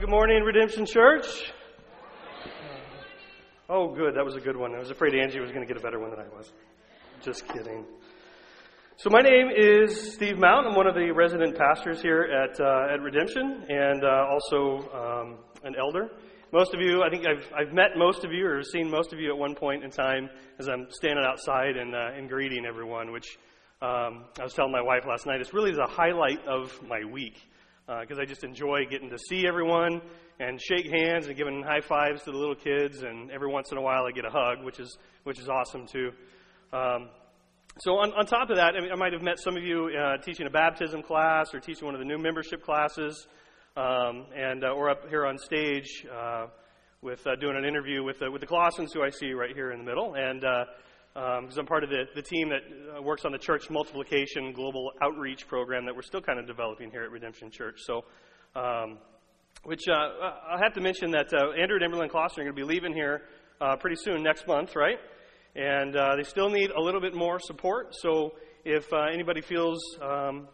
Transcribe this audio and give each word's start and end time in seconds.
Well, 0.00 0.06
good 0.06 0.14
morning, 0.14 0.42
Redemption 0.44 0.86
Church. 0.86 1.26
Oh, 3.68 3.94
good. 3.94 4.14
That 4.14 4.24
was 4.24 4.34
a 4.34 4.40
good 4.40 4.56
one. 4.56 4.74
I 4.74 4.78
was 4.78 4.90
afraid 4.90 5.14
Angie 5.14 5.40
was 5.40 5.50
going 5.50 5.60
to 5.60 5.66
get 5.66 5.76
a 5.76 5.84
better 5.84 6.00
one 6.00 6.08
than 6.08 6.20
I 6.20 6.28
was. 6.34 6.50
Just 7.20 7.46
kidding. 7.46 7.84
So, 8.96 9.10
my 9.10 9.20
name 9.20 9.50
is 9.54 10.14
Steve 10.14 10.38
Mount. 10.38 10.66
I'm 10.66 10.74
one 10.74 10.86
of 10.86 10.94
the 10.94 11.10
resident 11.10 11.54
pastors 11.54 12.00
here 12.00 12.22
at, 12.22 12.58
uh, 12.58 12.94
at 12.94 13.02
Redemption 13.02 13.66
and 13.68 14.02
uh, 14.02 14.24
also 14.30 14.88
um, 14.94 15.38
an 15.64 15.74
elder. 15.78 16.08
Most 16.50 16.72
of 16.72 16.80
you, 16.80 17.02
I 17.02 17.10
think 17.10 17.26
I've, 17.26 17.46
I've 17.54 17.74
met 17.74 17.90
most 17.98 18.24
of 18.24 18.32
you 18.32 18.46
or 18.46 18.62
seen 18.62 18.90
most 18.90 19.12
of 19.12 19.20
you 19.20 19.30
at 19.30 19.36
one 19.36 19.54
point 19.54 19.84
in 19.84 19.90
time 19.90 20.30
as 20.58 20.66
I'm 20.66 20.86
standing 20.88 21.26
outside 21.26 21.76
and, 21.76 21.94
uh, 21.94 22.16
and 22.16 22.26
greeting 22.26 22.64
everyone, 22.64 23.12
which 23.12 23.36
um, 23.82 24.24
I 24.38 24.44
was 24.44 24.54
telling 24.54 24.72
my 24.72 24.82
wife 24.82 25.04
last 25.06 25.26
night, 25.26 25.42
it's 25.42 25.52
really 25.52 25.72
the 25.72 25.86
highlight 25.86 26.42
of 26.46 26.72
my 26.88 27.04
week 27.04 27.49
because 28.00 28.18
uh, 28.18 28.22
I 28.22 28.24
just 28.24 28.44
enjoy 28.44 28.84
getting 28.88 29.10
to 29.10 29.18
see 29.18 29.46
everyone 29.46 30.00
and 30.38 30.60
shake 30.60 30.86
hands 30.86 31.26
and 31.26 31.36
giving 31.36 31.62
high 31.62 31.80
fives 31.80 32.22
to 32.22 32.30
the 32.30 32.36
little 32.36 32.54
kids, 32.54 33.02
and 33.02 33.30
every 33.30 33.48
once 33.48 33.72
in 33.72 33.78
a 33.78 33.82
while 33.82 34.04
I 34.04 34.12
get 34.12 34.24
a 34.24 34.30
hug, 34.30 34.64
which 34.64 34.78
is 34.78 34.96
which 35.24 35.40
is 35.40 35.48
awesome 35.48 35.86
too. 35.86 36.12
Um, 36.72 37.08
so 37.78 37.92
on, 37.92 38.12
on 38.12 38.26
top 38.26 38.50
of 38.50 38.56
that, 38.56 38.74
I, 38.76 38.80
mean, 38.80 38.92
I 38.92 38.96
might 38.96 39.12
have 39.12 39.22
met 39.22 39.38
some 39.38 39.56
of 39.56 39.62
you 39.62 39.90
uh, 39.98 40.18
teaching 40.22 40.46
a 40.46 40.50
baptism 40.50 41.02
class 41.02 41.52
or 41.52 41.60
teaching 41.60 41.84
one 41.84 41.94
of 41.94 42.00
the 42.00 42.04
new 42.04 42.18
membership 42.18 42.62
classes, 42.62 43.26
um, 43.76 44.26
and 44.36 44.64
uh, 44.64 44.68
or 44.68 44.88
up 44.90 45.08
here 45.08 45.26
on 45.26 45.36
stage 45.36 46.06
uh, 46.12 46.46
with 47.02 47.26
uh, 47.26 47.34
doing 47.40 47.56
an 47.56 47.64
interview 47.64 48.04
with 48.04 48.18
with 48.20 48.40
the 48.40 48.46
Colossians, 48.46 48.92
who 48.92 49.02
I 49.02 49.10
see 49.10 49.32
right 49.32 49.54
here 49.54 49.72
in 49.72 49.78
the 49.78 49.84
middle, 49.84 50.14
and 50.14 50.44
uh, 50.44 50.64
because 51.14 51.56
um, 51.56 51.60
I'm 51.60 51.66
part 51.66 51.82
of 51.82 51.90
the, 51.90 52.04
the 52.14 52.22
team 52.22 52.50
that 52.50 52.60
uh, 52.96 53.02
works 53.02 53.24
on 53.24 53.32
the 53.32 53.38
church 53.38 53.68
multiplication 53.68 54.52
global 54.52 54.92
outreach 55.02 55.48
program 55.48 55.84
that 55.86 55.94
we're 55.94 56.02
still 56.02 56.20
kind 56.20 56.38
of 56.38 56.46
developing 56.46 56.90
here 56.90 57.02
at 57.02 57.10
Redemption 57.10 57.50
Church. 57.50 57.80
So, 57.84 58.04
um, 58.54 58.98
which 59.64 59.88
uh, 59.88 59.92
I 59.92 60.58
have 60.62 60.72
to 60.74 60.80
mention 60.80 61.10
that 61.10 61.32
uh, 61.32 61.50
Andrew 61.50 61.78
and 61.80 61.92
Emberlyn 61.92 62.10
Kloster 62.10 62.38
are 62.38 62.44
going 62.44 62.46
to 62.46 62.52
be 62.52 62.62
leaving 62.62 62.92
here 62.92 63.22
uh, 63.60 63.76
pretty 63.76 63.96
soon, 63.96 64.22
next 64.22 64.46
month, 64.46 64.76
right? 64.76 64.98
And 65.56 65.96
uh, 65.96 66.14
they 66.16 66.22
still 66.22 66.48
need 66.48 66.70
a 66.70 66.80
little 66.80 67.00
bit 67.00 67.14
more 67.14 67.40
support. 67.40 67.94
So, 68.00 68.34
if 68.64 68.84
uh, 68.92 69.06
anybody 69.12 69.40
feels 69.40 69.80
um, 70.00 70.46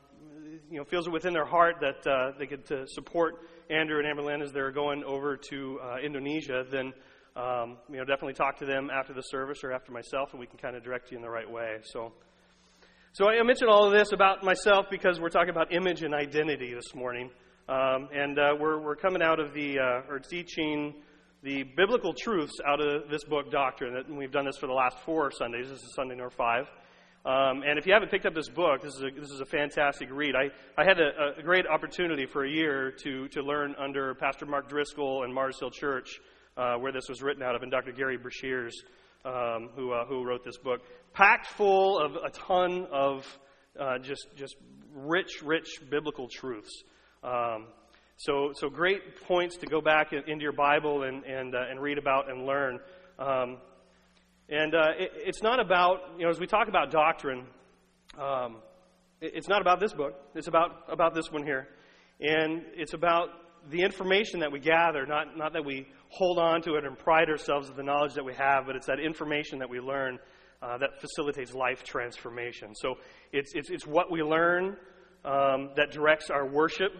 you 0.70 0.78
know 0.78 0.84
feels 0.84 1.06
it 1.06 1.10
within 1.10 1.34
their 1.34 1.44
heart 1.44 1.76
that 1.80 2.34
they 2.38 2.46
could 2.46 2.66
support 2.88 3.34
Andrew 3.68 3.98
and 3.98 4.06
Amberlyn 4.06 4.42
as 4.42 4.52
they're 4.52 4.70
going 4.70 5.04
over 5.04 5.36
to 5.50 5.80
Indonesia, 6.02 6.64
then 6.70 6.94
um, 7.36 7.76
you 7.90 7.98
know, 7.98 8.04
definitely 8.04 8.32
talk 8.32 8.58
to 8.58 8.64
them 8.64 8.88
after 8.90 9.12
the 9.12 9.20
service 9.20 9.62
or 9.62 9.72
after 9.72 9.92
myself, 9.92 10.30
and 10.32 10.40
we 10.40 10.46
can 10.46 10.58
kind 10.58 10.74
of 10.74 10.82
direct 10.82 11.10
you 11.10 11.18
in 11.18 11.22
the 11.22 11.30
right 11.30 11.50
way. 11.50 11.76
So, 11.84 12.12
so 13.12 13.28
I 13.28 13.42
mentioned 13.42 13.70
all 13.70 13.86
of 13.86 13.92
this 13.92 14.12
about 14.12 14.42
myself 14.42 14.86
because 14.90 15.20
we're 15.20 15.28
talking 15.28 15.50
about 15.50 15.72
image 15.72 16.02
and 16.02 16.14
identity 16.14 16.72
this 16.72 16.94
morning, 16.94 17.30
um, 17.68 18.08
and 18.12 18.38
uh, 18.38 18.54
we're 18.58 18.80
we're 18.80 18.96
coming 18.96 19.22
out 19.22 19.38
of 19.38 19.52
the 19.52 19.78
uh, 19.78 20.10
or 20.10 20.18
teaching 20.18 20.94
the 21.42 21.62
biblical 21.76 22.14
truths 22.14 22.54
out 22.66 22.80
of 22.80 23.10
this 23.10 23.22
book, 23.24 23.50
Doctrine. 23.50 23.96
And 23.96 24.16
we've 24.16 24.32
done 24.32 24.46
this 24.46 24.56
for 24.56 24.66
the 24.66 24.72
last 24.72 24.98
four 25.00 25.30
Sundays. 25.30 25.68
This 25.68 25.78
is 25.78 25.94
Sunday 25.94 26.16
number 26.16 26.30
five. 26.30 26.66
Um, 27.26 27.62
and 27.66 27.78
if 27.78 27.86
you 27.86 27.92
haven't 27.92 28.10
picked 28.10 28.24
up 28.24 28.34
this 28.34 28.48
book, 28.48 28.82
this 28.82 28.94
is 28.94 29.02
a, 29.02 29.20
this 29.20 29.30
is 29.30 29.40
a 29.40 29.46
fantastic 29.46 30.08
read. 30.12 30.34
I, 30.36 30.48
I 30.80 30.84
had 30.84 31.00
a, 31.00 31.38
a 31.38 31.42
great 31.42 31.66
opportunity 31.66 32.24
for 32.24 32.44
a 32.44 32.50
year 32.50 32.92
to, 33.02 33.28
to 33.28 33.42
learn 33.42 33.74
under 33.78 34.14
Pastor 34.14 34.46
Mark 34.46 34.68
Driscoll 34.68 35.24
and 35.24 35.34
Mars 35.34 35.58
Hill 35.58 35.70
Church 35.70 36.20
uh, 36.56 36.76
where 36.76 36.92
this 36.92 37.08
was 37.08 37.22
written 37.22 37.42
out 37.42 37.54
of, 37.54 37.62
and 37.62 37.70
Dr. 37.70 37.92
Gerry 37.92 38.18
Breshears, 38.18 38.72
um, 39.24 39.70
who, 39.74 39.92
uh, 39.92 40.06
who 40.06 40.24
wrote 40.24 40.44
this 40.44 40.56
book, 40.58 40.80
packed 41.12 41.46
full 41.48 41.98
of 41.98 42.12
a 42.16 42.30
ton 42.30 42.86
of 42.92 43.26
uh, 43.78 43.98
just, 43.98 44.26
just 44.36 44.56
rich, 44.94 45.42
rich 45.44 45.80
biblical 45.90 46.28
truths. 46.28 46.82
Um, 47.22 47.66
so, 48.18 48.52
so 48.54 48.70
great 48.70 49.20
points 49.26 49.56
to 49.58 49.66
go 49.66 49.80
back 49.80 50.12
in, 50.12 50.22
into 50.26 50.42
your 50.42 50.52
Bible 50.52 51.02
and, 51.02 51.24
and, 51.24 51.54
uh, 51.54 51.58
and 51.70 51.80
read 51.80 51.98
about 51.98 52.30
and 52.30 52.46
learn. 52.46 52.78
Um, 53.18 53.58
and 54.48 54.74
uh, 54.74 54.92
it, 54.98 55.10
it's 55.16 55.42
not 55.42 55.60
about, 55.60 55.98
you 56.16 56.24
know, 56.24 56.30
as 56.30 56.40
we 56.40 56.46
talk 56.46 56.68
about 56.68 56.90
doctrine, 56.90 57.44
um, 58.18 58.56
it, 59.20 59.32
it's 59.34 59.48
not 59.48 59.60
about 59.60 59.80
this 59.80 59.92
book. 59.92 60.14
It's 60.34 60.48
about, 60.48 60.84
about 60.88 61.14
this 61.14 61.30
one 61.30 61.44
here. 61.44 61.68
And 62.20 62.62
it's 62.74 62.94
about 62.94 63.28
the 63.70 63.82
information 63.82 64.40
that 64.40 64.52
we 64.52 64.60
gather, 64.60 65.06
not, 65.06 65.36
not 65.36 65.52
that 65.52 65.64
we 65.64 65.86
hold 66.08 66.38
on 66.38 66.62
to 66.62 66.74
it 66.74 66.84
and 66.84 66.98
pride 66.98 67.28
ourselves 67.28 67.68
of 67.68 67.76
the 67.76 67.82
knowledge 67.82 68.14
that 68.14 68.24
we 68.24 68.34
have, 68.34 68.66
but 68.66 68.76
it's 68.76 68.86
that 68.86 69.00
information 69.00 69.58
that 69.58 69.68
we 69.68 69.80
learn 69.80 70.18
uh, 70.62 70.78
that 70.78 71.00
facilitates 71.00 71.52
life 71.52 71.82
transformation. 71.84 72.74
So 72.74 72.94
it's, 73.32 73.52
it's, 73.54 73.70
it's 73.70 73.86
what 73.86 74.10
we 74.10 74.22
learn 74.22 74.76
um, 75.24 75.70
that 75.76 75.90
directs 75.90 76.30
our 76.30 76.46
worship, 76.46 76.92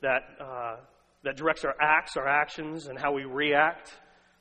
that, 0.00 0.22
uh, 0.40 0.76
that 1.22 1.36
directs 1.36 1.64
our 1.64 1.74
acts, 1.80 2.16
our 2.16 2.26
actions, 2.26 2.86
and 2.86 2.98
how 2.98 3.12
we 3.12 3.24
react, 3.24 3.92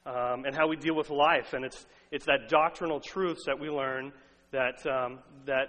um, 0.05 0.45
and 0.45 0.55
how 0.55 0.67
we 0.67 0.75
deal 0.75 0.95
with 0.95 1.09
life. 1.09 1.53
And 1.53 1.63
it's, 1.63 1.85
it's 2.11 2.25
that 2.25 2.50
doctrinal 2.50 3.00
truths 3.00 3.44
that 3.45 3.59
we 3.59 3.69
learn 3.69 4.11
that, 4.51 4.85
um, 4.88 5.19
that 5.45 5.67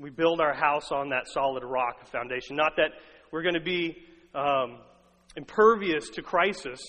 we 0.00 0.10
build 0.10 0.40
our 0.40 0.54
house 0.54 0.90
on 0.90 1.10
that 1.10 1.28
solid 1.28 1.62
rock 1.64 2.06
foundation. 2.08 2.56
Not 2.56 2.76
that 2.76 2.92
we're 3.30 3.42
going 3.42 3.54
to 3.54 3.60
be 3.60 3.96
um, 4.34 4.78
impervious 5.36 6.08
to 6.10 6.22
crisis 6.22 6.80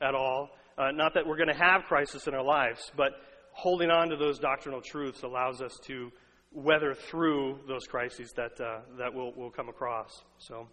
at 0.00 0.14
all. 0.14 0.50
Uh, 0.78 0.90
not 0.92 1.14
that 1.14 1.26
we're 1.26 1.36
going 1.36 1.48
to 1.48 1.54
have 1.54 1.84
crisis 1.84 2.26
in 2.26 2.34
our 2.34 2.44
lives, 2.44 2.90
but 2.96 3.12
holding 3.52 3.90
on 3.90 4.08
to 4.08 4.16
those 4.16 4.38
doctrinal 4.38 4.80
truths 4.80 5.22
allows 5.22 5.60
us 5.60 5.78
to 5.84 6.10
weather 6.52 6.94
through 6.94 7.58
those 7.66 7.86
crises 7.86 8.32
that, 8.36 8.60
uh, 8.60 8.80
that 8.98 9.12
we'll, 9.12 9.32
we'll 9.36 9.50
come 9.50 9.68
across. 9.68 10.10
So, 10.38 10.68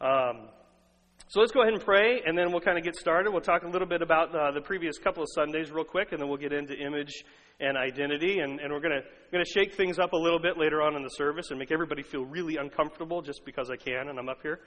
um, 0.00 0.48
so 1.28 1.40
let's 1.40 1.52
go 1.52 1.62
ahead 1.62 1.72
and 1.72 1.82
pray, 1.82 2.20
and 2.24 2.36
then 2.36 2.50
we'll 2.50 2.60
kind 2.60 2.76
of 2.76 2.84
get 2.84 2.96
started. 2.96 3.30
We'll 3.30 3.40
talk 3.40 3.62
a 3.62 3.68
little 3.68 3.88
bit 3.88 4.02
about 4.02 4.34
uh, 4.34 4.52
the 4.52 4.60
previous 4.60 4.98
couple 4.98 5.22
of 5.22 5.28
Sundays, 5.34 5.70
real 5.70 5.84
quick, 5.84 6.12
and 6.12 6.20
then 6.20 6.28
we'll 6.28 6.38
get 6.38 6.52
into 6.52 6.74
image 6.74 7.24
and 7.60 7.78
identity. 7.78 8.40
And, 8.40 8.60
and 8.60 8.72
we're 8.72 8.80
going 8.80 9.00
to 9.32 9.50
shake 9.50 9.74
things 9.74 9.98
up 9.98 10.12
a 10.12 10.16
little 10.16 10.38
bit 10.38 10.58
later 10.58 10.82
on 10.82 10.96
in 10.96 11.02
the 11.02 11.08
service 11.10 11.50
and 11.50 11.58
make 11.58 11.72
everybody 11.72 12.02
feel 12.02 12.24
really 12.24 12.56
uncomfortable 12.56 13.22
just 13.22 13.44
because 13.44 13.70
I 13.70 13.76
can 13.76 14.08
and 14.08 14.18
I'm 14.18 14.28
up 14.28 14.42
here. 14.42 14.60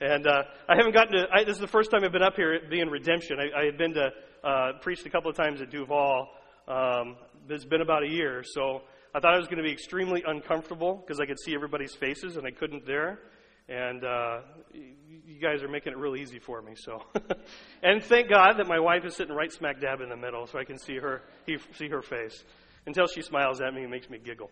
And 0.00 0.26
uh, 0.26 0.44
I 0.68 0.76
haven't 0.76 0.92
gotten 0.92 1.12
to, 1.14 1.26
I, 1.32 1.44
this 1.44 1.56
is 1.56 1.60
the 1.60 1.66
first 1.66 1.90
time 1.90 2.04
I've 2.04 2.12
been 2.12 2.22
up 2.22 2.36
here 2.36 2.60
being 2.70 2.88
Redemption. 2.88 3.38
I, 3.40 3.62
I 3.62 3.64
had 3.64 3.76
been 3.76 3.94
to, 3.94 4.10
uh, 4.44 4.72
preached 4.80 5.04
a 5.06 5.10
couple 5.10 5.30
of 5.30 5.36
times 5.36 5.60
at 5.60 5.70
Duvall. 5.70 6.28
Um, 6.68 7.16
it's 7.48 7.64
been 7.64 7.80
about 7.80 8.04
a 8.04 8.08
year, 8.08 8.44
so 8.44 8.82
I 9.14 9.20
thought 9.20 9.34
I 9.34 9.38
was 9.38 9.46
going 9.46 9.56
to 9.56 9.64
be 9.64 9.72
extremely 9.72 10.22
uncomfortable 10.24 11.02
because 11.04 11.18
I 11.18 11.26
could 11.26 11.40
see 11.40 11.54
everybody's 11.54 11.94
faces 11.94 12.36
and 12.36 12.46
I 12.46 12.50
couldn't 12.50 12.86
there. 12.86 13.20
And 13.68 14.04
uh, 14.04 14.40
you 14.72 15.40
guys 15.42 15.62
are 15.62 15.68
making 15.68 15.92
it 15.92 15.98
real 15.98 16.16
easy 16.16 16.38
for 16.38 16.62
me. 16.62 16.72
So, 16.76 17.02
and 17.82 18.02
thank 18.02 18.30
God 18.30 18.54
that 18.58 18.66
my 18.66 18.78
wife 18.78 19.04
is 19.04 19.16
sitting 19.16 19.34
right 19.34 19.52
smack 19.52 19.80
dab 19.80 20.00
in 20.00 20.08
the 20.08 20.16
middle, 20.16 20.46
so 20.46 20.58
I 20.58 20.64
can 20.64 20.78
see 20.78 20.96
her 20.96 21.22
see 21.46 21.88
her 21.88 22.00
face. 22.00 22.44
Until 22.86 23.06
she 23.06 23.20
smiles 23.20 23.60
at 23.60 23.74
me, 23.74 23.82
and 23.82 23.90
makes 23.90 24.08
me 24.08 24.16
giggle. 24.16 24.50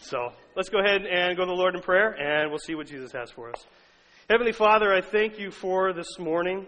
So 0.00 0.32
let's 0.56 0.68
go 0.68 0.80
ahead 0.80 1.02
and 1.06 1.36
go 1.36 1.44
to 1.44 1.48
the 1.48 1.56
Lord 1.56 1.76
in 1.76 1.82
prayer, 1.82 2.10
and 2.10 2.50
we'll 2.50 2.58
see 2.58 2.74
what 2.74 2.88
Jesus 2.88 3.12
has 3.12 3.30
for 3.30 3.50
us. 3.50 3.64
Heavenly 4.32 4.52
Father, 4.52 4.94
I 4.94 5.02
thank 5.02 5.38
you 5.38 5.50
for 5.50 5.92
this 5.92 6.18
morning. 6.18 6.66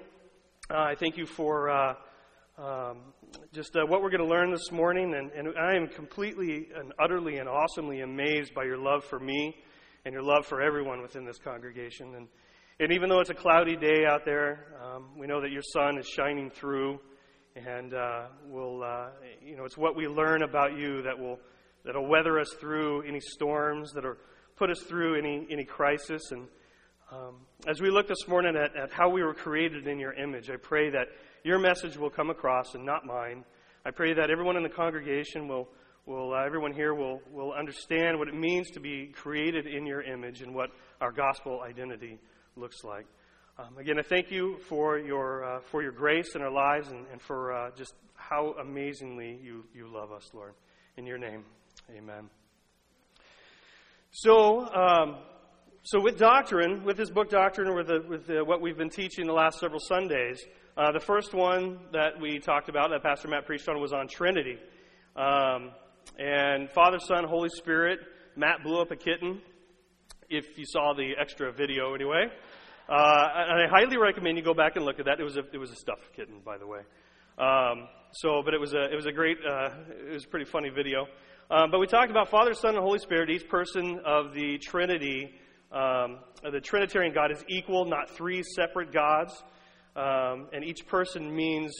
Uh, 0.70 0.80
I 0.80 0.96
thank 0.96 1.16
you 1.16 1.24
for 1.24 1.70
uh, 1.70 1.94
um, 2.58 2.98
just 3.54 3.74
uh, 3.74 3.86
what 3.86 4.02
we're 4.02 4.10
going 4.10 4.20
to 4.20 4.28
learn 4.28 4.50
this 4.50 4.70
morning. 4.70 5.14
And, 5.14 5.30
and, 5.30 5.48
I 5.58 5.74
am 5.74 5.88
completely 5.88 6.68
and 6.76 6.92
utterly 7.02 7.38
and 7.38 7.48
awesomely 7.48 8.02
amazed 8.02 8.52
by 8.52 8.64
your 8.64 8.76
love 8.76 9.02
for 9.02 9.18
me 9.18 9.56
and 10.04 10.12
your 10.12 10.22
love 10.22 10.44
for 10.44 10.60
everyone 10.60 11.00
within 11.00 11.24
this 11.24 11.38
congregation. 11.38 12.14
And, 12.16 12.28
and 12.80 12.92
even 12.92 13.08
though 13.08 13.20
it's 13.20 13.30
a 13.30 13.34
cloudy 13.34 13.76
day 13.76 14.04
out 14.06 14.26
there, 14.26 14.76
um, 14.84 15.18
we 15.18 15.26
know 15.26 15.40
that 15.40 15.50
your 15.50 15.62
sun 15.72 15.96
is 15.96 16.06
shining 16.06 16.50
through. 16.50 17.00
And 17.56 17.94
uh, 17.94 18.26
we'll, 18.46 18.82
uh, 18.82 19.06
you 19.42 19.56
know, 19.56 19.64
it's 19.64 19.78
what 19.78 19.96
we 19.96 20.06
learn 20.06 20.42
about 20.42 20.76
you 20.76 21.00
that 21.00 21.18
will 21.18 21.38
that'll 21.86 22.06
weather 22.06 22.38
us 22.38 22.54
through 22.60 23.08
any 23.08 23.20
storms, 23.20 23.90
that'll 23.94 24.16
put 24.56 24.68
us 24.68 24.82
through 24.82 25.18
any, 25.18 25.46
any 25.50 25.64
crisis. 25.64 26.30
And 26.30 26.46
um, 27.14 27.36
as 27.68 27.80
we 27.80 27.90
look 27.90 28.08
this 28.08 28.26
morning 28.26 28.56
at, 28.56 28.74
at 28.76 28.90
how 28.90 29.08
we 29.08 29.22
were 29.22 29.34
created 29.34 29.86
in 29.86 29.98
your 30.00 30.12
image, 30.14 30.50
I 30.50 30.56
pray 30.56 30.90
that 30.90 31.08
your 31.44 31.58
message 31.58 31.96
will 31.96 32.10
come 32.10 32.28
across 32.30 32.74
and 32.74 32.84
not 32.84 33.06
mine. 33.06 33.44
I 33.84 33.92
pray 33.92 34.14
that 34.14 34.30
everyone 34.30 34.56
in 34.56 34.62
the 34.64 34.68
congregation 34.68 35.46
will, 35.46 35.68
will 36.06 36.34
uh, 36.34 36.44
everyone 36.44 36.72
here 36.72 36.94
will, 36.94 37.20
will 37.30 37.52
understand 37.52 38.18
what 38.18 38.28
it 38.28 38.34
means 38.34 38.70
to 38.72 38.80
be 38.80 39.12
created 39.14 39.66
in 39.66 39.86
your 39.86 40.02
image 40.02 40.42
and 40.42 40.54
what 40.54 40.70
our 41.00 41.12
gospel 41.12 41.60
identity 41.60 42.18
looks 42.56 42.82
like. 42.82 43.06
Um, 43.58 43.78
again, 43.78 43.98
I 43.98 44.02
thank 44.02 44.32
you 44.32 44.58
for 44.68 44.98
your, 44.98 45.44
uh, 45.44 45.60
for 45.70 45.82
your 45.82 45.92
grace 45.92 46.34
in 46.34 46.42
our 46.42 46.50
lives 46.50 46.88
and, 46.88 47.06
and 47.12 47.22
for 47.22 47.52
uh, 47.52 47.70
just 47.76 47.94
how 48.14 48.54
amazingly 48.60 49.38
you, 49.40 49.64
you 49.72 49.86
love 49.86 50.10
us, 50.10 50.30
Lord. 50.34 50.54
In 50.96 51.06
your 51.06 51.18
name, 51.18 51.44
amen. 51.96 52.28
So, 54.10 54.72
um, 54.74 55.16
so, 55.84 56.00
with 56.00 56.18
doctrine, 56.18 56.82
with 56.82 56.96
this 56.96 57.10
book, 57.10 57.28
Doctrine, 57.28 57.74
with, 57.74 57.88
the, 57.88 58.02
with 58.08 58.26
the, 58.26 58.42
what 58.42 58.62
we've 58.62 58.78
been 58.78 58.88
teaching 58.88 59.26
the 59.26 59.34
last 59.34 59.58
several 59.58 59.80
Sundays, 59.80 60.42
uh, 60.78 60.92
the 60.92 61.00
first 61.00 61.34
one 61.34 61.78
that 61.92 62.18
we 62.18 62.38
talked 62.38 62.70
about, 62.70 62.88
that 62.88 63.02
Pastor 63.02 63.28
Matt 63.28 63.44
preached 63.44 63.68
on, 63.68 63.78
was 63.78 63.92
on 63.92 64.08
Trinity. 64.08 64.58
Um, 65.14 65.72
and 66.18 66.70
Father, 66.70 66.98
Son, 66.98 67.24
Holy 67.24 67.50
Spirit. 67.50 68.00
Matt 68.34 68.64
blew 68.64 68.80
up 68.80 68.92
a 68.92 68.96
kitten, 68.96 69.42
if 70.30 70.56
you 70.56 70.64
saw 70.66 70.94
the 70.94 71.12
extra 71.20 71.52
video 71.52 71.94
anyway. 71.94 72.28
Uh, 72.88 73.28
and 73.36 73.62
I 73.62 73.68
highly 73.70 73.98
recommend 73.98 74.38
you 74.38 74.42
go 74.42 74.54
back 74.54 74.76
and 74.76 74.86
look 74.86 74.98
at 74.98 75.04
that. 75.04 75.20
It 75.20 75.24
was 75.24 75.36
a, 75.36 75.44
it 75.52 75.58
was 75.58 75.70
a 75.70 75.76
stuffed 75.76 76.14
kitten, 76.16 76.40
by 76.44 76.56
the 76.56 76.66
way. 76.66 76.80
Um, 77.38 77.88
so, 78.12 78.40
but 78.42 78.54
it 78.54 78.60
was 78.60 78.72
a, 78.72 78.90
it 78.90 78.96
was 78.96 79.06
a 79.06 79.12
great, 79.12 79.36
uh, 79.46 79.68
it 80.08 80.12
was 80.14 80.24
a 80.24 80.28
pretty 80.28 80.46
funny 80.46 80.70
video. 80.70 81.06
Um, 81.50 81.70
but 81.70 81.78
we 81.78 81.86
talked 81.86 82.10
about 82.10 82.30
Father, 82.30 82.54
Son, 82.54 82.74
and 82.74 82.82
Holy 82.82 82.98
Spirit. 82.98 83.28
Each 83.28 83.46
person 83.48 84.00
of 84.04 84.32
the 84.32 84.58
Trinity, 84.58 85.30
um, 85.74 86.18
the 86.50 86.60
Trinitarian 86.60 87.12
God 87.12 87.32
is 87.32 87.44
equal, 87.48 87.84
not 87.84 88.08
three 88.10 88.42
separate 88.54 88.92
gods. 88.92 89.42
Um, 89.96 90.48
and 90.52 90.64
each 90.64 90.86
person 90.86 91.34
means 91.34 91.72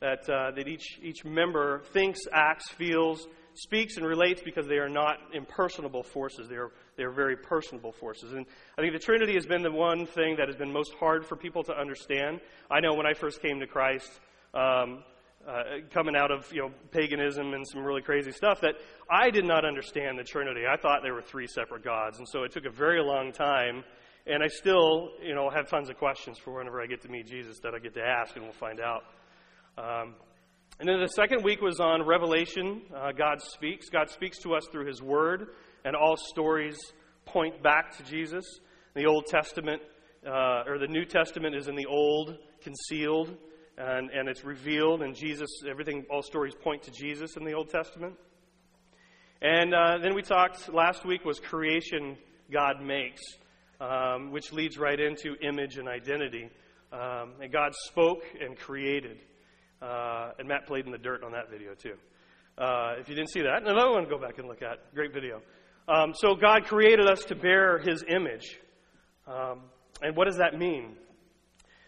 that, 0.00 0.28
uh, 0.28 0.52
that 0.52 0.68
each, 0.68 0.98
each 1.02 1.24
member 1.24 1.82
thinks, 1.92 2.20
acts, 2.32 2.70
feels, 2.70 3.26
speaks, 3.54 3.96
and 3.96 4.06
relates 4.06 4.40
because 4.42 4.66
they 4.66 4.78
are 4.78 4.88
not 4.88 5.18
impersonable 5.34 6.02
forces. 6.02 6.48
They 6.48 6.56
are, 6.56 6.70
they 6.96 7.02
are 7.02 7.10
very 7.10 7.36
personable 7.36 7.92
forces. 7.92 8.32
And 8.32 8.46
I 8.78 8.82
think 8.82 8.92
the 8.92 9.00
Trinity 9.00 9.34
has 9.34 9.46
been 9.46 9.62
the 9.62 9.72
one 9.72 10.06
thing 10.06 10.36
that 10.36 10.46
has 10.46 10.56
been 10.56 10.72
most 10.72 10.94
hard 10.94 11.26
for 11.26 11.36
people 11.36 11.64
to 11.64 11.76
understand. 11.76 12.40
I 12.70 12.80
know 12.80 12.94
when 12.94 13.06
I 13.06 13.14
first 13.14 13.42
came 13.42 13.58
to 13.60 13.66
Christ, 13.66 14.10
um, 14.54 15.02
uh, 15.46 15.62
coming 15.92 16.14
out 16.14 16.30
of 16.30 16.50
you 16.52 16.60
know 16.60 16.70
paganism 16.90 17.54
and 17.54 17.66
some 17.66 17.82
really 17.82 18.02
crazy 18.02 18.32
stuff 18.32 18.60
that 18.60 18.74
I 19.10 19.30
did 19.30 19.44
not 19.44 19.64
understand 19.64 20.18
the 20.18 20.24
Trinity. 20.24 20.62
I 20.70 20.76
thought 20.76 21.00
there 21.02 21.14
were 21.14 21.22
three 21.22 21.46
separate 21.46 21.82
gods, 21.82 22.18
and 22.18 22.28
so 22.28 22.42
it 22.42 22.52
took 22.52 22.66
a 22.66 22.70
very 22.70 23.02
long 23.02 23.32
time. 23.32 23.84
And 24.26 24.42
I 24.42 24.48
still, 24.48 25.12
you 25.22 25.34
know, 25.34 25.48
have 25.48 25.68
tons 25.68 25.88
of 25.88 25.96
questions 25.96 26.38
for 26.38 26.52
whenever 26.52 26.80
I 26.80 26.86
get 26.86 27.00
to 27.02 27.08
meet 27.08 27.26
Jesus 27.26 27.58
that 27.60 27.74
I 27.74 27.78
get 27.78 27.94
to 27.94 28.02
ask, 28.02 28.36
and 28.36 28.44
we'll 28.44 28.52
find 28.52 28.78
out. 28.78 29.04
Um, 29.78 30.14
and 30.78 30.88
then 30.88 31.00
the 31.00 31.08
second 31.08 31.42
week 31.42 31.62
was 31.62 31.80
on 31.80 32.06
Revelation. 32.06 32.82
Uh, 32.94 33.12
God 33.12 33.40
speaks. 33.40 33.88
God 33.88 34.10
speaks 34.10 34.38
to 34.40 34.54
us 34.54 34.66
through 34.70 34.86
His 34.86 35.02
Word, 35.02 35.48
and 35.84 35.96
all 35.96 36.16
stories 36.16 36.78
point 37.24 37.62
back 37.62 37.96
to 37.96 38.02
Jesus. 38.04 38.44
The 38.94 39.06
Old 39.06 39.24
Testament, 39.26 39.80
uh, 40.26 40.64
or 40.66 40.78
the 40.78 40.86
New 40.86 41.06
Testament, 41.06 41.54
is 41.54 41.68
in 41.68 41.76
the 41.76 41.86
Old, 41.86 42.36
concealed 42.62 43.36
and, 43.80 44.10
and 44.10 44.28
it's 44.28 44.44
revealed, 44.44 45.02
and 45.02 45.14
Jesus, 45.14 45.48
everything, 45.68 46.04
all 46.10 46.22
stories 46.22 46.54
point 46.54 46.82
to 46.82 46.90
Jesus 46.90 47.36
in 47.36 47.44
the 47.44 47.54
Old 47.54 47.70
Testament. 47.70 48.14
And 49.40 49.74
uh, 49.74 49.98
then 50.02 50.14
we 50.14 50.20
talked, 50.20 50.68
last 50.72 51.06
week 51.06 51.24
was 51.24 51.40
creation 51.40 52.18
God 52.52 52.82
makes, 52.82 53.22
um, 53.80 54.32
which 54.32 54.52
leads 54.52 54.76
right 54.76 55.00
into 55.00 55.34
image 55.42 55.78
and 55.78 55.88
identity. 55.88 56.50
Um, 56.92 57.34
and 57.40 57.50
God 57.50 57.72
spoke 57.86 58.22
and 58.38 58.58
created. 58.58 59.18
Uh, 59.80 60.32
and 60.38 60.46
Matt 60.46 60.66
played 60.66 60.84
in 60.84 60.92
the 60.92 60.98
dirt 60.98 61.24
on 61.24 61.32
that 61.32 61.50
video, 61.50 61.74
too. 61.74 61.94
Uh, 62.58 62.96
if 62.98 63.08
you 63.08 63.14
didn't 63.14 63.30
see 63.30 63.40
that, 63.40 63.62
another 63.62 63.92
one 63.92 64.04
to 64.04 64.10
go 64.10 64.18
back 64.18 64.38
and 64.38 64.46
look 64.46 64.60
at. 64.60 64.94
Great 64.94 65.14
video. 65.14 65.40
Um, 65.88 66.12
so 66.14 66.34
God 66.34 66.64
created 66.64 67.06
us 67.06 67.24
to 67.24 67.34
bear 67.34 67.78
his 67.78 68.04
image. 68.06 68.58
Um, 69.26 69.60
and 70.02 70.14
what 70.14 70.26
does 70.26 70.36
that 70.36 70.58
mean? 70.58 70.96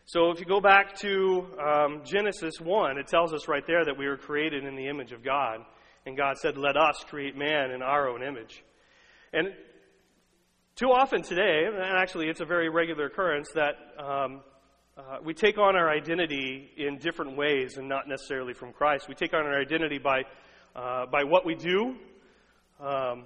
So 0.04 0.31
if 0.31 0.40
you 0.40 0.46
go 0.46 0.60
back 0.60 0.96
to 0.99 1.46
um, 1.64 2.02
Genesis 2.04 2.60
1, 2.60 2.99
it 2.99 3.06
tells 3.06 3.32
us 3.32 3.46
right 3.46 3.64
there 3.66 3.84
that 3.84 3.96
we 3.96 4.06
were 4.08 4.16
created 4.16 4.64
in 4.64 4.75
the 4.75 4.88
image 4.88 5.12
of 5.12 5.22
God. 5.22 5.60
And 6.04 6.16
God 6.16 6.37
said, 6.38 6.56
Let 6.56 6.76
us 6.76 7.04
create 7.06 7.37
man 7.37 7.70
in 7.70 7.82
our 7.82 8.08
own 8.08 8.22
image. 8.22 8.64
And 9.32 9.49
too 10.75 10.90
often 10.90 11.22
today, 11.22 11.64
and 11.66 11.76
actually 11.81 12.28
it's 12.28 12.40
a 12.40 12.44
very 12.44 12.69
regular 12.69 13.06
occurrence, 13.06 13.50
that 13.54 13.75
um, 13.99 14.40
uh, 14.99 15.19
we 15.25 15.34
take 15.34 15.56
on 15.58 15.76
our 15.76 15.88
identity 15.88 16.70
in 16.76 16.98
different 16.98 17.37
ways 17.37 17.76
and 17.76 17.88
not 17.88 18.08
necessarily 18.08 18.55
from 18.55 18.72
Christ. 18.72 19.08
We 19.08 19.14
take 19.14 19.32
on 19.32 19.46
our 19.46 19.60
identity 19.60 19.98
by, 19.98 20.22
uh, 20.75 21.06
by 21.06 21.25
what 21.25 21.46
we 21.46 21.55
do. 21.55 21.94
Um, 22.81 23.25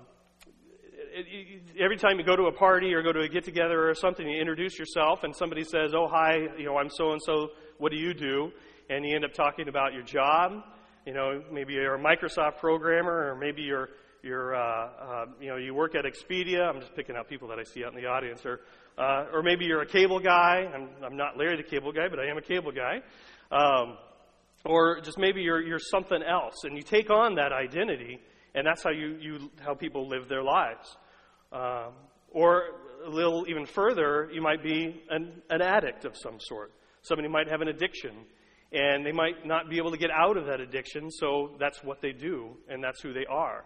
every 1.80 1.96
time 1.96 2.18
you 2.18 2.24
go 2.24 2.36
to 2.36 2.44
a 2.44 2.52
party 2.52 2.92
or 2.92 3.02
go 3.02 3.12
to 3.12 3.20
a 3.20 3.28
get 3.28 3.44
together 3.44 3.88
or 3.88 3.94
something, 3.94 4.28
you 4.28 4.40
introduce 4.40 4.78
yourself 4.78 5.24
and 5.24 5.34
somebody 5.34 5.64
says, 5.64 5.94
Oh, 5.94 6.08
hi, 6.08 6.36
you 6.58 6.64
know, 6.64 6.76
I'm 6.76 6.90
so 6.90 7.12
and 7.12 7.20
so, 7.22 7.50
what 7.78 7.92
do 7.92 7.98
you 7.98 8.14
do? 8.14 8.52
And 8.90 9.04
you 9.04 9.14
end 9.14 9.24
up 9.24 9.32
talking 9.32 9.68
about 9.68 9.92
your 9.92 10.02
job. 10.02 10.62
You 11.06 11.14
know, 11.14 11.42
maybe 11.52 11.74
you're 11.74 11.94
a 11.94 11.98
Microsoft 11.98 12.58
programmer 12.58 13.30
or 13.30 13.36
maybe 13.36 13.62
you're, 13.62 13.90
you're 14.22 14.56
uh, 14.56 14.60
uh, 14.60 15.26
you 15.40 15.48
know, 15.48 15.56
you 15.56 15.74
work 15.74 15.94
at 15.94 16.04
Expedia. 16.04 16.68
I'm 16.68 16.80
just 16.80 16.94
picking 16.94 17.16
out 17.16 17.28
people 17.28 17.48
that 17.48 17.58
I 17.58 17.64
see 17.64 17.84
out 17.84 17.94
in 17.94 18.00
the 18.00 18.08
audience. 18.08 18.44
Or, 18.44 18.60
uh, 18.98 19.26
or 19.32 19.42
maybe 19.42 19.64
you're 19.64 19.82
a 19.82 19.86
cable 19.86 20.20
guy. 20.20 20.68
I'm, 20.74 20.88
I'm 21.04 21.16
not 21.16 21.36
Larry 21.36 21.56
the 21.56 21.62
cable 21.62 21.92
guy, 21.92 22.08
but 22.08 22.18
I 22.18 22.26
am 22.26 22.38
a 22.38 22.42
cable 22.42 22.72
guy. 22.72 23.00
Um, 23.50 23.96
or 24.64 25.00
just 25.00 25.18
maybe 25.18 25.42
you're, 25.42 25.62
you're 25.62 25.78
something 25.78 26.22
else. 26.22 26.64
And 26.64 26.76
you 26.76 26.82
take 26.82 27.10
on 27.10 27.36
that 27.36 27.52
identity 27.52 28.20
and 28.56 28.66
that's 28.66 28.82
how 28.82 28.90
you, 28.90 29.18
you 29.20 29.50
how 29.60 29.74
people 29.74 30.08
live 30.08 30.28
their 30.28 30.42
lives. 30.42 30.96
Um, 31.52 31.92
or 32.30 32.64
a 33.06 33.10
little 33.10 33.46
even 33.48 33.66
further, 33.66 34.28
you 34.32 34.42
might 34.42 34.62
be 34.62 35.02
an, 35.10 35.42
an 35.50 35.62
addict 35.62 36.04
of 36.04 36.16
some 36.16 36.38
sort. 36.40 36.72
Somebody 37.02 37.28
might 37.28 37.48
have 37.48 37.60
an 37.60 37.68
addiction, 37.68 38.10
and 38.72 39.06
they 39.06 39.12
might 39.12 39.46
not 39.46 39.70
be 39.70 39.78
able 39.78 39.92
to 39.92 39.96
get 39.96 40.10
out 40.10 40.36
of 40.36 40.46
that 40.46 40.60
addiction, 40.60 41.10
so 41.10 41.56
that's 41.58 41.82
what 41.84 42.02
they 42.02 42.12
do, 42.12 42.56
and 42.68 42.82
that's 42.82 43.00
who 43.00 43.12
they 43.12 43.26
are. 43.30 43.64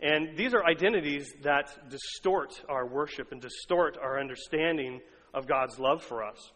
And 0.00 0.36
these 0.36 0.52
are 0.52 0.64
identities 0.64 1.32
that 1.42 1.90
distort 1.90 2.60
our 2.68 2.86
worship 2.86 3.30
and 3.30 3.40
distort 3.40 3.96
our 4.02 4.18
understanding 4.18 5.00
of 5.32 5.46
God's 5.46 5.78
love 5.78 6.02
for 6.02 6.24
us. 6.24 6.52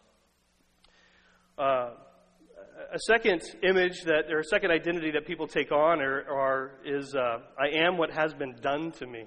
Uh, 1.58 1.90
a 2.92 2.98
second 3.06 3.42
image 3.62 4.02
that, 4.04 4.30
or 4.30 4.40
a 4.40 4.44
second 4.44 4.70
identity 4.70 5.10
that 5.12 5.26
people 5.26 5.46
take 5.46 5.70
on 5.72 6.00
are, 6.00 6.24
are 6.28 6.72
is 6.84 7.14
uh, 7.14 7.38
I 7.58 7.84
am 7.84 7.96
what 7.96 8.10
has 8.10 8.34
been 8.34 8.56
done 8.60 8.92
to 8.92 9.06
me. 9.06 9.26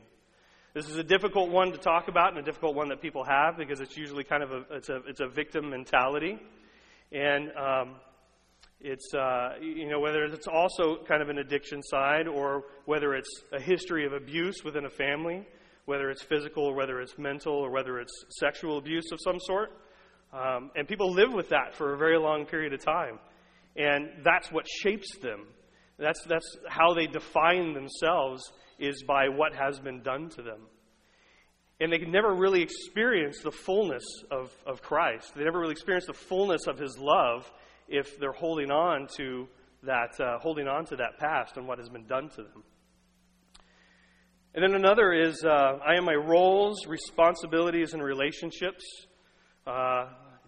This 0.72 0.88
is 0.88 0.98
a 0.98 1.04
difficult 1.04 1.50
one 1.50 1.72
to 1.72 1.80
talk 1.80 2.10
about 2.10 2.30
and 2.30 2.38
a 2.38 2.44
difficult 2.44 2.76
one 2.76 2.90
that 2.90 3.02
people 3.02 3.24
have 3.24 3.58
because 3.58 3.80
it's 3.80 3.98
usually 3.98 4.24
kind 4.24 4.44
of 4.44 4.52
a 4.52 4.64
it's 4.70 4.90
a 4.90 4.98
it's 5.08 5.20
a 5.20 5.28
victim 5.28 5.68
mentality, 5.68 6.38
and 7.12 7.52
um, 7.58 7.96
it's 8.80 9.12
uh, 9.16 9.54
you 9.60 9.90
know 9.90 10.00
whether 10.00 10.26
it's 10.26 10.46
also 10.48 10.98
kind 11.08 11.24
of 11.24 11.30
an 11.30 11.40
addiction 11.40 11.82
side 11.82 12.28
or 12.28 12.66
whether 12.86 13.16
it's 13.16 13.42
a 13.52 13.60
history 13.60 14.06
of 14.06 14.14
abuse 14.14 14.64
within 14.64 14.86
a 14.86 14.90
family, 14.92 15.44
whether 15.86 16.12
it's 16.12 16.22
physical 16.22 16.66
or 16.66 16.76
whether 16.76 17.02
it's 17.02 17.18
mental 17.18 17.54
or 17.54 17.72
whether 17.72 18.00
it's 18.00 18.14
sexual 18.40 18.78
abuse 18.78 19.12
of 19.12 19.18
some 19.24 19.40
sort, 19.40 19.72
um, 20.34 20.70
and 20.76 20.88
people 20.88 21.12
live 21.12 21.34
with 21.34 21.50
that 21.50 21.74
for 21.74 21.96
a 21.96 21.98
very 21.98 22.20
long 22.20 22.46
period 22.46 22.74
of 22.74 22.86
time, 22.86 23.18
and 23.76 24.08
that's 24.24 24.52
what 24.52 24.68
shapes 24.84 25.18
them. 25.24 25.48
That's 25.98 26.24
that's 26.26 26.58
how 26.68 26.94
they 26.94 27.08
define 27.08 27.74
themselves 27.74 28.52
is 28.80 29.04
by 29.04 29.30
what 29.30 29.54
has 29.54 29.80
been 29.80 30.02
done 30.02 30.30
to 30.30 30.42
them. 30.42 30.62
And 31.82 31.92
they 31.92 32.00
can 32.00 32.12
never 32.12 32.34
really 32.34 32.62
experience 32.62 33.40
the 33.42 33.52
fullness 33.52 34.04
of, 34.32 34.54
of 34.66 34.82
Christ. 34.82 35.34
They 35.36 35.44
never 35.44 35.60
really 35.60 35.72
experience 35.72 36.06
the 36.08 36.14
fullness 36.14 36.68
of 36.68 36.78
His 36.78 36.98
love 36.98 37.50
if 37.88 38.20
they're 38.20 38.32
holding 38.32 38.70
on 38.70 39.08
to 39.18 39.48
that, 39.84 40.20
uh, 40.20 40.40
holding 40.40 40.68
on 40.68 40.86
to 40.88 40.98
that 40.98 41.18
past 41.20 41.58
and 41.58 41.68
what 41.68 41.80
has 41.80 41.90
been 41.90 42.06
done 42.06 42.30
to 42.30 42.44
them. 42.44 42.64
And 44.54 44.64
then 44.64 44.74
another 44.74 45.14
is 45.14 45.44
uh, 45.46 45.78
I 45.86 45.96
am 45.96 46.06
my 46.06 46.16
roles, 46.16 46.86
responsibilities, 46.88 47.94
and 47.94 48.04
relationships. 48.04 48.84
Uh, 49.66 50.08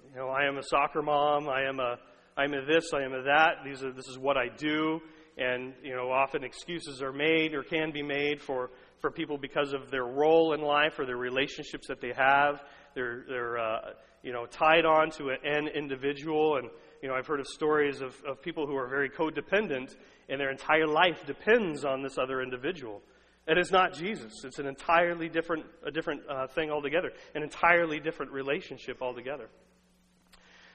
you 0.10 0.18
know, 0.18 0.30
I 0.30 0.48
am 0.48 0.58
a 0.58 0.64
soccer 0.64 1.02
mom. 1.02 1.48
I 1.48 1.64
am 1.64 1.80
a 1.80 1.98
I 2.36 2.46
am 2.46 2.54
a 2.54 2.66
this. 2.66 2.92
I 2.94 3.04
am 3.04 3.14
a 3.14 3.24
that. 3.24 3.58
These 3.64 3.84
are 3.84 3.92
this 3.92 4.08
is 4.08 4.18
what 4.18 4.38
I 4.38 4.48
do 4.58 5.02
and 5.42 5.74
you 5.84 5.96
know 5.96 6.12
often 6.12 6.44
excuses 6.44 7.02
are 7.02 7.12
made 7.12 7.54
or 7.54 7.64
can 7.64 7.92
be 7.92 8.04
made 8.04 8.42
for 8.42 8.70
for 9.00 9.10
people 9.10 9.38
because 9.38 9.74
of 9.74 9.90
their 9.90 10.06
role 10.06 10.54
in 10.54 10.62
life 10.62 11.00
or 11.00 11.06
their 11.06 11.18
relationships 11.18 11.88
that 11.88 12.02
they 12.02 12.14
have. 12.16 12.64
They're 12.94 13.26
they're 13.28 13.58
uh, 13.58 13.80
you 14.24 14.32
know 14.32 14.46
tied 14.46 14.86
on 14.86 15.10
to 15.12 15.32
an 15.32 15.68
individual, 15.68 16.58
and 16.58 16.70
you 17.02 17.10
know 17.10 17.16
I've 17.16 17.28
heard 17.28 17.40
of 17.40 17.48
stories 17.48 18.02
of, 18.02 18.16
of 18.28 18.42
people 18.42 18.68
who 18.68 18.76
are 18.76 18.88
very 18.88 19.10
codependent, 19.10 19.96
and 20.30 20.40
their 20.40 20.52
entire 20.52 20.88
life 20.88 21.26
depends 21.26 21.84
on 21.84 22.02
this 22.02 22.18
other 22.18 22.42
individual. 22.42 23.02
And 23.48 23.58
it's 23.58 23.72
not 23.72 23.94
Jesus. 23.94 24.44
It's 24.44 24.60
an 24.60 24.68
entirely 24.68 25.28
different 25.28 25.66
a 25.86 25.92
different 25.92 26.22
uh, 26.30 26.48
thing 26.48 26.70
altogether, 26.70 27.12
an 27.34 27.42
entirely 27.42 28.00
different 28.00 28.32
relationship 28.32 29.02
altogether. 29.02 29.50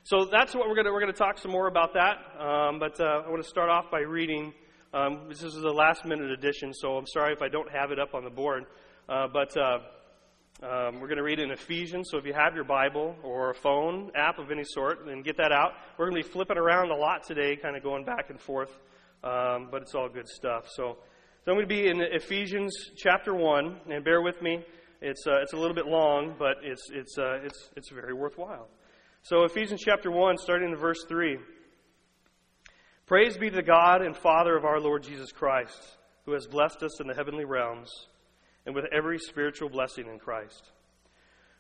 So 0.07 0.25
that's 0.25 0.55
what 0.55 0.69
we're 0.69 0.77
going 0.77 0.85
to 0.85 0.93
we're 0.93 1.05
to 1.05 1.13
talk 1.13 1.37
some 1.37 1.51
more 1.51 1.67
about 1.67 1.95
that. 1.95 2.19
Um, 2.41 2.79
but 2.79 3.01
uh, 3.01 3.25
I 3.27 3.29
want 3.29 3.43
to 3.43 3.49
start 3.49 3.71
off 3.71 3.91
by 3.91 4.03
reading. 4.03 4.55
Um, 4.95 5.23
this 5.29 5.43
is 5.43 5.57
a 5.57 5.69
last 5.69 6.05
minute 6.05 6.31
edition, 6.31 6.73
so 6.73 6.97
I'm 6.97 7.09
sorry 7.09 7.33
if 7.33 7.43
I 7.43 7.49
don't 7.49 7.69
have 7.73 7.91
it 7.91 7.99
up 7.99 8.15
on 8.15 8.23
the 8.23 8.31
board. 8.31 8.67
Uh, 9.09 9.27
but 9.27 9.57
uh, 9.57 9.79
um, 10.63 11.01
we're 11.01 11.09
going 11.09 11.17
to 11.17 11.25
read 11.25 11.41
in 11.41 11.51
Ephesians. 11.51 12.07
So 12.13 12.19
if 12.19 12.25
you 12.25 12.35
have 12.35 12.55
your 12.55 12.63
Bible 12.63 13.17
or 13.25 13.51
a 13.51 13.55
phone 13.57 14.13
app 14.15 14.39
of 14.39 14.53
any 14.53 14.63
sort, 14.63 15.05
then 15.05 15.23
get 15.23 15.39
that 15.39 15.51
out. 15.51 15.73
We're 15.99 16.09
going 16.09 16.23
to 16.23 16.29
be 16.29 16.33
flipping 16.33 16.57
around 16.57 16.93
a 16.93 16.97
lot 16.97 17.25
today, 17.27 17.57
kind 17.57 17.77
of 17.77 17.83
going 17.83 18.05
back 18.05 18.31
and 18.31 18.41
forth. 18.41 18.71
Um, 19.25 19.71
but 19.73 19.83
it's 19.83 19.97
all 19.97 20.09
good 20.09 20.29
stuff. 20.29 20.69
So, 20.69 20.99
so 21.45 21.51
I'm 21.51 21.57
going 21.57 21.69
to 21.69 21.75
be 21.75 21.89
in 21.89 22.01
Ephesians 22.01 22.73
chapter 22.97 23.35
one, 23.35 23.81
and 23.91 24.05
bear 24.05 24.23
with 24.23 24.41
me. 24.41 24.65
It's 25.03 25.27
uh, 25.27 25.43
it's 25.43 25.53
a 25.53 25.57
little 25.57 25.75
bit 25.75 25.87
long, 25.87 26.37
but 26.39 26.59
it's 26.63 26.91
it's 26.93 27.19
uh, 27.19 27.41
it's 27.43 27.71
it's 27.75 27.91
very 27.91 28.15
worthwhile. 28.15 28.69
So, 29.29 29.43
Ephesians 29.43 29.83
chapter 29.85 30.09
1, 30.09 30.39
starting 30.39 30.71
in 30.71 30.77
verse 30.77 31.05
3. 31.09 31.39
Praise 33.07 33.37
be 33.37 33.51
to 33.51 33.57
the 33.57 33.61
God 33.61 34.01
and 34.01 34.17
Father 34.17 34.57
of 34.57 34.65
our 34.65 34.79
Lord 34.79 35.03
Jesus 35.03 35.33
Christ, 35.33 35.99
who 36.27 36.33
has 36.35 36.47
blessed 36.47 36.85
us 36.85 37.01
in 37.01 37.09
the 37.09 37.15
heavenly 37.15 37.45
realms 37.45 37.91
and 38.67 38.73
with 38.73 38.85
every 38.97 39.19
spiritual 39.19 39.69
blessing 39.69 40.07
in 40.07 40.21
Christ. 40.21 40.71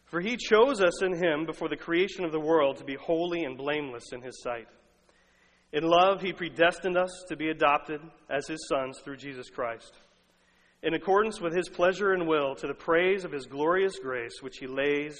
For 0.04 0.20
he 0.20 0.36
chose 0.36 0.80
us 0.80 1.02
in 1.02 1.12
him 1.16 1.44
before 1.44 1.68
the 1.68 1.76
creation 1.76 2.24
of 2.24 2.30
the 2.30 2.38
world 2.38 2.76
to 2.76 2.84
be 2.84 2.94
holy 2.94 3.42
and 3.42 3.58
blameless 3.58 4.12
in 4.12 4.22
his 4.22 4.40
sight. 4.44 4.68
In 5.72 5.82
love, 5.82 6.20
he 6.20 6.32
predestined 6.32 6.96
us 6.96 7.24
to 7.30 7.36
be 7.36 7.48
adopted 7.48 8.00
as 8.30 8.46
his 8.46 8.64
sons 8.68 9.00
through 9.00 9.16
Jesus 9.16 9.50
Christ, 9.50 9.92
in 10.84 10.94
accordance 10.94 11.40
with 11.40 11.52
his 11.52 11.68
pleasure 11.68 12.12
and 12.12 12.28
will, 12.28 12.54
to 12.54 12.68
the 12.68 12.74
praise 12.74 13.24
of 13.24 13.32
his 13.32 13.46
glorious 13.46 13.98
grace, 13.98 14.40
which 14.40 14.58
he 14.58 14.68
lays, 14.68 15.18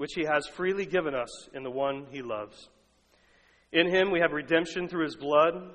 which 0.00 0.14
he 0.14 0.24
has 0.24 0.46
freely 0.46 0.86
given 0.86 1.14
us 1.14 1.48
in 1.52 1.62
the 1.62 1.70
one 1.70 2.06
he 2.10 2.22
loves. 2.22 2.70
In 3.70 3.86
him 3.86 4.10
we 4.10 4.20
have 4.20 4.32
redemption 4.32 4.88
through 4.88 5.04
his 5.04 5.16
blood, 5.16 5.74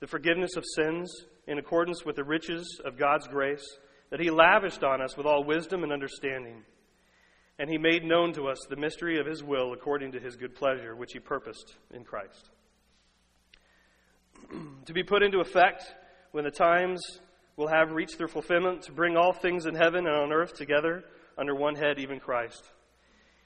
the 0.00 0.08
forgiveness 0.08 0.56
of 0.56 0.64
sins, 0.74 1.26
in 1.46 1.58
accordance 1.58 2.04
with 2.04 2.16
the 2.16 2.24
riches 2.24 2.80
of 2.84 2.98
God's 2.98 3.28
grace, 3.28 3.64
that 4.10 4.18
he 4.18 4.30
lavished 4.30 4.82
on 4.82 5.00
us 5.00 5.16
with 5.16 5.26
all 5.26 5.44
wisdom 5.44 5.84
and 5.84 5.92
understanding 5.92 6.64
and 7.58 7.70
he 7.70 7.78
made 7.78 8.04
known 8.04 8.32
to 8.32 8.48
us 8.48 8.58
the 8.68 8.76
mystery 8.76 9.20
of 9.20 9.26
his 9.26 9.42
will 9.42 9.72
according 9.72 10.10
to 10.10 10.18
his 10.18 10.34
good 10.34 10.52
pleasure, 10.52 10.96
which 10.96 11.12
he 11.12 11.20
purposed 11.20 11.76
in 11.92 12.02
Christ. 12.02 12.50
to 14.86 14.92
be 14.92 15.04
put 15.04 15.22
into 15.22 15.38
effect 15.38 15.84
when 16.32 16.42
the 16.42 16.50
times 16.50 17.00
will 17.56 17.68
have 17.68 17.92
reached 17.92 18.18
their 18.18 18.26
fulfillment, 18.26 18.82
to 18.82 18.92
bring 18.92 19.16
all 19.16 19.32
things 19.32 19.66
in 19.66 19.74
heaven 19.74 20.06
and 20.06 20.16
on 20.16 20.32
earth 20.32 20.54
together 20.54 21.04
under 21.38 21.54
one 21.54 21.76
head, 21.76 21.98
even 21.98 22.18
Christ. 22.18 22.64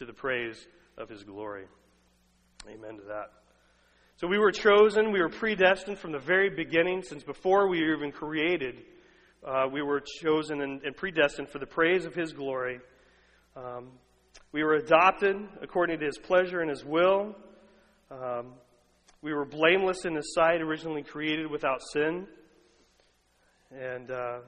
to 0.00 0.06
the 0.06 0.12
praise 0.14 0.66
of 0.96 1.10
his 1.10 1.24
glory. 1.24 1.66
Amen 2.66 2.96
to 2.96 3.04
that. 3.08 3.32
So 4.16 4.26
we 4.26 4.38
were 4.38 4.50
chosen, 4.50 5.12
we 5.12 5.20
were 5.20 5.28
predestined 5.28 5.98
from 5.98 6.12
the 6.12 6.18
very 6.18 6.48
beginning, 6.48 7.02
since 7.02 7.22
before 7.22 7.68
we 7.68 7.82
were 7.82 7.96
even 7.96 8.10
created, 8.10 8.76
uh, 9.46 9.66
we 9.70 9.82
were 9.82 10.02
chosen 10.22 10.62
and, 10.62 10.82
and, 10.84 10.96
predestined 10.96 11.50
for 11.50 11.58
the 11.58 11.66
praise 11.66 12.06
of 12.06 12.14
his 12.14 12.32
glory. 12.32 12.80
Um, 13.54 13.88
we 14.52 14.64
were 14.64 14.76
adopted 14.76 15.36
according 15.60 16.00
to 16.00 16.06
his 16.06 16.16
pleasure 16.16 16.60
and 16.60 16.70
his 16.70 16.82
will. 16.82 17.36
Um, 18.10 18.54
we 19.20 19.34
were 19.34 19.44
blameless 19.44 20.06
in 20.06 20.14
his 20.14 20.32
sight, 20.32 20.62
originally 20.62 21.02
created 21.02 21.50
without 21.50 21.82
sin. 21.92 22.26
And 23.70 24.10
uh, 24.10 24.38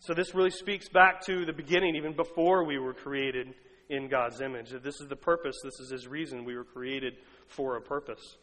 so 0.00 0.14
this 0.14 0.34
really 0.34 0.50
speaks 0.50 0.88
back 0.88 1.24
to 1.26 1.44
the 1.44 1.52
beginning, 1.52 1.94
even 1.94 2.12
before 2.12 2.64
we 2.64 2.76
were 2.76 2.94
created 2.94 3.54
in 3.90 4.08
God's 4.08 4.40
image. 4.40 4.70
That 4.70 4.82
this 4.82 5.00
is 5.00 5.08
the 5.08 5.16
purpose, 5.16 5.56
this 5.62 5.78
is 5.80 5.90
his 5.90 6.08
reason 6.08 6.44
we 6.44 6.56
were 6.56 6.64
created 6.64 7.14
for 7.48 7.76
a 7.76 7.80
purpose. 7.82 8.38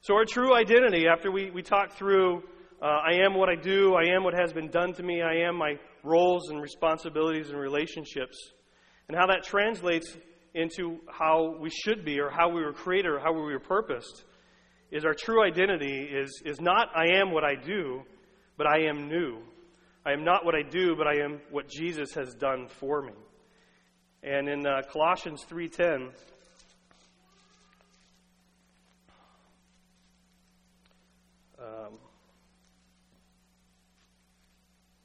So, 0.00 0.14
our 0.14 0.24
true 0.24 0.54
identity, 0.54 1.06
after 1.06 1.30
we, 1.30 1.50
we 1.50 1.62
talk 1.62 1.92
through 1.92 2.42
uh, 2.82 2.86
I 2.86 3.24
am 3.24 3.34
what 3.34 3.48
I 3.48 3.54
do, 3.54 3.94
I 3.94 4.14
am 4.14 4.24
what 4.24 4.34
has 4.34 4.52
been 4.52 4.68
done 4.68 4.92
to 4.94 5.02
me, 5.02 5.22
I 5.22 5.46
am 5.48 5.56
my 5.56 5.78
roles 6.02 6.50
and 6.50 6.60
responsibilities 6.60 7.50
and 7.50 7.58
relationships, 7.58 8.36
and 9.08 9.16
how 9.16 9.26
that 9.28 9.44
translates 9.44 10.16
into 10.54 10.98
how 11.10 11.56
we 11.58 11.70
should 11.70 12.04
be 12.04 12.20
or 12.20 12.30
how 12.30 12.48
we 12.48 12.62
were 12.62 12.72
created 12.72 13.10
or 13.10 13.20
how 13.20 13.32
we 13.32 13.40
were 13.40 13.58
purposed 13.58 14.24
is 14.90 15.04
our 15.04 15.14
true 15.14 15.42
identity 15.42 16.02
is, 16.02 16.42
is 16.44 16.60
not 16.60 16.88
I 16.94 17.18
am 17.18 17.32
what 17.32 17.42
I 17.42 17.54
do, 17.54 18.02
but 18.56 18.66
I 18.66 18.86
am 18.88 19.08
new. 19.08 19.38
I 20.06 20.12
am 20.12 20.22
not 20.22 20.44
what 20.44 20.54
I 20.54 20.62
do, 20.62 20.94
but 20.96 21.06
I 21.06 21.24
am 21.24 21.40
what 21.50 21.68
Jesus 21.68 22.12
has 22.14 22.34
done 22.34 22.68
for 22.68 23.02
me. 23.02 23.12
And 24.26 24.48
in 24.48 24.66
uh, 24.66 24.80
Colossians 24.90 25.44
3:10, 25.50 26.08
um, 31.58 31.98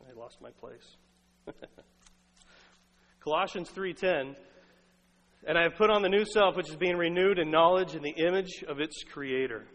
I 0.08 0.14
lost 0.18 0.38
my 0.42 0.52
place. 0.52 0.96
Colossians 3.20 3.70
3:10 3.72 4.38
and 5.46 5.58
I 5.58 5.64
have 5.64 5.76
put 5.76 5.90
on 5.90 6.02
the 6.02 6.08
new 6.08 6.24
self 6.24 6.56
which 6.56 6.70
is 6.70 6.78
being 6.78 6.96
renewed 6.96 7.40
in 7.40 7.52
knowledge 7.52 7.96
in 7.96 8.02
the 8.02 8.16
image 8.26 8.64
of 8.70 8.80
its 8.80 9.04
creator. 9.04 9.66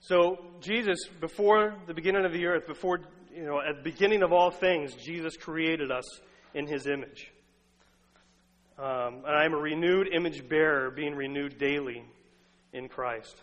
So 0.00 0.38
Jesus 0.60 0.98
before 1.20 1.74
the 1.86 1.92
beginning 1.92 2.24
of 2.24 2.32
the 2.32 2.46
earth 2.46 2.66
before 2.66 3.00
you 3.30 3.44
know 3.44 3.60
at 3.60 3.76
the 3.76 3.90
beginning 3.90 4.22
of 4.22 4.32
all 4.32 4.50
things 4.50 4.94
Jesus 4.94 5.36
created 5.36 5.90
us 5.90 6.06
in 6.54 6.66
his 6.66 6.86
image. 6.86 7.30
Um, 8.78 9.24
and 9.26 9.36
I 9.36 9.44
am 9.44 9.54
a 9.54 9.58
renewed 9.58 10.06
image 10.14 10.48
bearer 10.48 10.92
being 10.92 11.16
renewed 11.16 11.58
daily 11.58 12.04
in 12.72 12.88
Christ. 12.88 13.34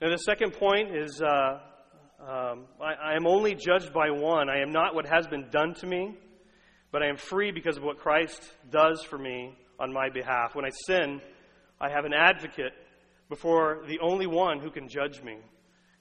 Now 0.00 0.10
the 0.10 0.18
second 0.18 0.52
point 0.52 0.94
is 0.94 1.20
uh, 1.20 1.58
um, 2.20 2.66
I, 2.80 3.12
I 3.12 3.16
am 3.16 3.26
only 3.26 3.56
judged 3.56 3.92
by 3.92 4.10
one. 4.10 4.48
I 4.48 4.60
am 4.60 4.70
not 4.70 4.94
what 4.94 5.06
has 5.06 5.26
been 5.26 5.50
done 5.50 5.74
to 5.80 5.86
me, 5.86 6.16
but 6.92 7.02
I 7.02 7.08
am 7.08 7.16
free 7.16 7.50
because 7.50 7.76
of 7.76 7.82
what 7.82 7.98
Christ 7.98 8.40
does 8.70 9.02
for 9.02 9.18
me 9.18 9.58
on 9.80 9.92
my 9.92 10.10
behalf. 10.10 10.54
When 10.54 10.64
I 10.64 10.70
sin, 10.86 11.20
I 11.80 11.90
have 11.90 12.04
an 12.04 12.14
advocate 12.14 12.72
before 13.28 13.82
the 13.88 13.98
only 14.00 14.28
one 14.28 14.60
who 14.60 14.70
can 14.70 14.88
judge 14.88 15.22
me. 15.22 15.38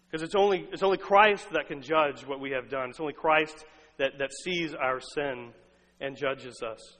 Because 0.05 0.21
it's 0.21 0.35
only, 0.35 0.67
it's 0.71 0.83
only 0.83 0.99
Christ 0.99 1.47
that 1.53 1.67
can 1.67 1.81
judge 1.81 2.27
what 2.27 2.39
we 2.39 2.51
have 2.51 2.69
done. 2.69 2.91
It's 2.91 2.99
only 2.99 3.13
Christ 3.13 3.65
that, 3.97 4.19
that 4.19 4.29
sees 4.43 4.75
our 4.75 4.99
sin 5.01 5.51
and 5.99 6.15
judges 6.15 6.61
us. 6.61 6.97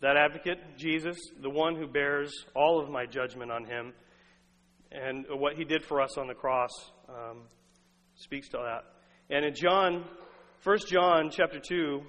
That 0.00 0.16
advocate, 0.16 0.58
Jesus, 0.76 1.16
the 1.40 1.50
one 1.50 1.74
who 1.74 1.86
bears 1.86 2.32
all 2.54 2.80
of 2.80 2.90
my 2.90 3.06
judgment 3.06 3.50
on 3.50 3.64
him, 3.64 3.92
and 4.92 5.26
what 5.30 5.56
he 5.56 5.64
did 5.64 5.84
for 5.84 6.00
us 6.00 6.18
on 6.18 6.26
the 6.26 6.34
cross, 6.34 6.70
um, 7.08 7.42
speaks 8.14 8.48
to 8.50 8.58
that. 8.58 8.84
And 9.34 9.44
in 9.44 9.54
John, 9.54 10.04
1 10.62 10.78
John 10.88 11.30
chapter 11.30 11.58
2, 11.58 12.02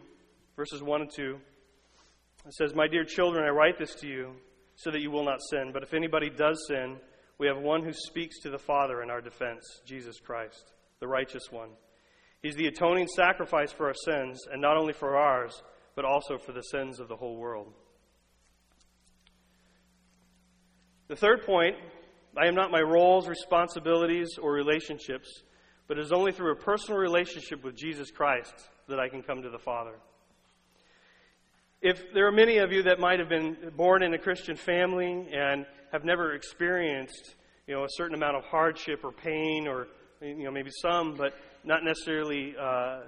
verses 0.55 0.83
1 0.83 1.01
and 1.01 1.11
2, 1.11 1.37
it 2.45 2.53
says, 2.53 2.75
My 2.75 2.87
dear 2.87 3.03
children, 3.03 3.45
I 3.45 3.49
write 3.49 3.77
this 3.77 3.95
to 3.95 4.07
you 4.07 4.33
so 4.75 4.91
that 4.91 5.01
you 5.01 5.11
will 5.11 5.25
not 5.25 5.39
sin. 5.49 5.71
But 5.73 5.83
if 5.83 5.93
anybody 5.93 6.29
does 6.29 6.65
sin, 6.67 6.97
we 7.39 7.47
have 7.47 7.57
one 7.57 7.83
who 7.83 7.93
speaks 7.93 8.39
to 8.39 8.49
the 8.49 8.59
Father 8.59 9.01
in 9.01 9.09
our 9.09 9.21
defense, 9.21 9.63
Jesus 9.85 10.19
Christ, 10.19 10.73
the 10.99 11.07
righteous 11.07 11.51
one. 11.51 11.69
He's 12.41 12.55
the 12.55 12.67
atoning 12.67 13.07
sacrifice 13.07 13.71
for 13.71 13.87
our 13.87 13.95
sins, 14.05 14.39
and 14.51 14.61
not 14.61 14.77
only 14.77 14.93
for 14.93 15.17
ours, 15.17 15.61
but 15.97 16.05
also 16.05 16.37
for 16.37 16.51
the 16.51 16.61
sins 16.61 16.99
of 16.99 17.07
the 17.07 17.15
whole 17.15 17.37
world. 17.37 17.73
The 21.07 21.15
third 21.15 21.43
point 21.43 21.75
I 22.37 22.45
am 22.45 22.53
not 22.53 22.69
my 22.69 22.81
roles, 22.81 23.27
responsibilities, 23.27 24.37
or 24.39 24.53
relationships, 24.53 25.41
but 25.87 25.97
it 25.97 26.01
is 26.01 26.11
only 26.11 26.31
through 26.31 26.51
a 26.51 26.55
personal 26.55 26.99
relationship 26.99 27.63
with 27.63 27.75
Jesus 27.75 28.11
Christ 28.11 28.53
that 28.87 28.99
I 28.99 29.09
can 29.09 29.23
come 29.23 29.41
to 29.41 29.49
the 29.49 29.57
Father. 29.57 29.95
If 31.81 32.13
there 32.13 32.27
are 32.27 32.31
many 32.31 32.59
of 32.59 32.71
you 32.71 32.83
that 32.83 32.99
might 32.99 33.17
have 33.17 33.29
been 33.29 33.71
born 33.75 34.03
in 34.03 34.13
a 34.13 34.19
Christian 34.19 34.55
family 34.55 35.27
and 35.33 35.65
have 35.91 36.05
never 36.05 36.33
experienced, 36.33 37.33
you 37.65 37.73
know, 37.73 37.85
a 37.85 37.89
certain 37.93 38.13
amount 38.13 38.35
of 38.35 38.43
hardship 38.43 39.03
or 39.03 39.11
pain, 39.11 39.67
or 39.67 39.87
you 40.21 40.43
know, 40.43 40.51
maybe 40.51 40.69
some, 40.79 41.15
but 41.15 41.33
not 41.63 41.83
necessarily, 41.83 42.53
uh, 42.55 42.99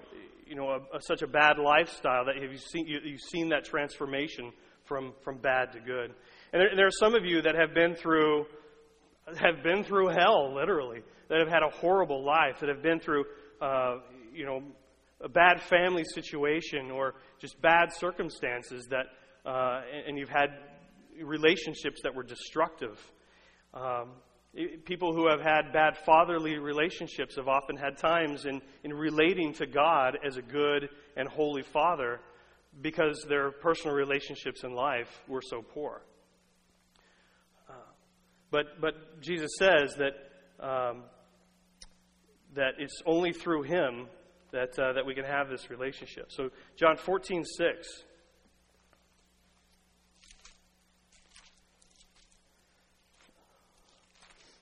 you 0.49 0.55
know, 0.55 0.69
a, 0.69 0.97
a, 0.97 1.01
such 1.01 1.21
a 1.21 1.27
bad 1.27 1.59
lifestyle 1.59 2.25
that 2.25 2.35
have 2.35 2.51
you 2.51 2.57
seen 2.57 2.87
you, 2.87 2.99
have 2.99 3.19
seen 3.31 3.49
that 3.49 3.63
transformation 3.63 4.51
from 4.85 5.13
from 5.23 5.37
bad 5.37 5.71
to 5.73 5.79
good. 5.79 6.13
And 6.51 6.61
there, 6.61 6.75
there 6.75 6.87
are 6.87 6.99
some 6.99 7.15
of 7.15 7.23
you 7.23 7.41
that 7.43 7.55
have 7.55 7.73
been 7.73 7.95
through 7.95 8.45
have 9.37 9.63
been 9.63 9.83
through 9.83 10.09
hell, 10.09 10.53
literally 10.53 11.01
that 11.29 11.39
have 11.39 11.47
had 11.47 11.63
a 11.63 11.69
horrible 11.69 12.25
life, 12.25 12.59
that 12.59 12.69
have 12.69 12.81
been 12.81 12.99
through, 12.99 13.23
uh, 13.61 13.97
you 14.33 14.45
know, 14.45 14.61
a 15.23 15.29
bad 15.29 15.61
family 15.61 16.03
situation 16.03 16.91
or 16.91 17.15
just 17.39 17.61
bad 17.61 17.93
circumstances 17.93 18.87
that, 18.89 19.05
uh, 19.45 19.81
and 20.07 20.17
you've 20.17 20.29
had 20.29 20.49
relationships 21.23 22.01
that 22.03 22.13
were 22.13 22.23
destructive. 22.23 22.97
Um, 23.73 24.13
people 24.85 25.13
who 25.13 25.27
have 25.27 25.41
had 25.41 25.71
bad 25.71 25.97
fatherly 26.05 26.57
relationships 26.57 27.35
have 27.35 27.47
often 27.47 27.77
had 27.77 27.97
times 27.97 28.45
in, 28.45 28.61
in 28.83 28.93
relating 28.93 29.53
to 29.53 29.65
God 29.65 30.17
as 30.25 30.37
a 30.37 30.41
good 30.41 30.89
and 31.15 31.27
holy 31.27 31.61
father 31.61 32.19
because 32.81 33.25
their 33.27 33.51
personal 33.51 33.95
relationships 33.95 34.63
in 34.63 34.73
life 34.73 35.23
were 35.27 35.41
so 35.41 35.61
poor. 35.61 36.01
Uh, 37.69 37.73
but, 38.51 38.81
but 38.81 39.21
Jesus 39.21 39.51
says 39.57 39.95
that 39.97 40.13
um, 40.65 41.03
that 42.55 42.75
it's 42.77 43.01
only 43.05 43.31
through 43.31 43.63
Him 43.63 44.07
that, 44.51 44.77
uh, 44.79 44.93
that 44.93 45.05
we 45.05 45.13
can 45.13 45.25
have 45.25 45.49
this 45.49 45.69
relationship. 45.69 46.31
So, 46.31 46.49
John 46.75 46.97
14, 46.97 47.45
6. 47.45 47.87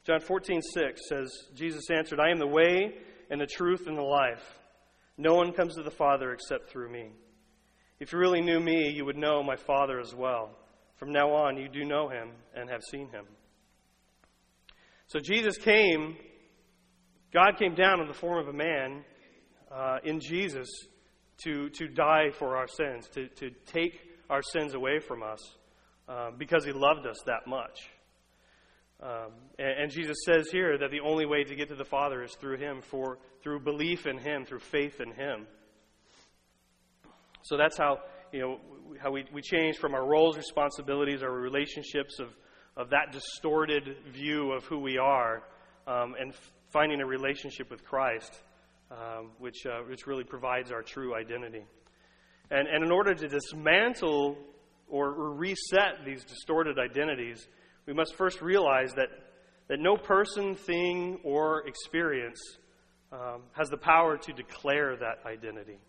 John 0.07 0.21
14, 0.21 0.61
6 0.61 1.01
says, 1.09 1.29
Jesus 1.53 1.89
answered, 1.89 2.21
I 2.21 2.31
am 2.31 2.39
the 2.39 2.47
way 2.47 2.95
and 3.29 3.41
the 3.41 3.45
truth 3.45 3.87
and 3.87 3.97
the 3.97 4.01
life. 4.01 4.57
No 5.17 5.33
one 5.33 5.51
comes 5.51 5.75
to 5.75 5.83
the 5.83 5.91
Father 5.91 6.31
except 6.31 6.69
through 6.69 6.89
me. 6.89 7.09
If 7.99 8.13
you 8.13 8.19
really 8.19 8.39
knew 8.39 8.61
me, 8.61 8.89
you 8.89 9.03
would 9.03 9.17
know 9.17 9.43
my 9.43 9.57
Father 9.57 9.99
as 9.99 10.15
well. 10.15 10.51
From 10.95 11.11
now 11.11 11.33
on, 11.33 11.57
you 11.57 11.67
do 11.67 11.83
know 11.83 12.07
him 12.07 12.29
and 12.55 12.69
have 12.69 12.83
seen 12.89 13.09
him. 13.09 13.25
So 15.07 15.19
Jesus 15.19 15.57
came, 15.57 16.15
God 17.33 17.57
came 17.59 17.75
down 17.75 17.99
in 17.99 18.07
the 18.07 18.13
form 18.13 18.39
of 18.39 18.47
a 18.47 18.57
man 18.57 19.03
uh, 19.69 19.97
in 20.05 20.21
Jesus 20.21 20.69
to, 21.43 21.67
to 21.71 21.89
die 21.89 22.29
for 22.39 22.55
our 22.55 22.67
sins, 22.69 23.09
to, 23.09 23.27
to 23.27 23.49
take 23.65 23.99
our 24.29 24.41
sins 24.41 24.73
away 24.73 24.99
from 24.99 25.21
us 25.21 25.41
uh, 26.07 26.31
because 26.37 26.63
he 26.63 26.71
loved 26.71 27.05
us 27.05 27.17
that 27.25 27.45
much. 27.45 27.89
Um, 29.01 29.31
and, 29.59 29.81
and, 29.81 29.91
Jesus 29.91 30.17
says 30.25 30.47
here 30.51 30.75
that 30.79 30.89
the 30.89 31.01
only 31.01 31.27
way 31.27 31.43
to 31.43 31.55
get 31.55 31.69
to 31.69 31.75
the 31.75 31.85
Father 31.85 32.23
is 32.23 32.33
through 32.41 32.57
Him, 32.57 32.81
for 32.81 33.19
through 33.43 33.59
belief 33.59 34.07
in 34.07 34.17
Him, 34.17 34.43
through 34.43 34.59
faith 34.59 34.99
in 34.99 35.11
Him. 35.11 35.45
So 37.43 37.57
that's 37.57 37.77
how 37.77 37.99
you 38.31 38.39
know 38.39 38.59
how 38.99 39.11
we, 39.11 39.25
we 39.31 39.43
change 39.43 39.77
from 39.77 39.93
our 39.93 40.03
roles, 40.03 40.35
responsibilities, 40.35 41.21
our 41.21 41.31
relationships 41.31 42.19
of 42.19 42.29
of 42.75 42.89
that 42.89 43.11
distorted 43.11 43.97
view 44.11 44.51
of 44.51 44.63
who 44.65 44.79
we 44.79 44.97
are, 44.97 45.43
um, 45.85 46.15
and 46.19 46.31
f- 46.31 46.51
finding 46.71 46.99
a 46.99 47.05
relationship 47.05 47.69
with 47.69 47.83
Christ, 47.83 48.41
um, 48.89 49.29
which 49.37 49.65
uh, 49.67 49.81
which 49.87 50.07
really 50.07 50.23
provides 50.23 50.71
our 50.71 50.81
true 50.81 51.15
identity. 51.15 51.65
And 52.49 52.67
and 52.67 52.83
in 52.83 52.91
order 52.91 53.13
to 53.13 53.27
dismantle 53.27 54.39
or, 54.87 55.09
or 55.09 55.33
reset 55.33 56.03
these 56.03 56.23
distorted 56.23 56.79
identities 56.79 57.47
we 57.87 57.93
must 57.93 58.15
first 58.15 58.41
realize 58.41 58.93
that, 58.95 59.09
that 59.69 59.79
no 59.79 59.95
person, 59.95 60.55
thing, 60.55 61.19
or 61.23 61.65
experience 61.65 62.39
um, 63.11 63.43
has 63.53 63.69
the 63.69 63.77
power 63.77 64.17
to 64.17 64.33
declare 64.33 64.97
that 64.97 65.19
identity. 65.25 65.79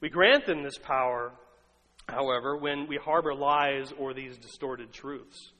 We 0.00 0.08
grant 0.08 0.46
them 0.46 0.62
this 0.62 0.78
power, 0.78 1.32
however, 2.08 2.56
when 2.56 2.88
we 2.88 2.96
harbor 2.96 3.34
lies 3.34 3.92
or 3.98 4.14
these 4.14 4.38
distorted 4.38 4.92
truths. 4.92 5.52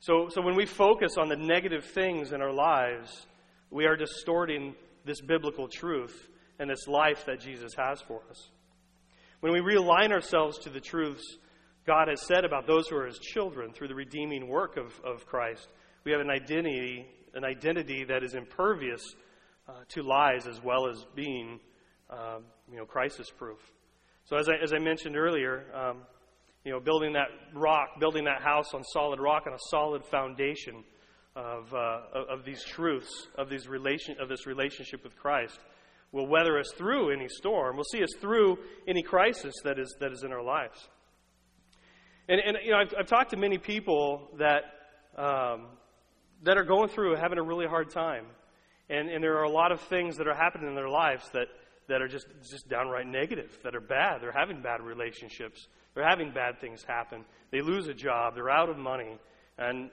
So, 0.00 0.28
so 0.30 0.40
when 0.40 0.56
we 0.56 0.64
focus 0.64 1.16
on 1.18 1.28
the 1.28 1.36
negative 1.36 1.84
things 1.84 2.32
in 2.32 2.40
our 2.40 2.52
lives, 2.52 3.26
we 3.70 3.86
are 3.86 3.96
distorting 3.96 4.74
this 5.04 5.20
biblical 5.20 5.68
truth 5.68 6.28
and 6.58 6.70
this 6.70 6.88
life 6.88 7.26
that 7.26 7.40
Jesus 7.40 7.72
has 7.76 8.00
for 8.00 8.22
us. 8.30 8.48
When 9.40 9.52
we 9.52 9.60
realign 9.60 10.12
ourselves 10.12 10.58
to 10.60 10.70
the 10.70 10.80
truths 10.80 11.36
God 11.88 12.08
has 12.08 12.20
said 12.26 12.44
about 12.44 12.66
those 12.66 12.86
who 12.86 12.96
are 12.96 13.06
his 13.06 13.18
children 13.18 13.72
through 13.72 13.88
the 13.88 13.94
redeeming 13.94 14.46
work 14.46 14.76
of, 14.76 14.92
of 15.02 15.24
Christ. 15.24 15.68
We 16.04 16.12
have 16.12 16.20
an 16.20 16.28
identity, 16.28 17.06
an 17.32 17.46
identity 17.46 18.04
that 18.04 18.22
is 18.22 18.34
impervious 18.34 19.00
uh, 19.66 19.72
to 19.88 20.02
lies 20.02 20.46
as 20.46 20.62
well 20.62 20.86
as 20.86 21.06
being, 21.14 21.58
um, 22.10 22.44
you 22.70 22.76
know, 22.76 22.84
crisis 22.84 23.30
proof. 23.30 23.58
So 24.26 24.36
as 24.36 24.50
I, 24.50 24.62
as 24.62 24.74
I 24.74 24.78
mentioned 24.78 25.16
earlier, 25.16 25.64
um, 25.74 26.02
you 26.62 26.72
know, 26.72 26.78
building 26.78 27.14
that 27.14 27.28
rock, 27.54 27.98
building 27.98 28.24
that 28.24 28.42
house 28.42 28.74
on 28.74 28.84
solid 28.84 29.18
rock 29.18 29.44
on 29.46 29.54
a 29.54 29.58
solid 29.70 30.04
foundation 30.04 30.84
of, 31.34 31.72
uh, 31.72 32.00
of 32.28 32.44
these 32.44 32.62
truths, 32.64 33.28
of, 33.38 33.48
these 33.48 33.66
relation, 33.66 34.16
of 34.20 34.28
this 34.28 34.46
relationship 34.46 35.02
with 35.04 35.16
Christ, 35.16 35.58
will 36.12 36.26
weather 36.26 36.58
us 36.58 36.70
through 36.76 37.12
any 37.12 37.28
storm, 37.30 37.78
will 37.78 37.84
see 37.84 38.02
us 38.02 38.12
through 38.20 38.58
any 38.86 39.02
crisis 39.02 39.54
that 39.64 39.78
is, 39.78 39.96
that 40.00 40.12
is 40.12 40.22
in 40.22 40.32
our 40.32 40.42
lives. 40.42 40.90
And, 42.28 42.40
and 42.40 42.58
you 42.64 42.72
know, 42.72 42.78
I've, 42.78 42.94
I've 43.00 43.06
talked 43.06 43.30
to 43.30 43.36
many 43.36 43.58
people 43.58 44.28
that, 44.38 44.64
um, 45.16 45.66
that 46.42 46.58
are 46.58 46.64
going 46.64 46.88
through 46.88 47.16
having 47.16 47.38
a 47.38 47.42
really 47.42 47.66
hard 47.66 47.90
time. 47.90 48.26
And, 48.90 49.08
and 49.08 49.22
there 49.22 49.38
are 49.38 49.44
a 49.44 49.50
lot 49.50 49.72
of 49.72 49.80
things 49.82 50.16
that 50.16 50.26
are 50.26 50.34
happening 50.34 50.68
in 50.68 50.74
their 50.74 50.88
lives 50.88 51.28
that, 51.32 51.48
that 51.88 52.02
are 52.02 52.08
just, 52.08 52.26
just 52.50 52.68
downright 52.68 53.06
negative, 53.06 53.58
that 53.64 53.74
are 53.74 53.80
bad. 53.80 54.20
They're 54.20 54.32
having 54.32 54.62
bad 54.62 54.82
relationships. 54.82 55.66
They're 55.94 56.08
having 56.08 56.32
bad 56.32 56.60
things 56.60 56.84
happen. 56.86 57.24
They 57.50 57.60
lose 57.60 57.88
a 57.88 57.94
job. 57.94 58.34
They're 58.34 58.50
out 58.50 58.68
of 58.68 58.78
money. 58.78 59.18
And, 59.58 59.90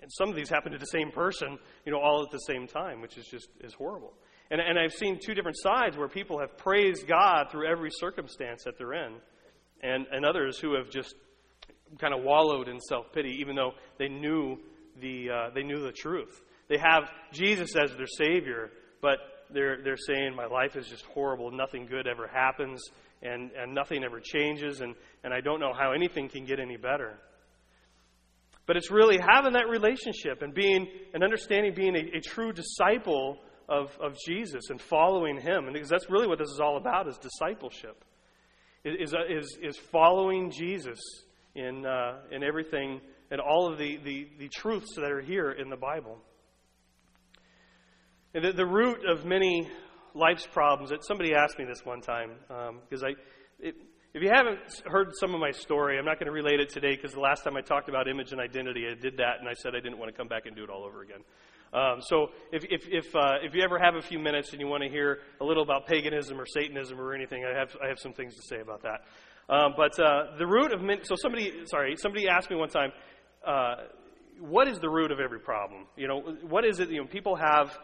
and 0.00 0.10
some 0.10 0.28
of 0.28 0.36
these 0.36 0.48
happen 0.48 0.72
to 0.72 0.78
the 0.78 0.86
same 0.86 1.10
person, 1.10 1.58
you 1.84 1.92
know, 1.92 2.00
all 2.00 2.22
at 2.22 2.30
the 2.30 2.38
same 2.38 2.66
time, 2.66 3.00
which 3.00 3.16
is 3.16 3.26
just 3.26 3.48
is 3.60 3.74
horrible. 3.74 4.12
And, 4.50 4.60
and 4.60 4.78
I've 4.78 4.92
seen 4.92 5.18
two 5.24 5.34
different 5.34 5.56
sides 5.60 5.96
where 5.96 6.08
people 6.08 6.38
have 6.40 6.56
praised 6.58 7.06
God 7.06 7.50
through 7.50 7.66
every 7.66 7.90
circumstance 7.92 8.64
that 8.64 8.76
they're 8.76 8.92
in, 8.92 9.14
and, 9.82 10.06
and 10.10 10.24
others 10.24 10.58
who 10.58 10.74
have 10.74 10.90
just 10.90 11.14
kind 11.98 12.14
of 12.14 12.22
wallowed 12.22 12.68
in 12.68 12.80
self 12.80 13.12
pity, 13.12 13.36
even 13.40 13.56
though 13.56 13.72
they 13.98 14.08
knew 14.08 14.58
the 15.00 15.30
uh, 15.30 15.50
they 15.54 15.62
knew 15.62 15.80
the 15.80 15.92
truth. 15.92 16.42
They 16.68 16.78
have 16.78 17.10
Jesus 17.32 17.76
as 17.76 17.94
their 17.96 18.06
Savior, 18.06 18.70
but 19.00 19.18
they're 19.50 19.82
they're 19.82 19.96
saying 19.96 20.34
my 20.34 20.46
life 20.46 20.76
is 20.76 20.86
just 20.86 21.04
horrible. 21.06 21.50
Nothing 21.50 21.86
good 21.86 22.06
ever 22.06 22.26
happens, 22.26 22.82
and 23.22 23.50
and 23.52 23.74
nothing 23.74 24.04
ever 24.04 24.20
changes, 24.20 24.80
and 24.80 24.94
and 25.22 25.32
I 25.32 25.40
don't 25.40 25.60
know 25.60 25.72
how 25.72 25.92
anything 25.92 26.28
can 26.28 26.44
get 26.44 26.60
any 26.60 26.76
better. 26.76 27.18
But 28.66 28.76
it's 28.78 28.90
really 28.90 29.18
having 29.18 29.52
that 29.52 29.68
relationship 29.68 30.40
and 30.40 30.54
being 30.54 30.88
and 31.12 31.22
understanding 31.22 31.74
being 31.74 31.94
a, 31.96 32.16
a 32.16 32.20
true 32.20 32.52
disciple 32.52 33.38
of, 33.68 33.96
of 34.00 34.16
Jesus 34.26 34.70
and 34.70 34.80
following 34.80 35.40
him. 35.40 35.64
And 35.64 35.72
because 35.72 35.88
that's 35.88 36.10
really 36.10 36.26
what 36.26 36.38
this 36.38 36.48
is 36.48 36.60
all 36.60 36.76
about 36.76 37.08
is 37.08 37.18
discipleship. 37.18 38.04
Is, 38.84 39.14
is, 39.30 39.58
is 39.62 39.76
following 39.78 40.50
Jesus 40.50 41.00
in, 41.54 41.86
uh, 41.86 42.18
in 42.30 42.42
everything 42.42 43.00
and 43.30 43.40
all 43.40 43.70
of 43.70 43.78
the, 43.78 43.98
the, 44.04 44.28
the, 44.38 44.48
truths 44.48 44.94
that 44.96 45.10
are 45.10 45.20
here 45.20 45.50
in 45.50 45.70
the 45.70 45.76
Bible. 45.76 46.18
And 48.34 48.44
the, 48.44 48.52
the 48.52 48.66
root 48.66 49.00
of 49.08 49.24
many 49.24 49.68
life's 50.14 50.46
problems, 50.46 50.90
that 50.90 51.04
somebody 51.04 51.34
asked 51.34 51.58
me 51.58 51.64
this 51.64 51.84
one 51.84 52.00
time, 52.00 52.32
because 52.48 53.02
um, 53.02 53.08
I, 53.08 53.66
it, 53.66 53.74
if 54.14 54.22
you 54.22 54.30
haven't 54.32 54.60
heard 54.86 55.10
some 55.18 55.34
of 55.34 55.40
my 55.40 55.50
story, 55.50 55.98
I'm 55.98 56.04
not 56.04 56.20
going 56.20 56.26
to 56.26 56.32
relate 56.32 56.60
it 56.60 56.68
today 56.68 56.94
because 56.94 57.12
the 57.12 57.20
last 57.20 57.42
time 57.42 57.56
I 57.56 57.62
talked 57.62 57.88
about 57.88 58.06
image 58.06 58.30
and 58.30 58.40
identity, 58.40 58.86
I 58.88 58.94
did 58.94 59.16
that 59.16 59.40
and 59.40 59.48
I 59.48 59.54
said 59.54 59.74
I 59.74 59.80
didn't 59.80 59.98
want 59.98 60.12
to 60.12 60.16
come 60.16 60.28
back 60.28 60.46
and 60.46 60.54
do 60.54 60.62
it 60.62 60.70
all 60.70 60.84
over 60.84 61.02
again. 61.02 61.20
Um, 61.72 62.00
so 62.00 62.28
if, 62.52 62.64
if, 62.70 62.86
if, 62.88 63.16
uh, 63.16 63.38
if 63.42 63.54
you 63.54 63.62
ever 63.64 63.80
have 63.80 63.96
a 63.96 64.02
few 64.02 64.20
minutes 64.20 64.52
and 64.52 64.60
you 64.60 64.68
want 64.68 64.84
to 64.84 64.88
hear 64.88 65.18
a 65.40 65.44
little 65.44 65.64
about 65.64 65.88
paganism 65.88 66.40
or 66.40 66.46
Satanism 66.46 67.00
or 67.00 67.12
anything, 67.12 67.44
I 67.44 67.58
have, 67.58 67.76
I 67.84 67.88
have 67.88 67.98
some 67.98 68.12
things 68.12 68.36
to 68.36 68.42
say 68.42 68.60
about 68.60 68.82
that. 68.82 69.00
Um, 69.48 69.74
but 69.76 69.98
uh, 70.00 70.36
the 70.38 70.46
root 70.46 70.72
of 70.72 70.80
so 71.04 71.16
somebody 71.16 71.52
sorry 71.66 71.96
somebody 71.96 72.28
asked 72.28 72.50
me 72.50 72.56
one 72.56 72.70
time, 72.70 72.92
uh, 73.46 73.74
what 74.40 74.68
is 74.68 74.78
the 74.78 74.88
root 74.88 75.10
of 75.12 75.20
every 75.20 75.40
problem? 75.40 75.86
You 75.96 76.08
know, 76.08 76.20
what 76.48 76.64
is 76.64 76.80
it? 76.80 76.90
You 76.90 77.02
know, 77.02 77.06
people 77.06 77.36
have 77.36 77.78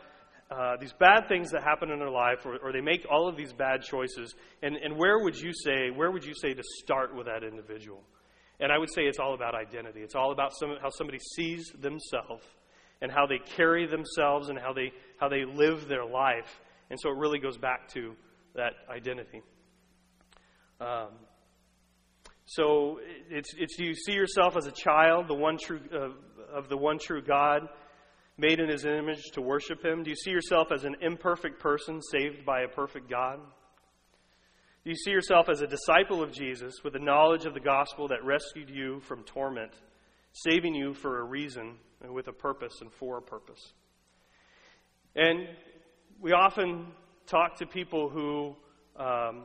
uh, 0.50 0.76
these 0.80 0.92
bad 0.94 1.28
things 1.28 1.50
that 1.52 1.62
happen 1.62 1.90
in 1.90 1.98
their 1.98 2.10
life, 2.10 2.44
or, 2.44 2.56
or, 2.56 2.72
they 2.72 2.80
make 2.80 3.06
all 3.08 3.28
of 3.28 3.36
these 3.36 3.52
bad 3.52 3.82
choices, 3.82 4.34
and, 4.62 4.74
and 4.76 4.96
where 4.96 5.20
would 5.20 5.36
you 5.36 5.52
say 5.52 5.90
where 5.90 6.10
would 6.10 6.24
you 6.24 6.34
say 6.34 6.52
to 6.54 6.62
start 6.82 7.14
with 7.14 7.26
that 7.26 7.44
individual? 7.44 8.02
And 8.58 8.72
I 8.72 8.78
would 8.78 8.92
say 8.92 9.02
it's 9.02 9.18
all 9.18 9.34
about 9.34 9.54
identity. 9.54 10.00
It's 10.00 10.14
all 10.14 10.32
about 10.32 10.52
some, 10.58 10.76
how 10.82 10.90
somebody 10.90 11.18
sees 11.36 11.70
themselves 11.80 12.44
and 13.00 13.10
how 13.10 13.26
they 13.26 13.38
carry 13.56 13.86
themselves 13.86 14.48
and 14.48 14.58
how 14.58 14.72
they 14.72 14.92
how 15.18 15.28
they 15.28 15.44
live 15.44 15.88
their 15.88 16.04
life. 16.04 16.60
And 16.90 16.98
so 17.00 17.10
it 17.10 17.16
really 17.16 17.38
goes 17.38 17.56
back 17.56 17.88
to 17.94 18.14
that 18.54 18.72
identity. 18.90 19.42
Um, 20.80 21.10
so 22.50 22.98
it's, 23.30 23.54
it's 23.56 23.76
do 23.76 23.84
you 23.84 23.94
see 23.94 24.10
yourself 24.10 24.56
as 24.56 24.66
a 24.66 24.72
child, 24.72 25.28
the 25.28 25.34
one 25.34 25.56
true, 25.56 25.78
uh, 25.94 26.08
of 26.52 26.68
the 26.68 26.76
one 26.76 26.98
true 26.98 27.22
God, 27.22 27.68
made 28.36 28.58
in 28.58 28.68
his 28.68 28.84
image 28.84 29.22
to 29.34 29.40
worship 29.40 29.84
him? 29.84 30.02
Do 30.02 30.10
you 30.10 30.16
see 30.16 30.32
yourself 30.32 30.72
as 30.72 30.82
an 30.82 30.96
imperfect 31.00 31.60
person 31.60 32.02
saved 32.02 32.44
by 32.44 32.62
a 32.62 32.68
perfect 32.68 33.08
God? 33.08 33.38
Do 34.82 34.90
you 34.90 34.96
see 34.96 35.12
yourself 35.12 35.48
as 35.48 35.60
a 35.60 35.68
disciple 35.68 36.24
of 36.24 36.32
Jesus 36.32 36.82
with 36.82 36.94
the 36.94 36.98
knowledge 36.98 37.44
of 37.44 37.54
the 37.54 37.60
gospel 37.60 38.08
that 38.08 38.24
rescued 38.24 38.68
you 38.68 38.98
from 38.98 39.22
torment, 39.22 39.70
saving 40.32 40.74
you 40.74 40.92
for 40.92 41.20
a 41.20 41.22
reason 41.22 41.76
and 42.02 42.12
with 42.12 42.26
a 42.26 42.32
purpose 42.32 42.80
and 42.80 42.92
for 42.94 43.18
a 43.18 43.22
purpose? 43.22 43.74
And 45.14 45.46
we 46.20 46.32
often 46.32 46.88
talk 47.28 47.58
to 47.58 47.66
people 47.66 48.08
who 48.08 48.56
um, 48.96 49.44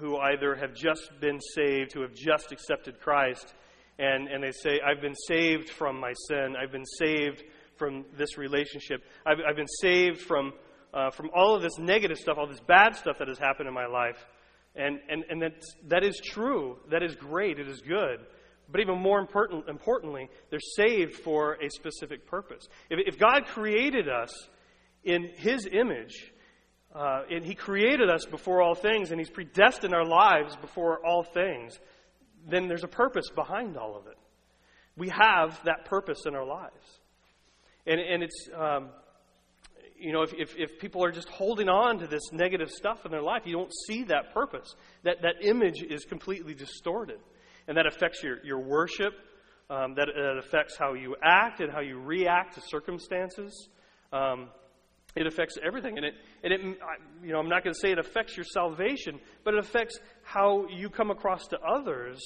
who 0.00 0.16
either 0.16 0.54
have 0.54 0.74
just 0.74 1.10
been 1.20 1.40
saved, 1.54 1.92
who 1.92 2.02
have 2.02 2.14
just 2.14 2.52
accepted 2.52 3.00
Christ, 3.00 3.54
and, 3.98 4.28
and 4.28 4.42
they 4.42 4.52
say, 4.52 4.80
I've 4.80 5.00
been 5.00 5.14
saved 5.14 5.70
from 5.70 6.00
my 6.00 6.12
sin. 6.28 6.56
I've 6.60 6.72
been 6.72 6.86
saved 6.86 7.44
from 7.76 8.04
this 8.16 8.38
relationship. 8.38 9.02
I've, 9.26 9.38
I've 9.48 9.56
been 9.56 9.66
saved 9.80 10.20
from, 10.20 10.52
uh, 10.94 11.10
from 11.10 11.30
all 11.34 11.54
of 11.54 11.62
this 11.62 11.78
negative 11.78 12.18
stuff, 12.18 12.38
all 12.38 12.46
this 12.46 12.60
bad 12.60 12.96
stuff 12.96 13.18
that 13.18 13.28
has 13.28 13.38
happened 13.38 13.68
in 13.68 13.74
my 13.74 13.86
life. 13.86 14.24
And, 14.74 15.00
and, 15.08 15.24
and 15.28 15.42
that's, 15.42 15.74
that 15.88 16.04
is 16.04 16.18
true. 16.18 16.78
That 16.90 17.02
is 17.02 17.14
great. 17.14 17.58
It 17.58 17.68
is 17.68 17.80
good. 17.80 18.20
But 18.70 18.80
even 18.80 18.98
more 18.98 19.18
important, 19.18 19.68
importantly, 19.68 20.28
they're 20.50 20.60
saved 20.76 21.16
for 21.16 21.58
a 21.62 21.68
specific 21.68 22.26
purpose. 22.26 22.66
If, 22.88 23.14
if 23.14 23.18
God 23.18 23.46
created 23.46 24.08
us 24.08 24.48
in 25.04 25.30
His 25.36 25.68
image, 25.70 26.32
uh, 26.94 27.22
and 27.30 27.44
He 27.44 27.54
created 27.54 28.10
us 28.10 28.24
before 28.26 28.62
all 28.62 28.74
things, 28.74 29.10
and 29.10 29.20
He's 29.20 29.30
predestined 29.30 29.94
our 29.94 30.04
lives 30.04 30.56
before 30.56 31.04
all 31.04 31.22
things, 31.22 31.78
then 32.48 32.68
there's 32.68 32.84
a 32.84 32.88
purpose 32.88 33.30
behind 33.34 33.76
all 33.76 33.96
of 33.96 34.06
it. 34.06 34.18
We 34.96 35.08
have 35.08 35.62
that 35.64 35.86
purpose 35.86 36.26
in 36.26 36.34
our 36.34 36.44
lives. 36.44 37.00
And, 37.86 38.00
and 38.00 38.22
it's, 38.22 38.48
um, 38.54 38.90
you 39.98 40.12
know, 40.12 40.22
if, 40.22 40.34
if, 40.34 40.54
if, 40.56 40.78
people 40.78 41.02
are 41.04 41.10
just 41.10 41.28
holding 41.28 41.68
on 41.68 41.98
to 42.00 42.06
this 42.06 42.32
negative 42.32 42.70
stuff 42.70 43.04
in 43.04 43.10
their 43.10 43.22
life, 43.22 43.42
you 43.44 43.56
don't 43.56 43.72
see 43.86 44.04
that 44.04 44.34
purpose. 44.34 44.74
That, 45.04 45.22
that 45.22 45.36
image 45.40 45.82
is 45.82 46.04
completely 46.04 46.54
distorted. 46.54 47.20
And 47.66 47.76
that 47.76 47.86
affects 47.86 48.22
your, 48.22 48.44
your 48.44 48.58
worship, 48.58 49.14
um, 49.70 49.94
that, 49.94 50.08
that 50.14 50.36
affects 50.38 50.76
how 50.76 50.94
you 50.94 51.16
act 51.22 51.60
and 51.60 51.72
how 51.72 51.80
you 51.80 51.98
react 51.98 52.54
to 52.54 52.60
circumstances. 52.60 53.68
Um, 54.12 54.48
it 55.14 55.26
affects 55.26 55.58
everything. 55.64 55.96
And 55.98 56.06
it, 56.06 56.14
and 56.42 56.52
it 56.52 56.60
you 57.22 57.32
know, 57.32 57.38
I'm 57.38 57.48
not 57.48 57.64
going 57.64 57.74
to 57.74 57.80
say 57.80 57.92
it 57.92 57.98
affects 57.98 58.36
your 58.36 58.44
salvation, 58.44 59.20
but 59.44 59.54
it 59.54 59.60
affects 59.60 59.98
how 60.22 60.66
you 60.68 60.88
come 60.88 61.10
across 61.10 61.46
to 61.48 61.58
others 61.60 62.20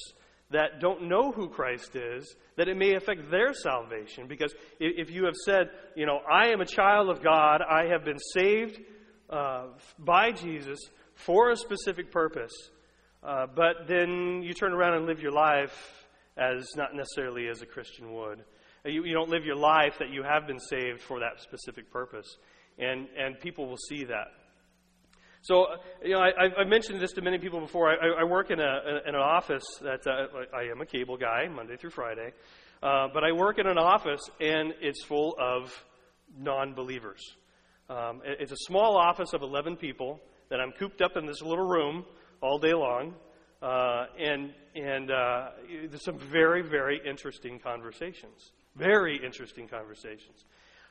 that 0.50 0.80
don't 0.80 1.08
know 1.08 1.32
who 1.32 1.48
Christ 1.48 1.96
is, 1.96 2.36
that 2.56 2.68
it 2.68 2.76
may 2.76 2.94
affect 2.94 3.30
their 3.30 3.52
salvation. 3.52 4.28
Because 4.28 4.54
if 4.78 5.10
you 5.10 5.24
have 5.24 5.34
said, 5.44 5.70
you 5.96 6.06
know, 6.06 6.20
I 6.30 6.48
am 6.48 6.60
a 6.60 6.66
child 6.66 7.10
of 7.10 7.22
God, 7.22 7.62
I 7.68 7.86
have 7.86 8.04
been 8.04 8.18
saved 8.32 8.80
uh, 9.28 9.66
by 9.98 10.30
Jesus 10.30 10.78
for 11.14 11.50
a 11.50 11.56
specific 11.56 12.12
purpose, 12.12 12.52
uh, 13.24 13.46
but 13.56 13.88
then 13.88 14.42
you 14.44 14.54
turn 14.54 14.72
around 14.72 14.94
and 14.94 15.06
live 15.06 15.20
your 15.20 15.32
life 15.32 16.06
as 16.36 16.68
not 16.76 16.94
necessarily 16.94 17.48
as 17.48 17.62
a 17.62 17.66
Christian 17.66 18.12
would. 18.12 18.44
You, 18.84 19.04
you 19.04 19.14
don't 19.14 19.30
live 19.30 19.44
your 19.44 19.56
life 19.56 19.96
that 19.98 20.10
you 20.10 20.22
have 20.22 20.46
been 20.46 20.60
saved 20.60 21.00
for 21.00 21.18
that 21.20 21.40
specific 21.42 21.90
purpose 21.90 22.36
and, 22.78 23.08
and 23.18 23.38
people 23.40 23.68
will 23.68 23.78
see 23.88 24.04
that. 24.04 24.28
So, 25.42 25.66
you 26.02 26.10
know, 26.10 26.20
I, 26.20 26.48
have 26.58 26.66
mentioned 26.66 27.00
this 27.00 27.12
to 27.12 27.22
many 27.22 27.38
people 27.38 27.60
before. 27.60 27.88
I, 27.88 28.22
I 28.22 28.24
work 28.24 28.50
in, 28.50 28.58
a, 28.58 28.80
in 29.06 29.14
an 29.14 29.20
office 29.20 29.64
that 29.80 30.04
uh, 30.04 30.56
I 30.56 30.62
am 30.72 30.80
a 30.80 30.86
cable 30.86 31.16
guy, 31.16 31.46
Monday 31.48 31.76
through 31.76 31.90
Friday. 31.90 32.32
Uh, 32.82 33.06
but 33.14 33.22
I 33.22 33.30
work 33.30 33.58
in 33.58 33.66
an 33.66 33.78
office, 33.78 34.20
and 34.40 34.74
it's 34.80 35.04
full 35.04 35.36
of 35.38 35.72
non 36.36 36.74
believers. 36.74 37.20
Um, 37.88 38.22
it's 38.24 38.50
a 38.50 38.56
small 38.66 38.96
office 38.96 39.32
of 39.34 39.42
11 39.42 39.76
people 39.76 40.20
that 40.50 40.60
I'm 40.60 40.72
cooped 40.72 41.00
up 41.00 41.16
in 41.16 41.26
this 41.26 41.40
little 41.42 41.66
room 41.66 42.04
all 42.40 42.58
day 42.58 42.74
long. 42.74 43.14
Uh, 43.62 44.06
and 44.18 44.52
and 44.74 45.10
uh, 45.10 45.50
there's 45.88 46.04
some 46.04 46.18
very, 46.18 46.62
very 46.62 47.00
interesting 47.08 47.58
conversations. 47.58 48.52
Very 48.76 49.16
interesting 49.24 49.66
conversations. 49.66 50.44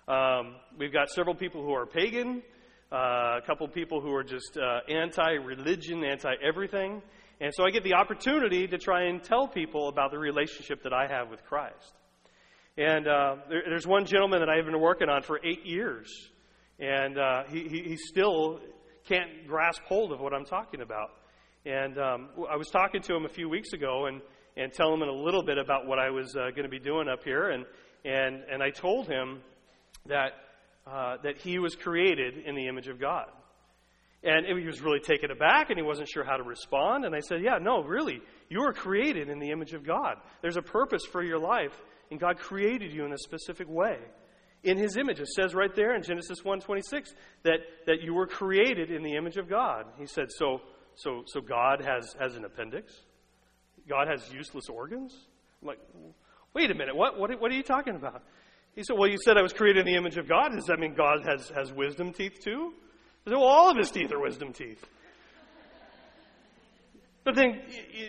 Um, 0.08 0.58
we've 0.78 0.94
got 0.94 1.10
several 1.10 1.34
people 1.34 1.64
who 1.64 1.74
are 1.74 1.88
pagan, 1.88 2.44
uh, 2.92 2.96
a 3.38 3.42
couple 3.48 3.68
people 3.68 4.02
who 4.02 4.14
are 4.14 4.24
just 4.24 4.56
uh, 4.56 4.80
anti 4.88 5.32
religion, 5.34 6.04
anti 6.04 6.32
everything. 6.44 7.02
And 7.42 7.52
so 7.54 7.66
I 7.66 7.72
get 7.72 7.84
the 7.84 7.96
opportunity 7.96 8.68
to 8.68 8.78
try 8.78 9.06
and 9.08 9.22
tell 9.24 9.48
people 9.48 9.90
about 9.90 10.12
the 10.12 10.20
relationship 10.20 10.84
that 10.84 10.94
I 10.94 11.08
have 11.08 11.30
with 11.30 11.44
Christ. 11.44 11.94
And 12.78 13.08
uh, 13.08 13.38
there, 13.50 13.64
there's 13.68 13.88
one 13.88 14.06
gentleman 14.06 14.42
that 14.42 14.50
I've 14.50 14.66
been 14.66 14.80
working 14.80 15.10
on 15.10 15.24
for 15.24 15.40
eight 15.44 15.66
years, 15.66 16.08
and 16.80 17.18
uh, 17.18 17.44
he, 17.50 17.68
he, 17.68 17.82
he, 17.82 17.98
still 17.98 18.60
can't 19.08 19.48
grasp 19.48 19.82
hold 19.86 20.12
of 20.12 20.20
what 20.20 20.34
I'm 20.34 20.46
talking 20.46 20.82
about. 20.82 21.10
And 21.66 21.98
um, 21.98 22.30
I 22.50 22.58
was 22.58 22.70
talking 22.70 23.02
to 23.02 23.16
him 23.16 23.26
a 23.26 23.30
few 23.30 23.50
weeks 23.50 23.74
ago 23.74 24.06
and, 24.06 24.22
and 24.56 24.72
telling 24.72 25.02
him 25.02 25.10
a 25.10 25.12
little 25.12 25.42
bit 25.42 25.58
about 25.58 25.88
what 25.88 25.98
I 25.98 26.12
was 26.12 26.36
uh, 26.36 26.52
going 26.52 26.64
to 26.64 26.70
be 26.70 26.80
doing 26.80 27.08
up 27.08 27.24
here. 27.24 27.50
And, 27.50 27.66
and, 28.04 28.44
and 28.52 28.62
I 28.62 28.70
told 28.70 29.08
him 29.08 29.42
that, 30.08 30.32
uh, 30.88 31.18
that 31.24 31.38
he 31.38 31.60
was 31.60 31.76
created 31.76 32.38
in 32.46 32.56
the 32.56 32.68
image 32.68 32.88
of 32.88 33.00
God. 33.00 33.28
And 34.24 34.46
he 34.46 34.66
was 34.66 34.82
really 34.82 35.00
taken 35.00 35.30
aback 35.30 35.70
and 35.70 35.78
he 35.78 35.84
wasn't 35.84 36.10
sure 36.10 36.24
how 36.24 36.38
to 36.38 36.44
respond. 36.44 37.06
And 37.06 37.16
I 37.16 37.20
said, 37.20 37.44
Yeah, 37.44 37.60
no, 37.62 37.84
really, 37.84 38.22
you 38.50 38.62
were 38.62 38.74
created 38.74 39.30
in 39.30 39.38
the 39.40 39.52
image 39.52 39.74
of 39.74 39.86
God. 39.86 40.16
There's 40.42 40.58
a 40.58 40.64
purpose 40.64 41.04
for 41.06 41.24
your 41.24 41.38
life, 41.38 41.80
and 42.10 42.20
God 42.20 42.40
created 42.40 42.92
you 42.92 43.06
in 43.06 43.14
a 43.14 43.18
specific 43.20 43.70
way. 43.70 44.00
In 44.64 44.80
his 44.80 44.98
image. 44.98 45.20
It 45.20 45.28
says 45.28 45.54
right 45.54 45.76
there 45.76 45.96
in 45.96 46.02
Genesis 46.02 46.42
1:26 46.42 47.14
that, 47.44 47.60
that 47.86 48.02
you 48.02 48.16
were 48.16 48.26
created 48.26 48.90
in 48.90 49.04
the 49.04 49.16
image 49.16 49.38
of 49.38 49.48
God. 49.48 49.86
He 50.00 50.08
said, 50.08 50.32
So 50.32 50.62
so 50.96 51.24
so 51.28 51.42
God 51.42 51.82
has, 51.82 52.16
has 52.20 52.36
an 52.36 52.46
appendix? 52.46 52.94
God 53.88 54.08
has 54.08 54.32
useless 54.34 54.70
organs? 54.70 55.16
I'm 55.62 55.68
like, 55.68 55.80
wait 56.54 56.72
a 56.72 56.74
minute, 56.74 56.96
what, 56.96 57.20
what, 57.20 57.40
what 57.40 57.52
are 57.52 57.56
you 57.56 57.64
talking 57.64 57.96
about? 57.96 58.24
He 58.76 58.84
said, 58.84 58.98
Well, 58.98 59.10
you 59.10 59.18
said 59.24 59.38
I 59.38 59.42
was 59.42 59.54
created 59.54 59.88
in 59.88 59.94
the 59.94 59.98
image 59.98 60.18
of 60.18 60.28
God. 60.28 60.50
Does 60.54 60.66
that 60.66 60.80
mean 60.80 60.94
God 60.94 61.26
has, 61.26 61.50
has 61.50 61.72
wisdom 61.72 62.12
teeth 62.14 62.40
too? 62.44 62.74
I 63.26 63.30
said, 63.30 63.38
Well, 63.38 63.48
all 63.48 63.72
of 63.72 63.78
his 63.78 63.90
teeth 63.90 64.12
are 64.12 64.20
wisdom 64.20 64.54
teeth. 64.54 64.86
But 67.24 67.36
then, 67.36 67.60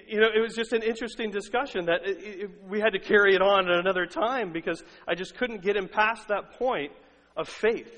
you 0.06 0.20
know, 0.20 0.28
it 0.34 0.40
was 0.40 0.54
just 0.54 0.74
an 0.74 0.82
interesting 0.82 1.30
discussion 1.30 1.86
that 1.86 2.00
it, 2.04 2.18
it, 2.20 2.50
we 2.68 2.80
had 2.80 2.92
to 2.92 2.98
carry 2.98 3.34
it 3.34 3.40
on 3.40 3.66
at 3.66 3.78
another 3.78 4.04
time 4.04 4.52
because 4.52 4.82
I 5.08 5.14
just 5.14 5.36
couldn't 5.36 5.62
get 5.62 5.74
him 5.74 5.88
past 5.88 6.28
that 6.28 6.52
point 6.58 6.92
of 7.34 7.48
faith. 7.48 7.90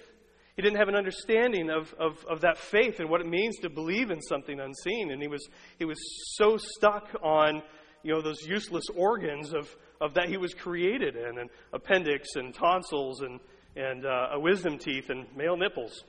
He 0.55 0.63
didn't 0.63 0.79
have 0.79 0.89
an 0.89 0.95
understanding 0.95 1.71
of, 1.71 1.93
of, 1.99 2.25
of 2.31 2.43
that 2.43 2.57
faith 2.57 3.01
and 3.01 3.11
what 3.11 3.21
it 3.21 3.27
means 3.27 3.59
to 3.59 3.69
believe 3.69 4.11
in 4.11 4.21
something 4.21 4.61
unseen. 4.61 5.11
And 5.11 5.21
he 5.21 5.27
was, 5.27 5.45
he 5.79 5.85
was 5.85 5.99
so 6.37 6.57
stuck 6.57 7.09
on, 7.21 7.63
you 8.05 8.13
know, 8.13 8.23
those 8.23 8.47
useless 8.47 8.85
organs 8.95 9.53
of, 9.53 9.69
of 10.01 10.15
that 10.15 10.29
he 10.29 10.37
was 10.37 10.55
created 10.55 11.17
in, 11.17 11.39
and 11.39 11.51
appendix 11.73 12.37
and 12.37 12.55
tonsils 12.55 13.21
and, 13.21 13.41
and 13.77 14.07
uh, 14.07 14.29
a 14.33 14.41
wisdom 14.41 14.79
teeth 14.79 15.11
and 15.11 15.27
male 15.37 15.57
nipples. 15.57 16.05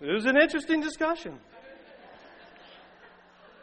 It 0.00 0.12
was 0.12 0.26
an 0.26 0.36
interesting 0.36 0.80
discussion. 0.80 1.38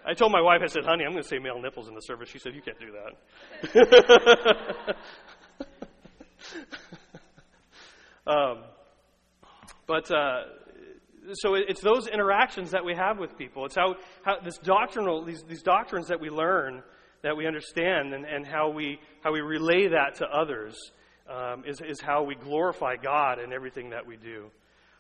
I 0.06 0.13
told 0.13 0.32
my 0.32 0.41
wife, 0.41 0.62
I 0.62 0.67
said, 0.67 0.84
honey, 0.84 1.06
I'm 1.06 1.12
going 1.12 1.24
to 1.24 1.30
say 1.30 1.39
male 1.39 1.62
nipples 1.62 1.88
in 1.88 1.96
the 1.96 2.02
service. 2.02 2.30
She 2.30 2.39
said, 2.39 2.54
you 2.54 2.62
can't 2.62 2.80
do 2.80 2.91
that. 3.63 4.96
um, 8.28 8.63
but 9.88 10.12
uh, 10.12 10.41
so 11.34 11.56
it's 11.56 11.82
those 11.82 12.08
interactions 12.08 12.72
that 12.72 12.84
we 12.84 12.96
have 12.96 13.17
with 13.17 13.38
people. 13.38 13.65
It's 13.65 13.76
how, 13.76 13.96
how 14.24 14.39
this 14.43 14.58
doctrinal, 14.58 15.24
these, 15.24 15.43
these 15.43 15.63
doctrines 15.63 16.08
that 16.08 16.19
we 16.19 16.30
learn 16.30 16.84
that 17.22 17.38
we 17.38 17.48
understand 17.48 18.13
and, 18.13 18.26
and 18.26 18.46
how, 18.46 18.69
we, 18.69 19.00
how 19.23 19.31
we 19.31 19.39
relay 19.39 19.88
that 19.88 20.15
to 20.15 20.25
others 20.25 20.75
um, 21.29 21.63
is, 21.65 21.79
is 21.81 22.01
how 22.01 22.23
we 22.23 22.36
glorify 22.36 22.95
God 22.97 23.39
in 23.39 23.53
everything 23.53 23.89
that 23.91 24.05
we 24.05 24.17
do. 24.17 24.51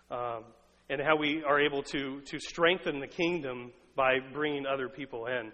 Um, 0.09 0.45
and 0.89 1.01
how 1.01 1.15
we 1.15 1.43
are 1.43 1.59
able 1.59 1.83
to, 1.83 2.21
to 2.21 2.39
strengthen 2.39 2.99
the 2.99 3.07
kingdom 3.07 3.71
by 3.95 4.19
bringing 4.31 4.65
other 4.65 4.89
people 4.89 5.27
in. 5.27 5.51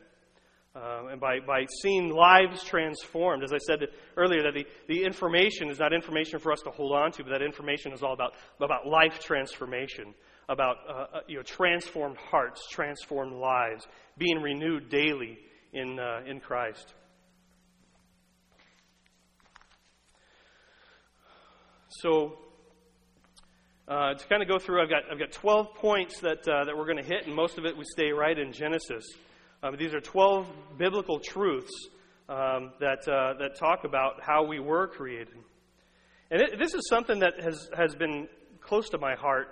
Um, 0.75 1.07
and 1.11 1.21
by, 1.21 1.39
by 1.39 1.65
seeing 1.81 2.09
lives 2.09 2.63
transformed. 2.63 3.43
As 3.43 3.51
I 3.51 3.57
said 3.57 3.79
earlier, 4.15 4.43
that 4.43 4.53
the, 4.53 4.65
the 4.87 5.03
information 5.03 5.69
is 5.69 5.79
not 5.79 5.93
information 5.93 6.39
for 6.39 6.51
us 6.51 6.61
to 6.61 6.69
hold 6.69 6.93
on 6.93 7.11
to, 7.13 7.23
but 7.23 7.31
that 7.31 7.41
information 7.41 7.91
is 7.91 8.03
all 8.03 8.13
about, 8.13 8.33
about 8.61 8.87
life 8.87 9.19
transformation, 9.19 10.13
about 10.47 10.77
uh, 10.87 10.91
uh 10.91 11.19
you 11.27 11.37
know, 11.37 11.43
transformed 11.43 12.17
hearts, 12.17 12.67
transformed 12.69 13.33
lives, 13.33 13.87
being 14.17 14.41
renewed 14.41 14.89
daily 14.89 15.39
in, 15.73 15.99
uh, 15.99 16.21
in 16.27 16.39
Christ. 16.39 16.93
So, 21.91 22.37
uh, 23.87 24.13
to 24.13 24.27
kind 24.27 24.43
of 24.43 24.47
go 24.47 24.59
through, 24.59 24.83
I've 24.83 24.89
got, 24.89 25.11
I've 25.11 25.17
got 25.17 25.31
12 25.31 25.73
points 25.73 26.19
that, 26.19 26.47
uh, 26.47 26.65
that 26.65 26.77
we're 26.77 26.85
going 26.85 26.97
to 26.97 27.03
hit, 27.03 27.25
and 27.25 27.35
most 27.35 27.57
of 27.57 27.65
it 27.65 27.75
we 27.75 27.83
stay 27.83 28.11
right 28.11 28.37
in 28.37 28.53
Genesis. 28.53 29.03
Um, 29.63 29.75
these 29.75 29.95
are 29.95 29.99
12 29.99 30.47
biblical 30.77 31.19
truths 31.19 31.71
um, 32.29 32.73
that, 32.79 33.07
uh, 33.07 33.33
that 33.39 33.57
talk 33.57 33.85
about 33.85 34.21
how 34.21 34.45
we 34.45 34.59
were 34.59 34.87
created. 34.87 35.33
And 36.29 36.41
it, 36.41 36.59
this 36.59 36.75
is 36.75 36.87
something 36.89 37.21
that 37.21 37.41
has, 37.41 37.67
has 37.75 37.95
been 37.95 38.27
close 38.61 38.87
to 38.89 38.99
my 38.99 39.15
heart 39.15 39.47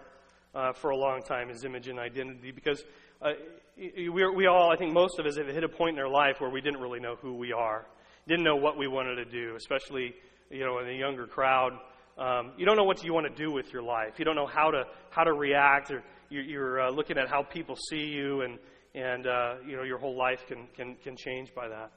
uh, 0.53 0.73
for 0.73 0.91
a 0.91 0.95
long 0.95 1.23
time, 1.23 1.49
is 1.49 1.63
image 1.63 1.87
and 1.87 1.97
identity, 1.97 2.51
because 2.51 2.83
uh, 3.19 3.31
we, 3.75 4.09
we 4.09 4.45
all, 4.45 4.71
I 4.71 4.77
think 4.77 4.93
most 4.93 5.17
of 5.17 5.25
us, 5.25 5.37
have 5.37 5.47
hit 5.47 5.63
a 5.63 5.69
point 5.69 5.97
in 5.97 6.03
our 6.03 6.09
life 6.09 6.35
where 6.39 6.51
we 6.51 6.61
didn't 6.61 6.81
really 6.81 6.99
know 6.99 7.15
who 7.15 7.33
we 7.33 7.51
are, 7.51 7.87
didn't 8.27 8.43
know 8.43 8.57
what 8.57 8.77
we 8.77 8.87
wanted 8.87 9.15
to 9.15 9.25
do, 9.25 9.55
especially 9.55 10.13
you 10.51 10.63
know 10.63 10.77
in 10.77 10.87
a 10.87 10.93
younger 10.93 11.25
crowd. 11.25 11.73
Um, 12.17 12.53
you 12.57 12.65
don't 12.65 12.77
know 12.77 12.83
what 12.83 13.03
you 13.03 13.13
want 13.13 13.27
to 13.27 13.43
do 13.43 13.51
with 13.51 13.71
your 13.71 13.83
life. 13.83 14.17
You 14.17 14.25
don't 14.25 14.35
know 14.35 14.47
how 14.47 14.71
to 14.71 14.85
how 15.09 15.23
to 15.23 15.33
react, 15.33 15.91
or 15.91 16.03
you're, 16.29 16.43
you're 16.43 16.81
uh, 16.81 16.91
looking 16.91 17.17
at 17.17 17.29
how 17.29 17.43
people 17.43 17.75
see 17.75 18.07
you, 18.07 18.41
and 18.41 18.57
and 18.95 19.27
uh, 19.27 19.55
you 19.65 19.75
know 19.75 19.83
your 19.83 19.99
whole 19.99 20.17
life 20.17 20.45
can 20.47 20.67
can 20.75 20.95
can 21.03 21.15
change 21.15 21.53
by 21.53 21.67
that. 21.67 21.91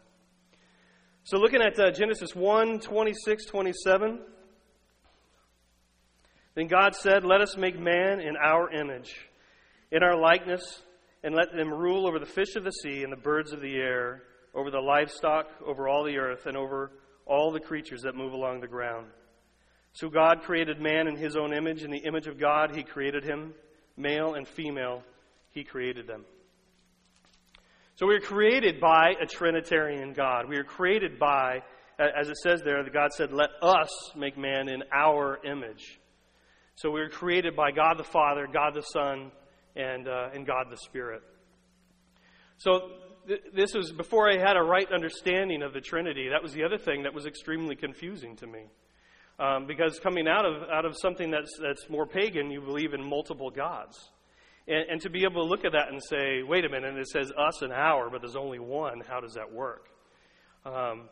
So 1.25 1.39
looking 1.39 1.63
at 1.63 1.79
uh, 1.79 1.91
Genesis 1.91 2.35
1, 2.35 2.81
26, 2.81 3.45
27. 3.45 4.21
Then 6.55 6.67
God 6.67 6.95
said, 6.95 7.25
Let 7.25 7.41
us 7.41 7.57
make 7.57 7.79
man 7.79 8.21
in 8.21 8.37
our 8.37 8.71
image, 8.71 9.15
in 9.93 10.03
our 10.03 10.19
likeness, 10.19 10.83
and 11.23 11.35
let 11.35 11.53
them 11.55 11.73
rule 11.73 12.07
over 12.07 12.19
the 12.19 12.27
fish 12.27 12.57
of 12.57 12.65
the 12.65 12.73
sea 12.73 13.03
and 13.03 13.13
the 13.13 13.17
birds 13.17 13.53
of 13.53 13.61
the 13.61 13.77
air, 13.77 14.23
over 14.55 14.71
the 14.71 14.81
livestock, 14.81 15.47
over 15.65 15.89
all 15.89 16.05
the 16.05 16.19
earth, 16.19 16.47
and 16.47 16.57
over 16.57 16.91
all 17.27 17.53
the 17.53 17.61
creatures 17.61 18.03
that 18.03 18.17
move 18.17 18.33
along 18.33 18.61
the 18.61 18.67
ground. 18.67 19.07
So 19.93 20.09
God 20.09 20.43
created 20.43 20.81
man 20.81 21.09
in 21.09 21.17
his 21.17 21.37
own 21.37 21.53
image. 21.53 21.83
In 21.83 21.91
the 21.91 21.99
image 21.99 22.27
of 22.27 22.39
God, 22.39 22.75
he 22.75 22.83
created 22.83 23.25
him. 23.25 23.55
male 23.97 24.35
and 24.35 24.49
female, 24.49 25.03
he 25.51 25.63
created 25.65 26.07
them. 26.07 26.25
So 27.97 28.07
we 28.07 28.15
are 28.15 28.21
created 28.21 28.81
by 28.81 29.13
a 29.21 29.27
Trinitarian 29.27 30.15
God. 30.15 30.49
We 30.49 30.57
are 30.57 30.65
created 30.65 31.19
by, 31.19 31.63
as 31.99 32.31
it 32.31 32.39
says 32.39 32.63
there, 32.63 32.83
the 32.83 32.91
God 32.91 33.13
said, 33.13 33.31
Let 33.31 33.51
us 33.61 33.91
make 34.17 34.39
man 34.39 34.71
in 34.71 34.83
our 34.91 35.39
image. 35.45 36.01
So 36.77 36.91
we 36.91 37.03
are 37.03 37.11
created 37.11 37.55
by 37.55 37.73
God 37.73 37.99
the 37.99 38.05
Father, 38.05 38.47
God 38.51 38.73
the 38.75 38.81
Son, 38.81 39.31
and, 39.77 40.09
uh, 40.09 40.31
and 40.33 40.47
God 40.47 40.69
the 40.71 40.79
Spirit. 40.79 41.21
So 42.57 42.91
th- 43.29 43.43
this 43.55 43.75
was 43.75 43.93
before 43.93 44.31
I 44.31 44.39
had 44.39 44.57
a 44.57 44.63
right 44.63 44.91
understanding 44.91 45.63
of 45.63 45.75
the 45.75 45.83
Trinity. 45.83 46.31
That 46.31 46.43
was 46.43 46.55
the 46.55 46.65
other 46.65 46.79
thing 46.79 47.03
that 47.03 47.13
was 47.13 47.27
extremely 47.27 47.77
confusing 47.77 48.35
to 48.37 48.47
me. 48.47 48.65
Um, 49.41 49.67
because 49.67 49.99
coming 50.01 50.29
out 50.29 50.45
of, 50.45 50.69
out 50.69 50.85
of 50.85 50.95
something 51.01 51.31
that's, 51.31 51.51
that's 51.63 51.89
more 51.89 52.07
pagan, 52.07 52.51
you 52.51 52.61
believe 52.61 52.93
in 52.93 53.03
multiple 53.03 53.51
gods. 53.51 53.97
And, 54.69 54.91
and, 54.91 55.01
to 55.01 55.09
be 55.09 55.25
able 55.25 55.43
to 55.43 55.49
look 55.49 55.65
at 55.65 55.73
that 55.73 55.89
and 55.91 55.99
say, 56.11 56.43
wait 56.43 56.67
a 56.67 56.69
minute, 56.69 56.95
it 56.99 57.09
says 57.09 57.33
us 57.39 57.63
and 57.63 57.73
our, 57.73 58.11
but 58.11 58.21
there's 58.21 58.37
only 58.37 58.59
one, 58.59 59.01
how 59.09 59.19
does 59.19 59.33
that 59.35 59.51
work? 59.51 59.87
Um, 60.67 61.09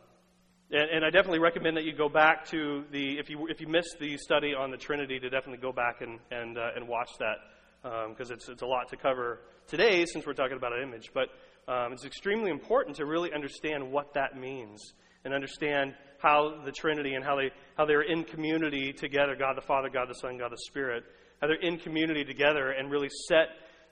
and, 0.69 0.91
and, 0.91 1.05
I 1.05 1.09
definitely 1.09 1.39
recommend 1.39 1.75
that 1.77 1.85
you 1.85 1.95
go 1.95 2.07
back 2.07 2.45
to 2.49 2.83
the, 2.91 3.17
if 3.17 3.31
you, 3.31 3.47
if 3.47 3.59
you 3.59 3.67
missed 3.67 3.97
the 3.99 4.15
study 4.17 4.53
on 4.53 4.69
the 4.69 4.77
Trinity, 4.77 5.19
to 5.19 5.29
definitely 5.31 5.63
go 5.63 5.71
back 5.71 6.01
and, 6.01 6.19
and, 6.29 6.59
uh, 6.59 6.69
and 6.75 6.87
watch 6.87 7.09
that, 7.17 7.37
because 7.81 8.29
um, 8.29 8.35
it's, 8.35 8.47
it's 8.47 8.61
a 8.61 8.67
lot 8.67 8.89
to 8.89 8.95
cover 8.95 9.39
today 9.67 10.05
since 10.05 10.27
we're 10.27 10.33
talking 10.33 10.57
about 10.57 10.71
an 10.71 10.83
image. 10.83 11.09
But 11.15 11.29
um, 11.67 11.93
it's 11.93 12.05
extremely 12.05 12.51
important 12.51 12.97
to 12.97 13.07
really 13.07 13.33
understand 13.33 13.91
what 13.91 14.13
that 14.13 14.37
means 14.37 14.93
and 15.25 15.33
understand 15.33 15.95
how 16.21 16.61
the 16.65 16.71
Trinity 16.71 17.15
and 17.15 17.23
how, 17.23 17.35
they, 17.35 17.51
how 17.77 17.85
they're 17.85 18.01
in 18.01 18.23
community 18.23 18.93
together 18.93 19.35
God 19.37 19.55
the 19.57 19.61
Father, 19.61 19.89
God 19.89 20.09
the 20.09 20.15
Son, 20.15 20.37
God 20.37 20.51
the 20.51 20.57
Spirit 20.67 21.03
how 21.41 21.47
they're 21.47 21.61
in 21.61 21.77
community 21.77 22.23
together 22.23 22.71
and 22.71 22.91
really 22.91 23.09
set 23.27 23.47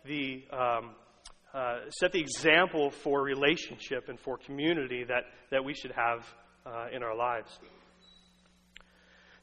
the, 0.06 0.44
um, 0.52 0.92
uh, 1.54 1.90
set 1.90 2.12
the 2.12 2.20
example 2.20 2.92
for 2.92 3.22
relationship 3.22 4.10
and 4.10 4.20
for 4.20 4.38
community 4.38 5.04
that, 5.06 5.24
that 5.52 5.64
we 5.64 5.74
should 5.74 5.92
have 5.92 6.26
uh, 6.66 6.88
in 6.94 7.04
our 7.04 7.16
lives. 7.16 7.58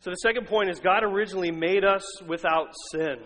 So 0.00 0.10
the 0.10 0.16
second 0.16 0.46
point 0.46 0.68
is 0.68 0.80
God 0.80 1.02
originally 1.02 1.50
made 1.50 1.84
us 1.84 2.04
without 2.22 2.68
sin. 2.92 3.16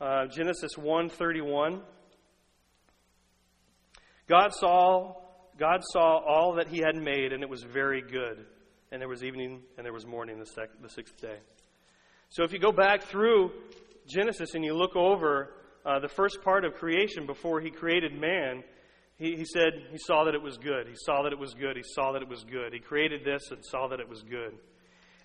Uh, 0.00 0.26
Genesis 0.26 0.76
1:31. 0.76 1.80
God 4.28 4.50
saw 4.52 5.14
God 5.58 5.80
saw 5.92 6.18
all 6.18 6.54
that 6.54 6.68
He 6.68 6.78
had 6.78 6.94
made, 6.94 7.32
and 7.32 7.42
it 7.42 7.48
was 7.48 7.64
very 7.64 8.00
good. 8.00 8.46
And 8.90 9.00
there 9.00 9.08
was 9.08 9.22
evening 9.22 9.62
and 9.76 9.84
there 9.84 9.92
was 9.92 10.06
morning 10.06 10.38
the, 10.38 10.46
sec- 10.46 10.80
the 10.82 10.88
sixth 10.88 11.20
day. 11.20 11.36
So 12.30 12.42
if 12.42 12.52
you 12.52 12.58
go 12.58 12.72
back 12.72 13.02
through 13.02 13.52
Genesis 14.06 14.54
and 14.54 14.64
you 14.64 14.74
look 14.74 14.96
over 14.96 15.50
uh, 15.84 15.98
the 16.00 16.08
first 16.08 16.42
part 16.42 16.64
of 16.64 16.74
creation 16.74 17.26
before 17.26 17.60
he 17.60 17.70
created 17.70 18.18
man, 18.18 18.62
he, 19.16 19.36
he 19.36 19.44
said 19.44 19.72
he 19.90 19.98
saw 19.98 20.24
that 20.24 20.34
it 20.34 20.42
was 20.42 20.56
good. 20.56 20.86
He 20.86 20.94
saw 20.96 21.22
that 21.22 21.32
it 21.32 21.38
was 21.38 21.54
good. 21.54 21.76
He 21.76 21.82
saw 21.82 22.12
that 22.12 22.22
it 22.22 22.28
was 22.28 22.44
good. 22.44 22.72
He 22.72 22.78
created 22.78 23.24
this 23.24 23.50
and 23.50 23.64
saw 23.64 23.88
that 23.88 24.00
it 24.00 24.08
was 24.08 24.22
good. 24.22 24.56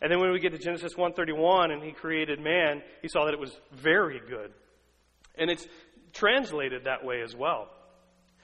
And 0.02 0.12
then 0.12 0.20
when 0.20 0.32
we 0.32 0.40
get 0.40 0.52
to 0.52 0.58
Genesis 0.58 0.96
1:31 0.96 1.72
and 1.72 1.82
he 1.82 1.92
created 1.92 2.40
man, 2.40 2.82
he 3.02 3.08
saw 3.08 3.26
that 3.26 3.34
it 3.34 3.40
was 3.40 3.58
very 3.72 4.20
good. 4.28 4.52
And 5.36 5.50
it's 5.50 5.66
translated 6.12 6.84
that 6.86 7.06
way 7.06 7.22
as 7.22 7.36
well. 7.36 7.70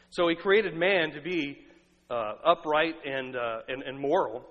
So 0.10 0.28
he 0.28 0.36
created 0.36 0.76
man 0.76 1.12
to 1.12 1.22
be 1.22 1.60
uh, 2.10 2.34
upright 2.44 2.96
and, 3.06 3.36
uh, 3.36 3.60
and, 3.68 3.84
and 3.84 4.00
moral, 4.00 4.44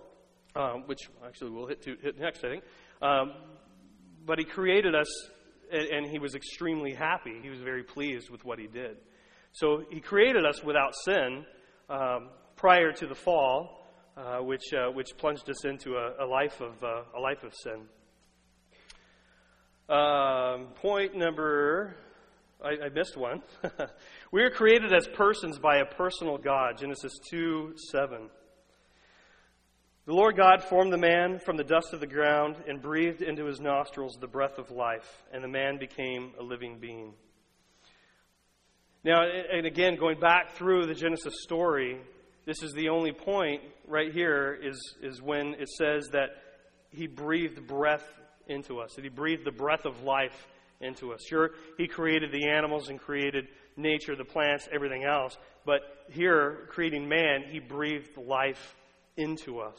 um, 0.55 0.85
which 0.87 1.01
actually 1.25 1.51
we'll 1.51 1.67
hit, 1.67 1.83
to, 1.83 1.97
hit 2.03 2.19
next, 2.19 2.45
I 2.45 2.49
think. 2.49 2.65
Um, 3.03 3.33
but 4.27 4.39
he 4.39 4.45
created 4.45 4.95
us 4.95 5.09
and 5.71 6.07
he 6.07 6.19
was 6.19 6.35
extremely 6.35 6.95
happy. 6.95 7.39
He 7.43 7.51
was 7.51 7.61
very 7.61 7.83
pleased 7.83 8.31
with 8.31 8.45
what 8.45 8.59
he 8.59 8.67
did. 8.67 8.97
So 9.53 9.85
he 9.91 10.01
created 10.01 10.45
us 10.45 10.63
without 10.63 10.95
sin 11.05 11.45
um, 11.91 12.31
prior 12.57 12.93
to 12.93 13.07
the 13.07 13.15
fall, 13.15 13.87
uh, 14.17 14.39
which, 14.39 14.73
uh, 14.73 14.91
which 14.91 15.09
plunged 15.19 15.49
us 15.51 15.65
into 15.65 15.95
a, 15.95 16.25
a 16.25 16.27
life, 16.27 16.61
of, 16.61 16.83
uh, 16.83 17.03
a 17.17 17.21
life 17.21 17.43
of 17.43 17.55
sin. 17.55 17.87
Um, 19.89 20.69
point 20.75 21.17
number, 21.17 21.95
I, 22.63 22.87
I 22.87 22.89
missed 22.91 23.17
one. 23.17 23.43
we 24.33 24.43
are 24.43 24.51
created 24.51 24.93
as 24.93 25.07
persons 25.09 25.59
by 25.59 25.79
a 25.79 25.87
personal 25.87 26.37
God, 26.37 26.79
Genesis 26.79 27.13
2 27.31 27.75
7. 27.91 28.29
The 30.09 30.15
Lord 30.15 30.39
God 30.39 30.65
formed 30.65 30.91
the 30.91 30.97
man 30.97 31.39
from 31.39 31.59
the 31.59 31.65
dust 31.65 31.93
of 31.93 32.01
the 32.01 32.07
ground 32.07 32.57
and 32.67 32.81
breathed 32.81 33.21
into 33.21 33.45
his 33.45 33.61
nostrils 33.61 34.17
the 34.19 34.27
breath 34.27 34.57
of 34.57 34.71
life, 34.71 35.23
and 35.35 35.45
the 35.45 35.49
man 35.49 35.77
became 35.77 36.33
a 36.41 36.43
living 36.43 36.79
being. 36.79 37.13
Now, 39.05 39.21
and 39.21 39.67
again, 39.67 39.97
going 39.97 40.19
back 40.19 40.53
through 40.53 40.87
the 40.87 40.95
Genesis 40.95 41.35
story, 41.43 42.01
this 42.47 42.63
is 42.63 42.73
the 42.73 42.89
only 42.89 43.13
point 43.13 43.61
right 43.87 44.11
here 44.11 44.59
is, 44.63 44.81
is 45.03 45.21
when 45.21 45.49
it 45.59 45.69
says 45.69 46.09
that 46.13 46.31
he 46.89 47.07
breathed 47.07 47.67
breath 47.67 48.09
into 48.47 48.81
us, 48.81 48.95
that 48.95 49.05
he 49.05 49.11
breathed 49.11 49.45
the 49.45 49.53
breath 49.53 49.85
of 49.85 50.05
life 50.05 50.49
into 50.81 51.13
us. 51.13 51.21
Sure, 51.29 51.51
he 51.77 51.87
created 51.87 52.33
the 52.33 52.49
animals 52.49 52.89
and 52.89 52.99
created 52.99 53.47
nature, 53.77 54.17
the 54.17 54.25
plants, 54.25 54.71
everything 54.73 55.05
else, 55.05 55.37
but 55.67 55.83
here, 56.09 56.67
creating 56.71 57.07
man, 57.07 57.45
he 57.51 57.59
breathed 57.59 58.17
life 58.17 58.75
into 59.19 59.61
us. 59.61 59.79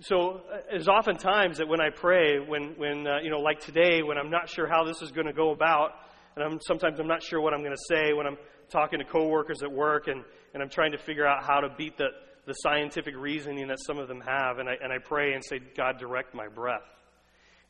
So, 0.00 0.40
uh, 0.52 0.56
there's 0.70 0.88
oftentimes 0.88 1.58
that 1.58 1.68
when 1.68 1.80
I 1.80 1.90
pray, 1.90 2.40
when, 2.40 2.74
when 2.76 3.06
uh, 3.06 3.20
you 3.22 3.30
know, 3.30 3.38
like 3.38 3.60
today, 3.60 4.02
when 4.02 4.18
I'm 4.18 4.30
not 4.30 4.48
sure 4.48 4.66
how 4.66 4.84
this 4.84 5.00
is 5.02 5.12
going 5.12 5.28
to 5.28 5.32
go 5.32 5.52
about, 5.52 5.92
and 6.34 6.44
I'm, 6.44 6.58
sometimes 6.66 6.98
I'm 6.98 7.06
not 7.06 7.22
sure 7.22 7.40
what 7.40 7.54
I'm 7.54 7.60
going 7.60 7.76
to 7.76 7.94
say 7.94 8.12
when 8.12 8.26
I'm 8.26 8.36
talking 8.70 8.98
to 8.98 9.04
coworkers 9.04 9.62
at 9.62 9.70
work, 9.70 10.08
and, 10.08 10.24
and 10.52 10.62
I'm 10.62 10.68
trying 10.68 10.92
to 10.92 10.98
figure 10.98 11.26
out 11.26 11.44
how 11.44 11.60
to 11.60 11.68
beat 11.78 11.96
the, 11.96 12.08
the 12.46 12.54
scientific 12.54 13.14
reasoning 13.16 13.68
that 13.68 13.78
some 13.86 13.98
of 13.98 14.08
them 14.08 14.20
have, 14.20 14.58
and 14.58 14.68
I, 14.68 14.74
and 14.82 14.92
I 14.92 14.98
pray 14.98 15.34
and 15.34 15.44
say, 15.44 15.60
God, 15.76 15.98
direct 15.98 16.34
my 16.34 16.48
breath. 16.48 16.82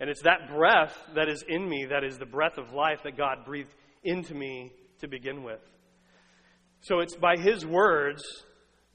And 0.01 0.09
it's 0.09 0.23
that 0.23 0.49
breath 0.49 0.97
that 1.15 1.29
is 1.29 1.45
in 1.47 1.69
me 1.69 1.87
that 1.91 2.05
is 2.05 2.19
the 2.19 2.27
breath 2.27 2.59
of 2.59 2.73
life 2.73 3.03
that 3.05 3.17
God 3.17 3.45
breathed 3.45 3.75
into 4.03 4.35
me 4.35 4.73
to 5.01 5.09
begin 5.09 5.43
with. 5.43 5.61
So 6.81 7.01
it's 7.01 7.17
by 7.17 7.37
His 7.37 7.65
words 7.65 8.23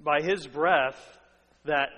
by 0.04 0.22
His 0.22 0.48
breath 0.48 0.98
that 1.66 1.90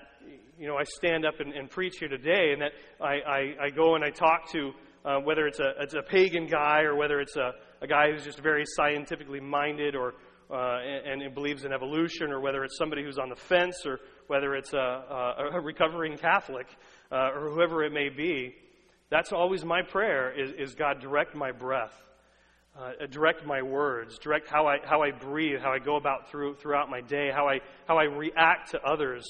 you 0.58 0.66
know 0.66 0.76
I 0.76 0.84
stand 0.84 1.24
up 1.24 1.40
and, 1.40 1.52
and 1.52 1.70
preach 1.70 1.98
here 1.98 2.08
today, 2.08 2.52
and 2.52 2.62
that 2.62 2.72
I, 3.00 3.14
I, 3.14 3.66
I 3.66 3.70
go 3.70 3.94
and 3.94 4.04
I 4.04 4.10
talk 4.10 4.50
to 4.52 4.72
uh, 5.04 5.18
whether 5.18 5.46
it's 5.46 5.60
a 5.60 5.72
it's 5.80 5.94
a 5.94 6.02
pagan 6.02 6.46
guy 6.46 6.82
or 6.82 6.94
whether 6.94 7.20
it's 7.20 7.36
a, 7.36 7.52
a 7.80 7.86
guy 7.86 8.10
who's 8.10 8.24
just 8.24 8.40
very 8.40 8.64
scientifically 8.66 9.40
minded 9.40 9.94
or 9.94 10.14
uh, 10.50 10.78
and, 10.80 11.22
and 11.22 11.34
believes 11.34 11.64
in 11.64 11.72
evolution, 11.72 12.30
or 12.30 12.40
whether 12.40 12.62
it's 12.62 12.76
somebody 12.76 13.02
who's 13.02 13.18
on 13.18 13.30
the 13.30 13.36
fence, 13.36 13.86
or 13.86 14.00
whether 14.26 14.54
it's 14.54 14.74
a, 14.74 14.76
a, 14.76 15.48
a 15.54 15.60
recovering 15.60 16.18
Catholic, 16.18 16.66
uh, 17.10 17.30
or 17.34 17.50
whoever 17.50 17.84
it 17.84 17.92
may 17.92 18.10
be. 18.10 18.54
That's 19.08 19.32
always 19.32 19.64
my 19.64 19.80
prayer: 19.82 20.30
is, 20.38 20.52
is 20.58 20.74
God 20.74 21.00
direct 21.00 21.34
my 21.34 21.52
breath 21.52 21.94
uh, 22.78 23.06
direct 23.10 23.44
my 23.44 23.62
words, 23.62 24.18
direct 24.18 24.48
how 24.48 24.66
I, 24.66 24.78
how 24.84 25.02
I 25.02 25.10
breathe, 25.10 25.60
how 25.60 25.72
I 25.72 25.78
go 25.78 25.96
about 25.96 26.30
through, 26.30 26.56
throughout 26.56 26.88
my 26.88 27.00
day, 27.00 27.30
how 27.30 27.46
I, 27.46 27.60
how 27.86 27.98
I 27.98 28.04
react 28.04 28.70
to 28.70 28.82
others, 28.82 29.24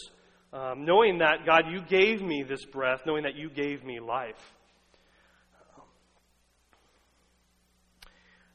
um, 0.53 0.85
knowing 0.85 1.19
that, 1.19 1.45
God, 1.45 1.65
you 1.71 1.81
gave 1.81 2.23
me 2.23 2.43
this 2.43 2.65
breath, 2.65 3.03
knowing 3.07 3.25
that 3.25 3.35
you 3.35 3.51
gave 3.51 3.85
me 3.85 4.01
life. 4.01 4.55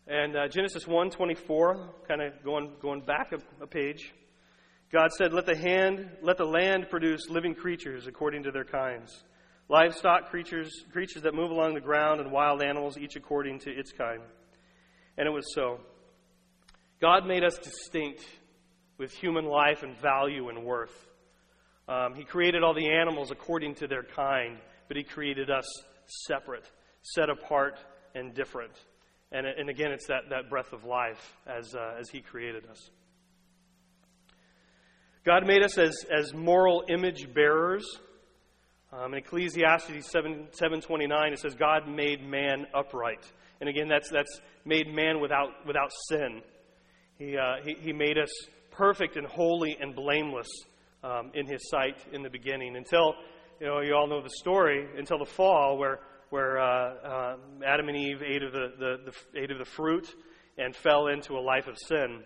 And 0.09 0.37
uh, 0.37 0.47
Genesis 0.47 0.85
1:24, 0.85 2.07
kind 2.07 2.21
of 2.21 2.41
going 2.41 2.71
going 2.81 3.01
back 3.01 3.33
a, 3.33 3.39
a 3.61 3.67
page, 3.67 4.13
God 4.89 5.11
said, 5.11 5.33
"Let 5.33 5.45
the 5.45 5.57
hand, 5.57 6.09
let 6.21 6.37
the 6.37 6.45
land 6.45 6.89
produce 6.89 7.27
living 7.29 7.53
creatures 7.53 8.07
according 8.07 8.43
to 8.43 8.51
their 8.51 8.63
kinds, 8.63 9.25
livestock 9.67 10.29
creatures, 10.29 10.71
creatures 10.93 11.23
that 11.23 11.33
move 11.33 11.51
along 11.51 11.73
the 11.73 11.81
ground, 11.81 12.21
and 12.21 12.31
wild 12.31 12.61
animals, 12.61 12.97
each 12.97 13.17
according 13.17 13.59
to 13.59 13.69
its 13.69 13.91
kind." 13.91 14.21
And 15.17 15.27
it 15.27 15.31
was 15.31 15.53
so. 15.53 15.79
God 16.99 17.25
made 17.25 17.43
us 17.43 17.57
distinct 17.57 18.25
with 18.97 19.11
human 19.11 19.45
life 19.45 19.83
and 19.83 19.95
value 19.97 20.49
and 20.49 20.63
worth. 20.63 21.07
Um, 21.87 22.15
he 22.15 22.23
created 22.23 22.63
all 22.63 22.73
the 22.73 22.89
animals 22.89 23.31
according 23.31 23.75
to 23.75 23.87
their 23.87 24.03
kind, 24.03 24.57
but 24.87 24.97
He 24.97 25.03
created 25.03 25.49
us 25.49 25.65
separate, 26.25 26.69
set 27.01 27.29
apart, 27.29 27.79
and 28.15 28.33
different. 28.33 28.73
And, 29.31 29.45
and 29.45 29.69
again, 29.69 29.91
it's 29.91 30.07
that, 30.07 30.29
that 30.29 30.49
breath 30.49 30.73
of 30.73 30.83
life 30.83 31.37
as, 31.45 31.75
uh, 31.75 31.95
as 31.99 32.09
He 32.09 32.21
created 32.21 32.65
us. 32.69 32.89
God 35.25 35.45
made 35.45 35.63
us 35.63 35.77
as, 35.77 36.05
as 36.09 36.33
moral 36.33 36.83
image 36.87 37.33
bearers. 37.33 37.85
Um, 38.93 39.13
in 39.13 39.19
Ecclesiastes 39.19 40.09
7, 40.09 40.47
7.29, 40.61 41.33
it 41.33 41.39
says, 41.39 41.55
God 41.55 41.89
made 41.89 42.25
man 42.25 42.65
upright. 42.73 43.29
And 43.59 43.69
again, 43.69 43.87
that's, 43.87 44.09
that's 44.09 44.41
made 44.65 44.87
man 44.87 45.19
without, 45.19 45.49
without 45.65 45.91
sin. 46.09 46.41
He, 47.17 47.35
uh, 47.37 47.63
he, 47.63 47.75
he, 47.79 47.93
made 47.93 48.17
us 48.17 48.29
perfect 48.71 49.15
and 49.15 49.25
holy 49.25 49.75
and 49.79 49.95
blameless 49.95 50.47
um, 51.03 51.31
in 51.33 51.47
his 51.47 51.67
sight 51.69 51.97
in 52.11 52.21
the 52.21 52.29
beginning 52.29 52.75
until, 52.75 53.15
you 53.59 53.65
know, 53.65 53.81
you 53.81 53.95
all 53.95 54.07
know 54.07 54.21
the 54.21 54.29
story, 54.29 54.87
until 54.97 55.17
the 55.17 55.25
fall 55.25 55.77
where 55.77 55.99
where 56.29 56.59
uh, 56.59 56.93
uh, 56.93 57.35
Adam 57.65 57.87
and 57.87 57.97
Eve 57.97 58.21
ate 58.21 58.43
of 58.43 58.51
the, 58.51 58.73
the, 58.77 59.11
the, 59.11 59.41
ate 59.41 59.51
of 59.51 59.59
the 59.59 59.65
fruit 59.65 60.13
and 60.57 60.75
fell 60.75 61.07
into 61.07 61.33
a 61.33 61.39
life 61.39 61.67
of 61.67 61.77
sin. 61.77 62.23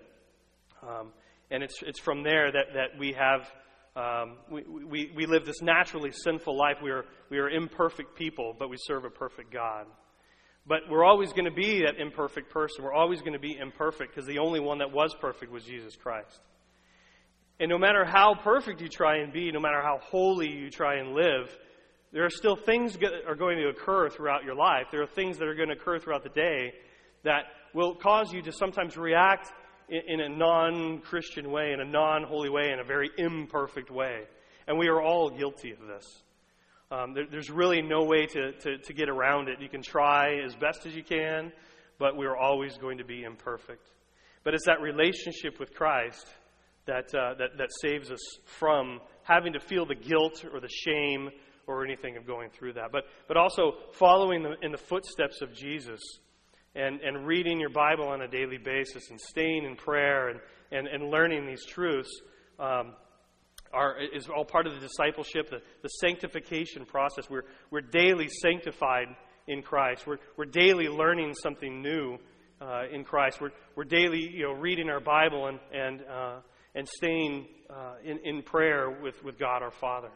Um, 0.82 1.12
and 1.52 1.62
it's, 1.62 1.76
it's 1.84 2.00
from 2.00 2.24
there 2.24 2.52
that, 2.52 2.74
that 2.74 3.00
we 3.00 3.14
have, 3.14 3.52
um, 3.96 4.38
we, 4.50 4.64
we, 4.64 5.12
we 5.16 5.26
live 5.26 5.46
this 5.46 5.62
naturally 5.62 6.12
sinful 6.12 6.58
life. 6.58 6.78
We 6.82 6.92
are, 6.92 7.06
we 7.30 7.38
are 7.38 7.50
imperfect 7.50 8.16
people, 8.16 8.56
but 8.58 8.70
we 8.70 8.78
serve 8.80 9.06
a 9.06 9.10
perfect 9.10 9.52
God. 9.52 9.86
But 10.68 10.82
we're 10.90 11.04
always 11.04 11.34
going 11.34 11.46
to 11.46 11.52
be 11.52 11.82
that 11.82 12.00
imperfect 12.00 12.52
person. 12.52 12.84
We're 12.84 12.94
always 12.94 13.22
going 13.22 13.34
to 13.34 13.40
be 13.40 13.58
imperfect 13.58 14.14
because 14.14 14.28
the 14.28 14.40
only 14.40 14.60
one 14.60 14.78
that 14.80 14.92
was 14.92 15.16
perfect 15.20 15.52
was 15.52 15.64
Jesus 15.64 15.96
Christ. 15.96 16.40
And 17.60 17.70
no 17.70 17.78
matter 17.78 18.06
how 18.06 18.36
perfect 18.36 18.82
you 18.82 18.88
try 18.88 19.18
and 19.18 19.32
be, 19.32 19.52
no 19.52 19.60
matter 19.60 19.82
how 19.82 20.00
holy 20.02 20.50
you 20.50 20.70
try 20.70 20.96
and 20.96 21.14
live, 21.14 21.56
there 22.12 22.26
are 22.26 22.30
still 22.30 22.56
things 22.56 22.98
that 22.98 23.12
are 23.28 23.36
going 23.36 23.58
to 23.58 23.70
occur 23.70 24.10
throughout 24.10 24.44
your 24.44 24.56
life. 24.56 24.88
There 24.92 25.02
are 25.02 25.08
things 25.08 25.38
that 25.38 25.48
are 25.48 25.56
going 25.56 25.70
to 25.70 25.76
occur 25.76 26.00
throughout 26.00 26.24
the 26.24 26.30
day 26.30 26.74
that 27.24 27.46
will 27.74 27.96
cause 27.96 28.34
you 28.34 28.42
to 28.44 28.52
sometimes 28.52 28.98
react 28.98 29.52
in, 29.90 30.22
a 30.22 30.30
non 30.30 31.00
Christian 31.00 31.52
way, 31.52 31.72
in 31.72 31.80
a 31.80 31.86
non 31.86 32.24
holy 32.24 32.50
way, 32.50 32.72
in 32.72 32.80
a 32.80 32.84
very 32.84 33.10
imperfect 33.18 33.92
way. 33.92 34.24
And 34.68 34.78
we 34.78 34.88
are 34.88 35.02
all 35.02 35.30
guilty 35.30 35.72
of 35.72 35.80
this. 35.88 36.24
Um, 36.92 37.14
there, 37.14 37.26
there's 37.26 37.50
really 37.50 37.82
no 37.82 38.04
way 38.04 38.26
to, 38.26 38.52
to, 38.52 38.78
to 38.78 38.94
get 38.94 39.08
around 39.08 39.48
it. 39.48 39.62
You 39.62 39.70
can 39.70 39.82
try 39.82 40.42
as 40.46 40.54
best 40.56 40.86
as 40.86 40.94
you 40.94 41.04
can, 41.04 41.54
but 41.98 42.18
we 42.18 42.26
are 42.26 42.36
always 42.36 42.78
going 42.78 42.98
to 42.98 43.06
be 43.06 43.24
imperfect. 43.24 43.88
But 44.44 44.56
it's 44.56 44.66
that 44.66 44.82
relationship 44.82 45.58
with 45.58 45.74
Christ 45.74 46.28
that, 46.88 47.14
uh, 47.16 47.36
that, 47.36 47.58
that 47.58 47.70
saves 47.82 48.12
us 48.12 48.20
from 48.46 49.00
having 49.24 49.54
to 49.54 49.60
feel 49.62 49.86
the 49.86 49.96
guilt 49.96 50.44
or 50.52 50.60
the 50.60 50.68
shame 50.68 51.30
or 51.66 51.86
anything 51.86 52.18
of 52.18 52.28
going 52.28 52.50
through 52.50 52.74
that. 52.74 52.92
But, 52.92 53.06
but 53.28 53.38
also 53.38 53.74
following 53.94 54.44
the, 54.44 54.56
in 54.62 54.74
the 54.74 54.78
footsteps 54.78 55.42
of 55.42 55.54
Jesus 55.54 56.02
and, 56.76 57.00
and 57.02 57.26
reading 57.26 57.60
your 57.60 57.70
Bible 57.70 58.08
on 58.10 58.22
a 58.22 58.28
daily 58.28 58.58
basis 58.58 59.10
and 59.10 59.22
staying 59.22 59.64
in 59.64 59.78
prayer 59.78 60.30
and, 60.30 60.40
and, 60.72 60.88
and 60.88 61.10
learning 61.10 61.46
these 61.46 61.66
truths 61.66 62.10
um, 62.60 62.94
are, 63.74 63.98
is 64.14 64.28
all 64.28 64.46
part 64.46 64.68
of 64.68 64.74
the 64.74 64.80
discipleship, 64.80 65.50
the, 65.50 65.62
the 65.82 65.90
sanctification 65.90 66.86
process. 66.86 67.30
We're, 67.30 67.44
we're 67.70 67.82
daily 67.82 68.28
sanctified 68.42 69.08
in 69.48 69.62
Christ. 69.62 70.06
We're, 70.06 70.20
we're 70.38 70.46
daily 70.46 70.88
learning 70.88 71.34
something 71.42 71.82
new 71.82 72.18
uh, 72.62 72.84
in 72.92 73.04
Christ. 73.04 73.42
We're, 73.42 73.52
we're 73.76 73.84
daily 73.86 74.20
you 74.20 74.44
know, 74.44 74.54
reading 74.54 74.90
our 74.90 75.00
Bible 75.00 75.48
and, 75.48 75.60
and, 75.74 76.02
uh, 76.10 76.40
and 76.76 76.88
staying 76.88 77.48
uh, 77.70 77.96
in, 78.04 78.20
in 78.24 78.44
prayer 78.44 78.90
with, 78.90 79.24
with 79.24 79.40
God 79.40 79.64
our 79.64 79.72
Father. 79.72 80.10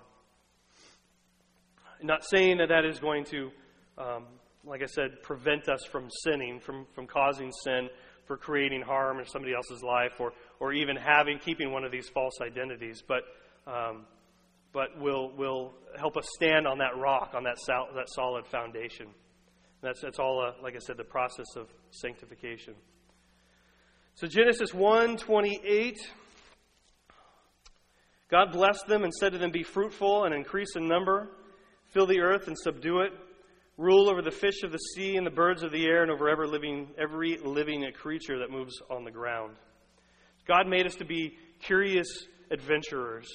Not 2.03 2.23
saying 2.25 2.57
that 2.57 2.69
that 2.69 2.85
is 2.85 2.99
going 2.99 3.25
to, 3.25 3.51
um, 3.97 4.25
like 4.65 4.81
I 4.83 4.85
said, 4.87 5.23
prevent 5.23 5.69
us 5.69 5.83
from 5.85 6.09
sinning, 6.23 6.59
from, 6.59 6.85
from 6.93 7.07
causing 7.07 7.51
sin, 7.63 7.89
for 8.25 8.37
creating 8.37 8.81
harm 8.81 9.19
in 9.19 9.25
somebody 9.25 9.53
else's 9.53 9.81
life, 9.83 10.19
or, 10.19 10.33
or 10.59 10.73
even 10.73 10.95
having, 10.95 11.39
keeping 11.39 11.71
one 11.71 11.83
of 11.83 11.91
these 11.91 12.09
false 12.09 12.33
identities. 12.41 13.01
But 13.07 13.23
um, 13.67 14.05
but 14.73 14.99
will, 14.99 15.31
will 15.37 15.73
help 15.97 16.17
us 16.17 16.25
stand 16.35 16.67
on 16.67 16.79
that 16.79 16.97
rock, 16.97 17.31
on 17.33 17.43
that, 17.43 17.57
sol- 17.59 17.89
that 17.95 18.09
solid 18.09 18.45
foundation. 18.45 19.07
That's, 19.81 20.01
that's 20.01 20.19
all, 20.19 20.45
uh, 20.45 20.61
like 20.61 20.75
I 20.75 20.79
said, 20.79 20.97
the 20.97 21.03
process 21.03 21.45
of 21.55 21.69
sanctification. 21.91 22.73
So 24.15 24.27
Genesis 24.27 24.73
1 24.73 25.17
28. 25.17 25.97
God 28.29 28.51
blessed 28.51 28.87
them 28.87 29.03
and 29.03 29.13
said 29.13 29.33
to 29.33 29.37
them, 29.37 29.51
Be 29.51 29.63
fruitful 29.63 30.25
and 30.25 30.33
increase 30.33 30.75
in 30.75 30.87
number, 30.87 31.29
fill 31.93 32.07
the 32.07 32.21
earth 32.21 32.47
and 32.47 32.57
subdue 32.57 33.01
it, 33.01 33.11
rule 33.77 34.09
over 34.09 34.21
the 34.21 34.31
fish 34.31 34.63
of 34.63 34.71
the 34.71 34.77
sea 34.77 35.15
and 35.15 35.25
the 35.25 35.31
birds 35.31 35.63
of 35.63 35.71
the 35.71 35.85
air, 35.85 36.01
and 36.01 36.11
over 36.11 36.27
every 36.27 36.47
living, 36.47 36.89
every 36.97 37.37
living 37.37 37.85
creature 37.93 38.39
that 38.39 38.49
moves 38.49 38.73
on 38.89 39.03
the 39.03 39.11
ground. 39.11 39.55
God 40.47 40.67
made 40.67 40.85
us 40.85 40.95
to 40.95 41.05
be 41.05 41.37
curious 41.59 42.07
adventurers 42.51 43.27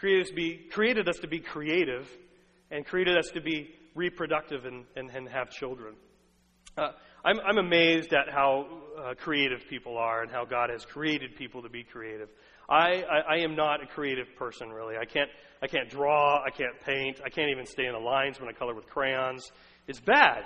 created 0.00 0.26
us, 0.26 0.32
be, 0.32 0.56
created 0.70 1.08
us 1.08 1.18
to 1.18 1.28
be 1.28 1.40
creative 1.40 2.08
and 2.70 2.86
created 2.86 3.18
us 3.18 3.30
to 3.34 3.40
be 3.40 3.70
reproductive 3.94 4.64
and, 4.64 4.84
and, 4.96 5.10
and 5.10 5.28
have 5.28 5.50
children. 5.50 5.94
Uh, 6.76 6.92
I'm, 7.22 7.38
I'm 7.40 7.58
amazed 7.58 8.14
at 8.14 8.32
how 8.32 8.66
uh, 8.98 9.14
creative 9.14 9.60
people 9.68 9.98
are 9.98 10.22
and 10.22 10.30
how 10.30 10.46
God 10.46 10.70
has 10.70 10.86
created 10.86 11.36
people 11.36 11.62
to 11.62 11.68
be 11.68 11.84
creative. 11.84 12.30
I, 12.68 13.02
I, 13.02 13.34
I, 13.34 13.38
am 13.38 13.56
not 13.56 13.82
a 13.82 13.86
creative 13.86 14.28
person, 14.36 14.70
really. 14.70 14.96
I 14.96 15.04
can't, 15.04 15.28
I 15.60 15.66
can't 15.66 15.90
draw, 15.90 16.42
I 16.42 16.50
can't 16.50 16.80
paint, 16.86 17.20
I 17.24 17.28
can't 17.28 17.50
even 17.50 17.66
stay 17.66 17.86
in 17.86 17.92
the 17.92 17.98
lines 17.98 18.40
when 18.40 18.48
I 18.48 18.52
color 18.52 18.74
with 18.74 18.86
crayons. 18.86 19.50
It's 19.86 20.00
bad. 20.00 20.44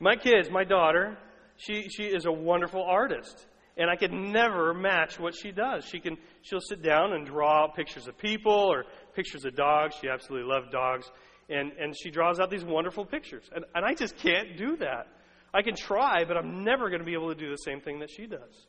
My 0.00 0.16
kids, 0.16 0.48
my 0.50 0.64
daughter, 0.64 1.18
she, 1.56 1.88
she 1.88 2.04
is 2.04 2.24
a 2.24 2.32
wonderful 2.32 2.82
artist 2.82 3.46
and 3.76 3.90
I 3.90 3.96
could 3.96 4.12
never 4.12 4.72
match 4.72 5.18
what 5.18 5.34
she 5.34 5.50
does. 5.50 5.84
She 5.84 6.00
can 6.00 6.16
she'll 6.42 6.60
sit 6.60 6.82
down 6.82 7.12
and 7.12 7.26
draw 7.26 7.68
pictures 7.68 8.06
of 8.06 8.16
people 8.18 8.52
or 8.52 8.84
pictures 9.14 9.44
of 9.44 9.56
dogs. 9.56 9.96
She 10.00 10.08
absolutely 10.08 10.48
loves 10.48 10.68
dogs. 10.70 11.10
And 11.48 11.72
and 11.72 11.94
she 11.96 12.10
draws 12.10 12.40
out 12.40 12.50
these 12.50 12.64
wonderful 12.64 13.04
pictures. 13.04 13.44
And 13.54 13.64
and 13.74 13.84
I 13.84 13.94
just 13.94 14.16
can't 14.16 14.56
do 14.56 14.76
that. 14.76 15.08
I 15.52 15.62
can 15.62 15.76
try, 15.76 16.24
but 16.24 16.36
I'm 16.36 16.64
never 16.64 16.88
going 16.88 17.00
to 17.00 17.06
be 17.06 17.14
able 17.14 17.32
to 17.32 17.38
do 17.38 17.48
the 17.48 17.56
same 17.56 17.80
thing 17.80 18.00
that 18.00 18.10
she 18.10 18.26
does. 18.26 18.66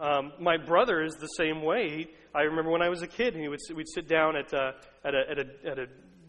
Um, 0.00 0.32
my 0.40 0.56
brother 0.56 1.02
is 1.02 1.14
the 1.16 1.26
same 1.26 1.62
way. 1.62 2.08
I 2.34 2.42
remember 2.42 2.70
when 2.70 2.82
I 2.82 2.88
was 2.88 3.02
a 3.02 3.06
kid, 3.06 3.34
he 3.36 3.46
would 3.46 3.60
we'd 3.74 3.88
sit 3.88 4.08
down 4.08 4.36
at 4.36 4.52
a, 4.52 4.72
at 5.04 5.14
a, 5.14 5.30
at 5.30 5.38
a, 5.38 5.70
at 5.70 5.78
a 5.78 5.86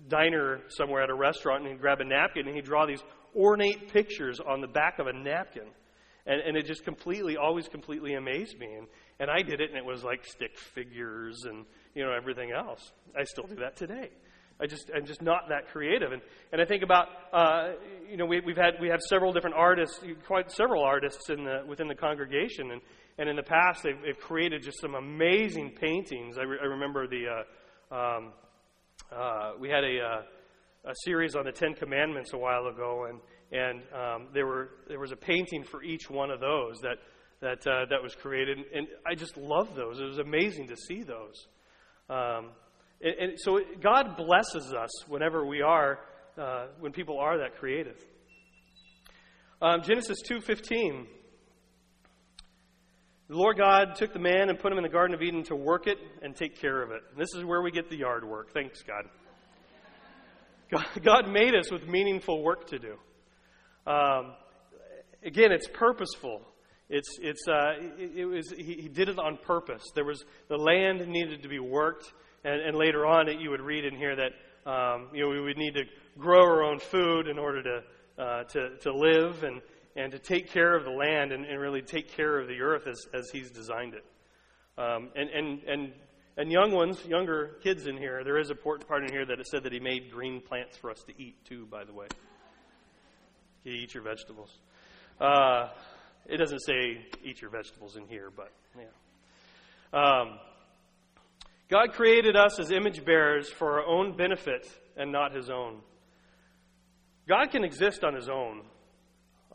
diner 0.10 0.60
somewhere 0.68 1.02
at 1.02 1.10
a 1.10 1.16
restaurant, 1.16 1.64
and 1.64 1.72
he'd 1.72 1.82
grab 1.82 2.02
a 2.02 2.04
napkin 2.04 2.46
and 2.46 2.56
he'd 2.56 2.66
draw 2.66 2.86
these 2.86 3.02
ornate 3.36 3.92
pictures 3.92 4.40
on 4.40 4.62
the 4.62 4.68
back 4.68 5.00
of 5.00 5.08
a 5.08 5.14
napkin. 5.14 5.68
And, 6.26 6.40
and 6.40 6.56
it 6.56 6.66
just 6.66 6.86
completely, 6.86 7.36
always 7.36 7.68
completely 7.68 8.14
amazed 8.14 8.58
me. 8.58 8.68
And, 8.78 8.88
and 9.20 9.30
I 9.30 9.42
did 9.42 9.60
it, 9.60 9.70
and 9.70 9.78
it 9.78 9.84
was 9.84 10.06
like 10.06 10.26
stick 10.26 10.58
figures 10.58 11.44
and, 11.44 11.66
you 11.96 12.04
know, 12.04 12.14
everything 12.14 12.52
else. 12.52 12.94
I 13.20 13.26
still 13.26 13.46
do 13.46 13.56
that 13.56 13.76
today. 13.76 14.10
I 14.62 14.68
just, 14.68 14.90
I'm 14.96 15.06
just 15.06 15.22
not 15.22 15.50
that 15.50 15.68
creative. 15.68 16.14
And, 16.14 16.22
and 16.54 16.62
I 16.62 16.66
think 16.66 16.82
about, 16.82 17.08
uh, 17.34 17.72
you 18.10 18.16
know, 18.16 18.26
we, 18.26 18.40
we've 18.40 18.56
had, 18.56 18.76
we 18.80 18.88
have 18.88 19.02
several 19.10 19.34
different 19.34 19.58
artists, 19.58 20.00
quite 20.26 20.50
several 20.50 20.82
artists 20.82 21.30
in 21.30 21.44
the, 21.44 21.64
within 21.68 21.90
the 21.90 21.96
congregation. 21.96 22.72
And, 22.72 22.82
and 23.18 23.28
in 23.28 23.36
the 23.36 23.44
past, 23.44 23.84
they've, 23.84 24.02
they've 24.02 24.20
created 24.20 24.64
just 24.64 24.80
some 24.80 24.96
amazing 24.96 25.72
paintings. 25.72 26.38
I, 26.38 26.44
re, 26.44 26.58
I 26.62 26.66
remember 26.68 27.06
the, 27.06 27.26
uh, 27.92 27.96
um, 27.96 28.34
uh, 29.12 29.52
we 29.60 29.70
had 29.70 29.84
a, 29.84 30.00
uh, 30.00 30.90
a 30.92 30.94
series 31.04 31.36
on 31.36 31.44
the 31.46 31.52
Ten 31.52 31.74
Commandments 31.74 32.32
a 32.34 32.38
while 32.38 32.68
ago, 32.68 33.08
and, 33.10 33.20
and 33.54 33.84
um, 33.94 34.28
there 34.34 34.48
were 34.48 34.72
there 34.88 35.00
was 35.00 35.12
a 35.12 35.16
painting 35.16 35.64
for 35.64 35.84
each 35.84 36.10
one 36.10 36.32
of 36.32 36.40
those 36.40 36.80
that 36.82 36.98
that 37.40 37.68
uh, 37.68 37.86
that 37.90 38.02
was 38.02 38.16
created, 38.16 38.58
and 38.74 38.88
I 39.06 39.14
just 39.16 39.38
love 39.38 39.76
those. 39.76 40.00
It 40.00 40.06
was 40.06 40.18
amazing 40.18 40.70
to 40.70 40.76
see 40.76 41.04
those. 41.04 41.48
Um, 42.10 42.50
and, 43.02 43.16
and, 43.20 43.34
so 43.38 43.60
God 43.82 44.18
blesses 44.18 44.74
us 44.74 44.90
whenever 45.08 45.46
we 45.46 45.62
are 45.62 46.00
uh, 46.38 46.68
when 46.80 46.92
people 46.92 47.20
are 47.20 47.38
that 47.40 47.58
creative. 47.58 47.98
Um, 49.62 49.82
Genesis 49.84 50.18
two 50.26 50.42
fifteen. 50.42 51.06
The 53.30 53.36
Lord 53.36 53.58
God 53.58 53.96
took 53.96 54.14
the 54.14 54.20
man 54.20 54.50
and 54.50 54.60
put 54.60 54.72
him 54.72 54.78
in 54.78 54.84
the 54.84 54.90
Garden 54.90 55.16
of 55.16 55.22
Eden 55.22 55.44
to 55.46 55.56
work 55.56 55.88
it 55.88 55.98
and 56.22 56.36
take 56.36 56.60
care 56.60 56.82
of 56.84 56.92
it. 56.92 57.02
And 57.12 57.22
this 57.22 57.34
is 57.36 57.46
where 57.46 57.62
we 57.62 57.72
get 57.72 57.90
the 57.90 57.96
yard 57.96 58.28
work. 58.28 58.54
Thanks, 58.54 58.84
God. 58.84 59.06
God 61.04 61.30
made 61.30 61.56
us 61.56 61.72
with 61.72 61.88
meaningful 61.88 62.44
work 62.44 62.68
to 62.68 62.80
do. 62.80 62.98
Um, 63.86 64.34
again, 65.24 65.52
it's 65.52 65.68
purposeful. 65.68 66.42
It's, 66.90 67.18
it's, 67.22 67.48
uh, 67.48 67.74
it, 67.98 68.12
it, 68.16 68.26
was, 68.26 68.52
he, 68.56 68.74
he, 68.82 68.88
did 68.88 69.10
it 69.10 69.18
on 69.18 69.38
purpose. 69.38 69.84
There 69.96 70.06
was, 70.06 70.24
the 70.48 70.58
land 70.58 71.08
needed 71.08 71.44
to 71.44 71.50
be 71.50 71.60
worked, 71.60 72.12
and, 72.44 72.62
and 72.62 72.78
later 72.78 73.06
on 73.06 73.30
it, 73.30 73.40
you 73.40 73.50
would 73.50 73.62
read 73.62 73.86
in 73.86 73.96
here 73.96 74.16
that, 74.16 74.32
um, 74.70 75.08
you 75.14 75.24
know, 75.24 75.30
we 75.30 75.42
would 75.42 75.58
need 75.58 75.74
to 75.76 75.84
grow 76.18 76.44
our 76.44 76.64
own 76.64 76.80
food 76.80 77.28
in 77.28 77.40
order 77.40 77.64
to, 77.64 78.24
uh, 78.24 78.44
to, 78.44 78.78
to 78.82 78.94
live 78.94 79.44
and, 79.44 79.62
and 79.96 80.12
to 80.12 80.20
take 80.20 80.52
care 80.52 80.76
of 80.76 80.84
the 80.84 80.92
land 80.92 81.32
and, 81.32 81.46
and 81.46 81.60
really 81.60 81.82
take 81.82 82.12
care 82.16 82.40
of 82.40 82.48
the 82.48 82.62
earth 82.62 82.88
as, 82.88 83.08
as 83.14 83.30
he's 83.32 83.50
designed 83.50 83.94
it. 83.94 84.06
Um, 84.78 85.10
and, 85.16 85.30
and, 85.30 85.64
and, 85.64 85.94
and 86.38 86.52
young 86.52 86.72
ones, 86.72 87.04
younger 87.06 87.58
kids 87.64 87.86
in 87.86 87.98
here, 87.98 88.24
there 88.24 88.38
is 88.40 88.50
a 88.50 88.56
part 88.56 89.04
in 89.04 89.12
here 89.12 89.26
that 89.26 89.40
it 89.40 89.48
said 89.48 89.64
that 89.64 89.74
he 89.74 89.80
made 89.80 90.12
green 90.12 90.42
plants 90.42 90.78
for 90.78 90.90
us 90.90 91.04
to 91.08 91.14
eat 91.22 91.44
too, 91.46 91.66
by 91.68 91.84
the 91.84 91.94
way. 91.94 92.08
You 93.64 93.74
eat 93.74 93.94
your 93.94 94.04
vegetables. 94.04 94.60
Uh, 95.22 95.70
it 96.26 96.38
doesn't 96.38 96.60
say 96.60 97.06
eat 97.24 97.42
your 97.42 97.50
vegetables 97.50 97.96
in 97.96 98.08
here, 98.08 98.30
but 98.36 98.52
yeah. 98.78 98.86
Um, 99.94 100.40
God 101.70 101.94
created 101.94 102.36
us 102.36 102.60
as 102.60 102.72
image 102.72 103.06
bearers 103.06 103.50
for 103.50 103.80
our 103.80 103.86
own 103.86 104.18
benefit 104.18 104.68
and 104.98 105.12
not 105.12 105.34
His 105.34 105.50
own. 105.50 105.80
God 107.28 107.52
can 107.52 107.64
exist 107.64 108.04
on 108.04 108.16
His 108.16 108.28
own, 108.28 108.64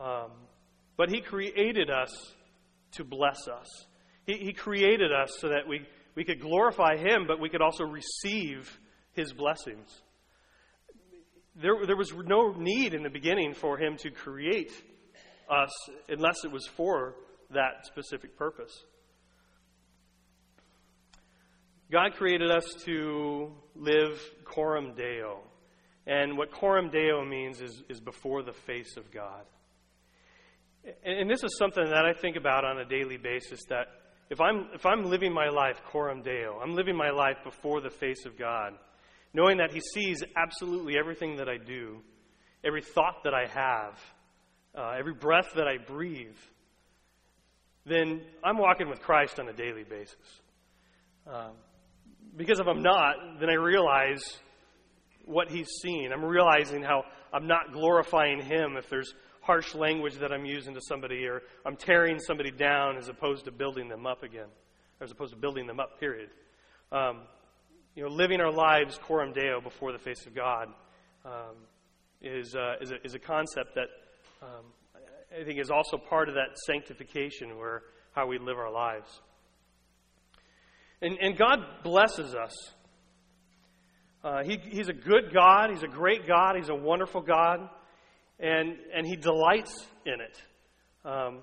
um, 0.00 0.30
but 0.96 1.10
He 1.10 1.20
created 1.20 1.90
us 1.90 2.10
to 2.92 3.04
bless 3.04 3.46
us. 3.46 3.66
He, 4.26 4.34
he 4.38 4.52
created 4.52 5.12
us 5.12 5.36
so 5.38 5.48
that 5.48 5.68
we, 5.68 5.86
we 6.14 6.24
could 6.24 6.40
glorify 6.40 6.96
Him, 6.96 7.26
but 7.26 7.40
we 7.40 7.50
could 7.50 7.62
also 7.62 7.84
receive 7.84 8.80
His 9.12 9.34
blessings 9.34 10.02
there, 11.60 11.86
there 11.86 11.96
was 11.96 12.12
no 12.12 12.52
need 12.52 12.94
in 12.94 13.02
the 13.02 13.10
beginning 13.10 13.54
for 13.54 13.78
him 13.78 13.96
to 13.98 14.10
create 14.10 14.72
us 15.50 15.70
unless 16.08 16.44
it 16.44 16.52
was 16.52 16.66
for 16.66 17.14
that 17.50 17.86
specific 17.86 18.36
purpose. 18.36 18.84
God 21.90 22.14
created 22.14 22.50
us 22.50 22.66
to 22.84 23.50
live 23.74 24.20
coram 24.44 24.94
deo. 24.94 25.40
And 26.06 26.36
what 26.36 26.52
coram 26.52 26.90
deo 26.90 27.24
means 27.24 27.60
is, 27.60 27.82
is 27.88 28.00
before 28.00 28.42
the 28.42 28.52
face 28.52 28.96
of 28.96 29.10
God. 29.10 29.44
And, 31.04 31.20
and 31.20 31.30
this 31.30 31.42
is 31.42 31.56
something 31.58 31.84
that 31.84 32.04
I 32.04 32.12
think 32.12 32.36
about 32.36 32.64
on 32.64 32.78
a 32.78 32.84
daily 32.84 33.16
basis 33.16 33.60
that 33.70 33.86
if 34.30 34.40
I'm, 34.40 34.68
if 34.74 34.84
I'm 34.84 35.04
living 35.04 35.32
my 35.32 35.48
life 35.48 35.80
coram 35.86 36.22
deo, 36.22 36.60
I'm 36.62 36.74
living 36.74 36.96
my 36.96 37.10
life 37.10 37.38
before 37.42 37.80
the 37.80 37.90
face 37.90 38.26
of 38.26 38.38
God, 38.38 38.74
knowing 39.32 39.58
that 39.58 39.72
He 39.72 39.80
sees 39.80 40.22
absolutely 40.36 40.98
everything 40.98 41.36
that 41.36 41.48
I 41.48 41.56
do, 41.56 42.00
every 42.64 42.82
thought 42.82 43.24
that 43.24 43.34
I 43.34 43.46
have, 43.46 43.98
uh, 44.76 44.96
every 44.98 45.14
breath 45.14 45.52
that 45.56 45.66
I 45.66 45.78
breathe, 45.78 46.36
then 47.86 48.20
I'm 48.44 48.58
walking 48.58 48.88
with 48.88 49.00
Christ 49.00 49.40
on 49.40 49.48
a 49.48 49.52
daily 49.52 49.84
basis. 49.84 50.16
Um, 51.26 51.52
because 52.36 52.60
if 52.60 52.66
I'm 52.66 52.82
not, 52.82 53.40
then 53.40 53.50
I 53.50 53.54
realize 53.54 54.22
what 55.24 55.50
he's 55.50 55.68
seen. 55.82 56.12
I'm 56.12 56.24
realizing 56.24 56.82
how 56.82 57.04
I'm 57.32 57.46
not 57.46 57.72
glorifying 57.72 58.40
him 58.40 58.76
if 58.76 58.88
there's 58.88 59.12
harsh 59.42 59.74
language 59.74 60.14
that 60.16 60.32
I'm 60.32 60.44
using 60.44 60.74
to 60.74 60.80
somebody 60.80 61.26
or 61.26 61.42
I'm 61.64 61.76
tearing 61.76 62.18
somebody 62.18 62.50
down 62.50 62.96
as 62.96 63.08
opposed 63.08 63.44
to 63.46 63.50
building 63.50 63.88
them 63.88 64.06
up 64.06 64.22
again, 64.22 64.48
as 65.00 65.10
opposed 65.10 65.32
to 65.32 65.38
building 65.38 65.66
them 65.66 65.80
up, 65.80 65.98
period. 66.00 66.30
Um, 66.92 67.22
you 67.98 68.04
know, 68.04 68.10
living 68.10 68.40
our 68.40 68.52
lives 68.52 68.96
coram 69.02 69.32
deo 69.32 69.60
before 69.60 69.90
the 69.90 69.98
face 69.98 70.24
of 70.24 70.32
God 70.32 70.68
um, 71.24 71.56
is, 72.22 72.54
uh, 72.54 72.74
is, 72.80 72.92
a, 72.92 73.04
is 73.04 73.14
a 73.14 73.18
concept 73.18 73.74
that 73.74 73.88
um, 74.40 74.66
I 75.36 75.42
think 75.42 75.58
is 75.58 75.68
also 75.68 75.96
part 75.96 76.28
of 76.28 76.36
that 76.36 76.56
sanctification 76.64 77.58
where 77.58 77.82
how 78.12 78.28
we 78.28 78.38
live 78.38 78.56
our 78.56 78.70
lives. 78.70 79.20
And, 81.02 81.18
and 81.20 81.36
God 81.36 81.58
blesses 81.82 82.36
us. 82.36 82.54
Uh, 84.22 84.44
he, 84.44 84.60
he's 84.70 84.88
a 84.88 84.92
good 84.92 85.34
God. 85.34 85.70
He's 85.70 85.82
a 85.82 85.88
great 85.88 86.24
God. 86.24 86.54
He's 86.54 86.68
a 86.68 86.76
wonderful 86.76 87.20
God. 87.20 87.68
And, 88.38 88.76
and 88.94 89.08
He 89.08 89.16
delights 89.16 89.74
in 90.06 90.20
it. 90.20 90.40
Um, 91.04 91.40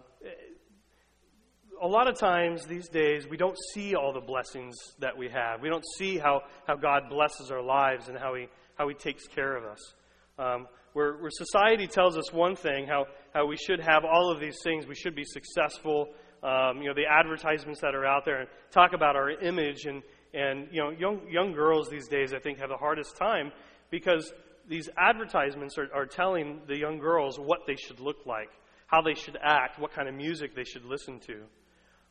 a 1.82 1.88
lot 1.88 2.08
of 2.08 2.18
times 2.18 2.66
these 2.66 2.88
days, 2.90 3.28
we 3.28 3.38
don't 3.38 3.58
see 3.74 3.96
all 3.96 4.14
the 4.14 4.22
blessings 4.22 4.76
that 5.00 5.18
we 5.18 5.30
have. 5.30 5.62
We 5.62 5.70
don't 5.70 5.86
see 5.98 6.18
how, 6.18 6.42
how 6.68 6.76
God 6.76 7.04
blesses 7.10 7.52
our 7.52 7.62
lives 7.62 8.08
and 8.08 8.18
how 8.18 8.36
He, 8.36 8.48
how 8.76 8.88
he 8.88 8.94
takes 8.94 9.28
care 9.28 9.56
of 9.56 9.64
us. 9.64 9.94
Um, 10.38 10.68
where, 10.94 11.14
where 11.18 11.32
society 11.32 11.88
tells 11.88 12.18
us 12.18 12.32
one 12.32 12.56
thing, 12.56 12.88
how, 12.88 13.06
how 13.34 13.46
we 13.46 13.58
should 13.58 13.80
have 13.80 14.04
all 14.06 14.32
of 14.32 14.40
these 14.40 14.58
things, 14.64 14.86
we 14.86 14.96
should 14.96 15.16
be 15.16 15.26
successful, 15.26 16.10
um, 16.44 16.82
you 16.82 16.88
know, 16.88 16.94
the 16.94 17.06
advertisements 17.06 17.82
that 17.82 17.96
are 17.96 18.06
out 18.06 18.26
there 18.26 18.42
and 18.42 18.50
talk 18.72 18.94
about 18.94 19.16
our 19.16 19.30
image. 19.30 19.86
And, 19.86 20.04
and 20.34 20.68
you 20.72 20.82
know, 20.82 20.92
young, 20.92 21.22
young 21.30 21.54
girls 21.54 21.90
these 21.90 22.08
days, 22.08 22.34
I 22.34 22.40
think, 22.40 22.60
have 22.60 22.70
the 22.70 22.78
hardest 22.78 23.18
time 23.18 23.52
because 23.90 24.32
these 24.68 24.90
advertisements 24.98 25.78
are, 25.78 25.90
are 25.94 26.06
telling 26.06 26.62
the 26.68 26.78
young 26.78 27.00
girls 27.00 27.40
what 27.40 27.60
they 27.68 27.76
should 27.76 28.00
look 28.00 28.26
like, 28.26 28.50
how 28.88 29.02
they 29.02 29.14
should 29.14 29.38
act, 29.42 29.80
what 29.80 29.94
kind 29.94 30.08
of 30.08 30.16
music 30.16 30.56
they 30.56 30.64
should 30.64 30.86
listen 30.86 31.20
to. 31.22 31.44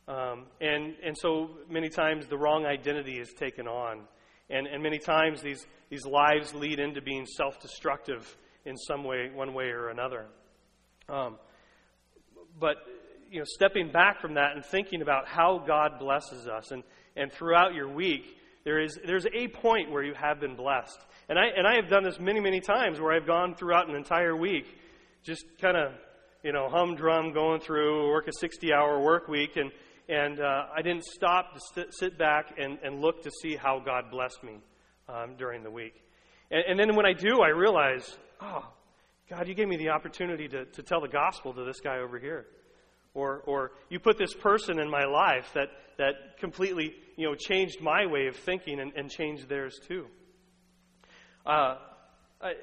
Um, 0.07 0.45
and, 0.61 0.93
and 1.03 1.17
so 1.17 1.49
many 1.69 1.89
times 1.89 2.27
the 2.27 2.37
wrong 2.37 2.65
identity 2.65 3.17
is 3.19 3.33
taken 3.33 3.67
on. 3.67 4.01
And, 4.49 4.67
and 4.67 4.83
many 4.83 4.99
times 4.99 5.41
these, 5.41 5.65
these 5.89 6.05
lives 6.05 6.53
lead 6.53 6.79
into 6.79 7.01
being 7.01 7.25
self 7.25 7.59
destructive 7.59 8.37
in 8.65 8.77
some 8.77 9.03
way, 9.03 9.31
one 9.33 9.53
way 9.53 9.65
or 9.65 9.89
another. 9.89 10.25
Um, 11.09 11.37
but 12.59 12.77
you 13.31 13.39
know, 13.39 13.45
stepping 13.47 13.91
back 13.91 14.21
from 14.21 14.35
that 14.35 14.55
and 14.55 14.63
thinking 14.63 15.01
about 15.01 15.27
how 15.27 15.63
God 15.65 15.99
blesses 15.99 16.47
us. 16.47 16.71
And, 16.71 16.83
and 17.15 17.31
throughout 17.31 17.73
your 17.73 17.89
week, 17.89 18.37
there 18.63 18.79
is, 18.79 18.97
there's 19.05 19.25
a 19.33 19.47
point 19.47 19.91
where 19.91 20.03
you 20.03 20.13
have 20.13 20.39
been 20.39 20.55
blessed. 20.55 20.99
And 21.29 21.39
I, 21.39 21.45
and 21.47 21.67
I 21.67 21.75
have 21.75 21.89
done 21.89 22.03
this 22.03 22.19
many, 22.19 22.39
many 22.39 22.61
times 22.61 22.99
where 22.99 23.13
I've 23.13 23.25
gone 23.25 23.55
throughout 23.55 23.89
an 23.89 23.95
entire 23.95 24.35
week, 24.35 24.65
just 25.23 25.45
kind 25.59 25.75
of, 25.75 25.93
you 26.43 26.53
know, 26.53 26.69
humdrum 26.69 27.33
going 27.33 27.59
through, 27.59 28.09
work 28.09 28.27
a 28.27 28.31
60 28.39 28.71
hour 28.71 28.99
work 28.99 29.27
week, 29.27 29.57
and, 29.57 29.71
and 30.07 30.39
uh, 30.39 30.65
I 30.75 30.81
didn't 30.81 31.03
stop 31.05 31.53
to 31.53 31.59
st- 31.59 31.93
sit 31.93 32.17
back 32.17 32.55
and, 32.59 32.77
and 32.83 33.01
look 33.01 33.23
to 33.23 33.31
see 33.41 33.55
how 33.55 33.79
God 33.79 34.11
blessed 34.11 34.43
me 34.43 34.59
um, 35.09 35.35
during 35.37 35.63
the 35.63 35.71
week. 35.71 36.03
And, 36.51 36.63
and 36.69 36.79
then 36.79 36.95
when 36.95 37.05
I 37.05 37.13
do, 37.13 37.41
I 37.41 37.49
realize, 37.49 38.17
oh, 38.41 38.67
God, 39.29 39.47
you 39.47 39.55
gave 39.55 39.67
me 39.67 39.77
the 39.77 39.89
opportunity 39.89 40.47
to, 40.47 40.65
to 40.65 40.83
tell 40.83 41.01
the 41.01 41.07
gospel 41.07 41.53
to 41.53 41.63
this 41.63 41.79
guy 41.79 41.97
over 41.97 42.19
here. 42.19 42.45
Or, 43.13 43.41
or 43.47 43.71
you 43.89 43.99
put 43.99 44.17
this 44.17 44.33
person 44.33 44.79
in 44.79 44.89
my 44.89 45.05
life 45.05 45.49
that, 45.55 45.69
that 45.97 46.37
completely 46.39 46.93
you 47.15 47.27
know, 47.27 47.35
changed 47.35 47.81
my 47.81 48.05
way 48.05 48.27
of 48.27 48.35
thinking 48.35 48.79
and, 48.79 48.91
and 48.95 49.09
changed 49.09 49.47
theirs 49.47 49.79
too. 49.87 50.07
Uh, 51.45 51.77
I, 52.41 52.53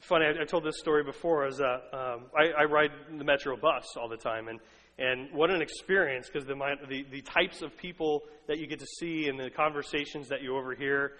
funny, 0.00 0.26
I, 0.26 0.42
I, 0.42 0.44
told 0.44 0.64
this 0.64 0.78
story 0.78 1.04
before. 1.04 1.46
As 1.46 1.60
a, 1.60 1.80
um, 1.92 2.24
I, 2.36 2.62
I 2.62 2.64
ride 2.64 2.90
the 3.16 3.24
Metro 3.24 3.56
bus 3.56 3.96
all 3.96 4.08
the 4.08 4.16
time, 4.16 4.48
and, 4.48 4.60
and 4.98 5.28
what 5.32 5.50
an 5.50 5.62
experience 5.62 6.28
because 6.28 6.46
the, 6.46 6.54
the, 6.88 7.04
the 7.10 7.22
types 7.22 7.62
of 7.62 7.76
people 7.76 8.22
that 8.46 8.58
you 8.58 8.66
get 8.66 8.78
to 8.78 8.86
see 8.86 9.28
and 9.28 9.38
the 9.38 9.50
conversations 9.50 10.28
that 10.28 10.42
you 10.42 10.56
overhear 10.56 11.12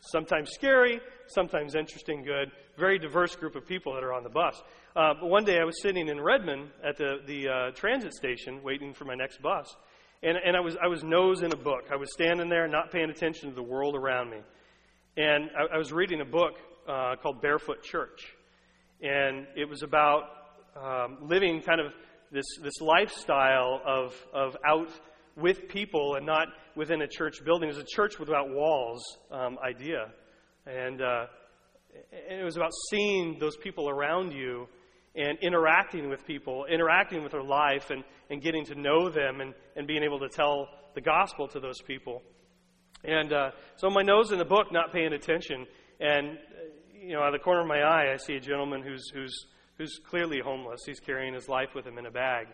sometimes 0.00 0.50
scary, 0.50 1.00
sometimes 1.26 1.74
interesting, 1.74 2.22
good, 2.22 2.50
very 2.78 2.98
diverse 2.98 3.36
group 3.36 3.54
of 3.54 3.66
people 3.66 3.94
that 3.94 4.02
are 4.02 4.12
on 4.12 4.22
the 4.22 4.30
bus. 4.30 4.60
Uh, 4.96 5.14
but 5.20 5.28
one 5.28 5.44
day 5.44 5.58
I 5.60 5.64
was 5.64 5.80
sitting 5.80 6.08
in 6.08 6.20
Redmond 6.20 6.70
at 6.82 6.96
the, 6.96 7.18
the 7.26 7.48
uh, 7.48 7.70
transit 7.72 8.14
station 8.14 8.62
waiting 8.62 8.94
for 8.94 9.04
my 9.04 9.14
next 9.14 9.40
bus, 9.42 9.76
and, 10.22 10.36
and 10.36 10.56
I, 10.56 10.60
was, 10.60 10.76
I 10.82 10.88
was 10.88 11.04
nose 11.04 11.42
in 11.42 11.52
a 11.52 11.56
book. 11.56 11.84
I 11.92 11.96
was 11.96 12.12
standing 12.12 12.48
there 12.48 12.66
not 12.68 12.90
paying 12.90 13.10
attention 13.10 13.50
to 13.50 13.54
the 13.54 13.62
world 13.62 13.94
around 13.94 14.30
me. 14.30 14.38
And 15.16 15.50
I, 15.58 15.74
I 15.76 15.78
was 15.78 15.92
reading 15.92 16.20
a 16.20 16.24
book 16.24 16.58
uh, 16.88 17.16
called 17.22 17.40
Barefoot 17.40 17.82
Church. 17.82 18.34
And 19.02 19.46
it 19.56 19.66
was 19.66 19.82
about 19.82 20.24
um, 20.76 21.18
living 21.22 21.62
kind 21.62 21.80
of 21.80 21.92
this, 22.30 22.46
this 22.62 22.80
lifestyle 22.80 23.80
of, 23.86 24.14
of 24.32 24.56
out 24.66 24.90
with 25.36 25.68
people 25.68 26.16
and 26.16 26.26
not 26.26 26.48
within 26.76 27.02
a 27.02 27.08
church 27.08 27.44
building. 27.44 27.68
It 27.68 27.76
was 27.76 27.84
a 27.84 27.96
church 27.96 28.18
without 28.18 28.50
walls 28.50 29.02
um, 29.30 29.58
idea. 29.64 30.06
And, 30.66 31.00
uh, 31.00 31.26
and 32.28 32.40
it 32.40 32.44
was 32.44 32.56
about 32.56 32.72
seeing 32.90 33.38
those 33.38 33.56
people 33.56 33.88
around 33.88 34.32
you 34.32 34.68
and 35.14 35.38
interacting 35.42 36.08
with 36.08 36.24
people, 36.26 36.66
interacting 36.66 37.22
with 37.22 37.32
their 37.32 37.42
life, 37.42 37.90
and, 37.90 38.04
and 38.30 38.40
getting 38.40 38.64
to 38.66 38.74
know 38.76 39.08
them 39.08 39.40
and, 39.40 39.54
and 39.76 39.86
being 39.86 40.04
able 40.04 40.20
to 40.20 40.28
tell 40.28 40.68
the 40.94 41.00
gospel 41.00 41.48
to 41.48 41.58
those 41.58 41.80
people. 41.82 42.22
And 43.02 43.32
uh, 43.32 43.50
so 43.76 43.90
my 43.90 44.02
nose 44.02 44.30
in 44.30 44.38
the 44.38 44.44
book, 44.44 44.70
not 44.70 44.92
paying 44.92 45.12
attention, 45.12 45.66
and 45.98 46.38
you 46.94 47.14
know, 47.14 47.22
out 47.22 47.28
of 47.28 47.32
the 47.32 47.38
corner 47.42 47.62
of 47.62 47.66
my 47.66 47.80
eye, 47.80 48.12
I 48.12 48.16
see 48.18 48.34
a 48.34 48.40
gentleman 48.40 48.82
who's 48.82 49.08
who's 49.10 49.46
who's 49.80 49.98
clearly 50.10 50.40
homeless. 50.40 50.82
He's 50.84 51.00
carrying 51.00 51.32
his 51.32 51.48
life 51.48 51.70
with 51.74 51.86
him 51.86 51.96
in 51.96 52.04
a 52.04 52.10
bag, 52.10 52.48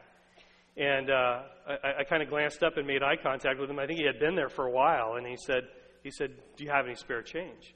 and 0.77 1.11
uh, 1.11 1.43
I, 1.67 2.01
I 2.01 2.05
kind 2.05 2.23
of 2.23 2.29
glanced 2.29 2.63
up 2.63 2.77
and 2.77 2.87
made 2.87 3.03
eye 3.03 3.17
contact 3.21 3.59
with 3.59 3.69
him. 3.69 3.81
I 3.81 3.87
think 3.87 3.99
he 3.99 4.07
had 4.07 4.21
been 4.21 4.37
there 4.37 4.49
for 4.49 4.67
a 4.67 4.71
while, 4.71 5.17
and 5.17 5.27
he 5.27 5.37
said, 5.37 5.65
he 6.05 6.13
said, 6.13 6.31
"Do 6.57 6.63
you 6.63 6.71
have 6.71 6.87
any 6.87 6.95
spare 6.95 7.23
change?" 7.23 7.75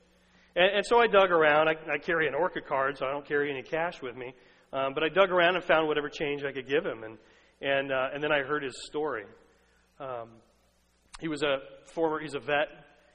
And, 0.55 0.77
and 0.77 0.87
so 0.87 1.01
I 1.01 1.09
dug 1.09 1.33
around. 1.33 1.67
I, 1.69 1.75
I, 1.93 1.99
carry 1.99 2.29
an 2.29 2.35
Orca 2.35 2.61
card, 2.61 2.97
so 2.97 3.07
I 3.07 3.11
don't 3.11 3.27
carry 3.27 3.51
any 3.51 3.63
cash 3.63 4.01
with 4.01 4.17
me. 4.17 4.33
Um, 4.73 4.95
but 4.95 5.03
I 5.03 5.09
dug 5.09 5.31
around 5.31 5.57
and 5.57 5.65
found 5.65 5.89
whatever 5.89 6.09
change 6.09 6.45
I 6.45 6.53
could 6.53 6.69
give 6.69 6.87
him, 6.87 7.03
and 7.03 7.19
and 7.61 7.91
uh, 7.91 8.11
and 8.15 8.23
then 8.23 8.31
I 8.31 8.43
heard 8.43 8.63
his 8.63 8.87
story. 8.87 9.25
Um, 9.99 10.29
he 11.19 11.27
was 11.27 11.43
a 11.43 11.59
former. 11.93 12.21
He's 12.21 12.35
a 12.35 12.41
vet. 12.41 12.69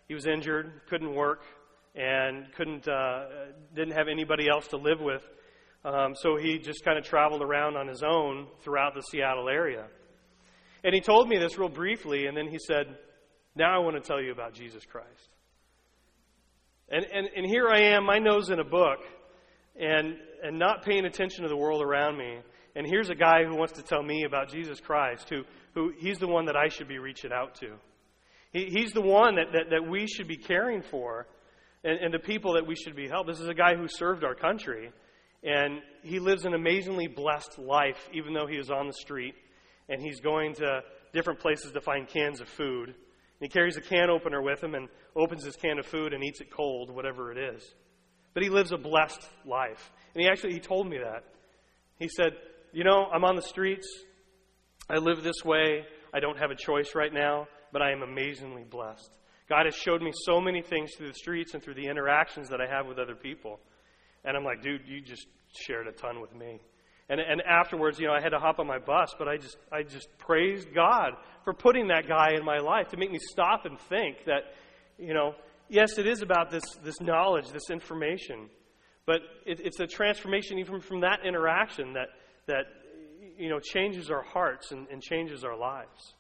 He 0.09 0.13
was 0.13 0.27
injured, 0.27 0.81
couldn't 0.89 1.15
work, 1.15 1.43
and 1.95 2.51
couldn't 2.57 2.89
uh, 2.89 3.25
didn't 3.73 3.93
have 3.93 4.09
anybody 4.09 4.49
else 4.49 4.67
to 4.67 4.77
live 4.77 4.99
with. 4.99 5.25
Um, 5.85 6.15
so 6.15 6.35
he 6.35 6.57
just 6.57 6.83
kind 6.83 6.97
of 6.97 7.05
traveled 7.05 7.43
around 7.43 7.77
on 7.77 7.87
his 7.87 8.01
own 8.01 8.47
throughout 8.63 8.95
the 8.95 9.01
Seattle 9.01 9.47
area. 9.47 9.85
And 10.83 10.95
he 10.95 10.99
told 10.99 11.29
me 11.29 11.37
this 11.37 11.59
real 11.59 11.69
briefly, 11.69 12.25
and 12.25 12.35
then 12.35 12.47
he 12.47 12.57
said, 12.57 12.87
Now 13.55 13.75
I 13.75 13.83
want 13.83 13.95
to 13.95 14.01
tell 14.01 14.19
you 14.19 14.31
about 14.31 14.55
Jesus 14.55 14.83
Christ. 14.83 15.29
And, 16.89 17.05
and, 17.05 17.27
and 17.35 17.45
here 17.45 17.67
I 17.69 17.95
am, 17.95 18.03
my 18.03 18.17
nose 18.17 18.49
in 18.49 18.59
a 18.59 18.63
book, 18.63 18.99
and, 19.79 20.15
and 20.43 20.57
not 20.57 20.83
paying 20.83 21.05
attention 21.05 21.43
to 21.43 21.49
the 21.49 21.57
world 21.57 21.83
around 21.83 22.17
me. 22.17 22.39
And 22.75 22.87
here's 22.87 23.09
a 23.09 23.15
guy 23.15 23.43
who 23.45 23.55
wants 23.55 23.73
to 23.73 23.83
tell 23.83 24.01
me 24.01 24.23
about 24.23 24.49
Jesus 24.49 24.79
Christ, 24.79 25.29
who, 25.29 25.43
who 25.75 25.93
he's 25.99 26.17
the 26.17 26.27
one 26.27 26.45
that 26.45 26.55
I 26.55 26.69
should 26.69 26.87
be 26.87 26.97
reaching 26.97 27.31
out 27.31 27.55
to. 27.55 27.75
He, 28.51 28.65
he's 28.71 28.91
the 28.91 29.01
one 29.01 29.35
that, 29.35 29.51
that, 29.53 29.69
that 29.69 29.87
we 29.87 30.07
should 30.07 30.27
be 30.27 30.37
caring 30.37 30.81
for, 30.81 31.27
and, 31.83 31.99
and 31.99 32.13
the 32.13 32.19
people 32.19 32.53
that 32.53 32.65
we 32.65 32.75
should 32.75 32.95
be 32.95 33.07
helping. 33.07 33.33
This 33.33 33.41
is 33.41 33.47
a 33.49 33.53
guy 33.53 33.75
who 33.75 33.87
served 33.87 34.23
our 34.23 34.35
country. 34.35 34.91
And 35.45 35.81
he 36.01 36.19
lives 36.19 36.43
an 36.45 36.55
amazingly 36.55 37.07
blessed 37.07 37.59
life, 37.59 38.09
even 38.11 38.33
though 38.33 38.47
he 38.47 38.57
is 38.57 38.71
on 38.71 38.87
the 38.87 38.93
street 38.93 39.35
and 39.87 40.01
he's 40.01 40.19
going 40.19 40.55
to 40.55 40.81
different 41.13 41.39
places 41.39 41.71
to 41.71 41.81
find 41.81 42.07
cans 42.07 42.41
of 42.41 42.49
food. 42.49 42.89
And 42.89 42.95
he 43.39 43.47
carries 43.47 43.77
a 43.77 43.81
can 43.81 44.09
opener 44.09 44.41
with 44.41 44.63
him 44.63 44.73
and 44.73 44.89
opens 45.15 45.45
his 45.45 45.55
can 45.55 45.77
of 45.77 45.85
food 45.85 46.13
and 46.13 46.23
eats 46.23 46.41
it 46.41 46.49
cold, 46.49 46.89
whatever 46.89 47.31
it 47.31 47.37
is. 47.37 47.75
but 48.35 48.43
he 48.43 48.49
lives 48.49 48.71
a 48.71 48.77
blessed 48.77 49.27
life. 49.45 49.91
And 50.13 50.21
he 50.21 50.29
actually 50.29 50.53
he 50.53 50.59
told 50.59 50.87
me 50.87 50.99
that. 50.99 51.23
He 51.97 52.07
said, 52.09 52.37
"You 52.71 52.83
know, 52.83 53.05
I'm 53.11 53.23
on 53.23 53.35
the 53.35 53.41
streets. 53.41 53.87
I 54.87 54.97
live 54.97 55.23
this 55.23 55.43
way. 55.43 55.87
I 56.13 56.19
don't 56.19 56.37
have 56.37 56.51
a 56.51 56.55
choice 56.55 56.93
right 56.93 57.11
now, 57.11 57.47
but 57.71 57.81
I 57.81 57.91
am 57.91 58.03
amazingly 58.03 58.63
blessed. 58.63 59.09
God 59.49 59.65
has 59.65 59.75
showed 59.75 60.01
me 60.01 60.11
so 60.25 60.39
many 60.39 60.61
things 60.61 60.93
through 60.95 61.07
the 61.07 61.13
streets 61.13 61.53
and 61.53 61.63
through 61.63 61.75
the 61.75 61.87
interactions 61.87 62.49
that 62.49 62.61
I 62.61 62.67
have 62.67 62.85
with 62.85 62.99
other 62.99 63.15
people." 63.15 63.59
And 64.25 64.35
I'm 64.35 64.43
like, 64.43 64.61
"Dude, 64.61 64.81
you 64.87 65.01
just 65.01 65.27
shared 65.65 65.87
a 65.87 65.91
ton 65.91 66.21
with 66.21 66.35
me." 66.35 66.59
And, 67.07 67.19
and 67.19 67.41
afterwards, 67.41 67.99
you 67.99 68.07
know, 68.07 68.13
I 68.13 68.21
had 68.21 68.29
to 68.29 68.39
hop 68.39 68.59
on 68.59 68.65
my 68.65 68.79
bus, 68.79 69.13
but 69.17 69.27
I 69.27 69.37
just, 69.37 69.57
I 69.71 69.83
just 69.83 70.07
praised 70.17 70.73
God 70.73 71.11
for 71.43 71.53
putting 71.53 71.89
that 71.89 72.07
guy 72.07 72.31
in 72.35 72.43
my 72.43 72.57
life 72.57 72.89
to 72.89 72.97
make 72.97 73.11
me 73.11 73.19
stop 73.31 73.65
and 73.65 73.79
think 73.79 74.25
that, 74.25 74.55
you 74.97 75.13
know, 75.13 75.35
yes, 75.69 75.99
it 75.99 76.07
is 76.07 76.23
about 76.23 76.49
this, 76.49 76.63
this 76.83 76.99
knowledge, 76.99 77.49
this 77.49 77.69
information, 77.69 78.49
but 79.05 79.17
it, 79.45 79.59
it's 79.59 79.79
a 79.79 79.85
transformation 79.85 80.57
even 80.57 80.81
from 80.81 81.01
that 81.01 81.19
interaction 81.23 81.93
that, 81.93 82.07
that 82.47 82.65
you 83.37 83.49
know, 83.49 83.59
changes 83.59 84.09
our 84.09 84.23
hearts 84.23 84.71
and, 84.71 84.87
and 84.87 85.01
changes 85.01 85.43
our 85.43 85.57
lives. 85.57 86.15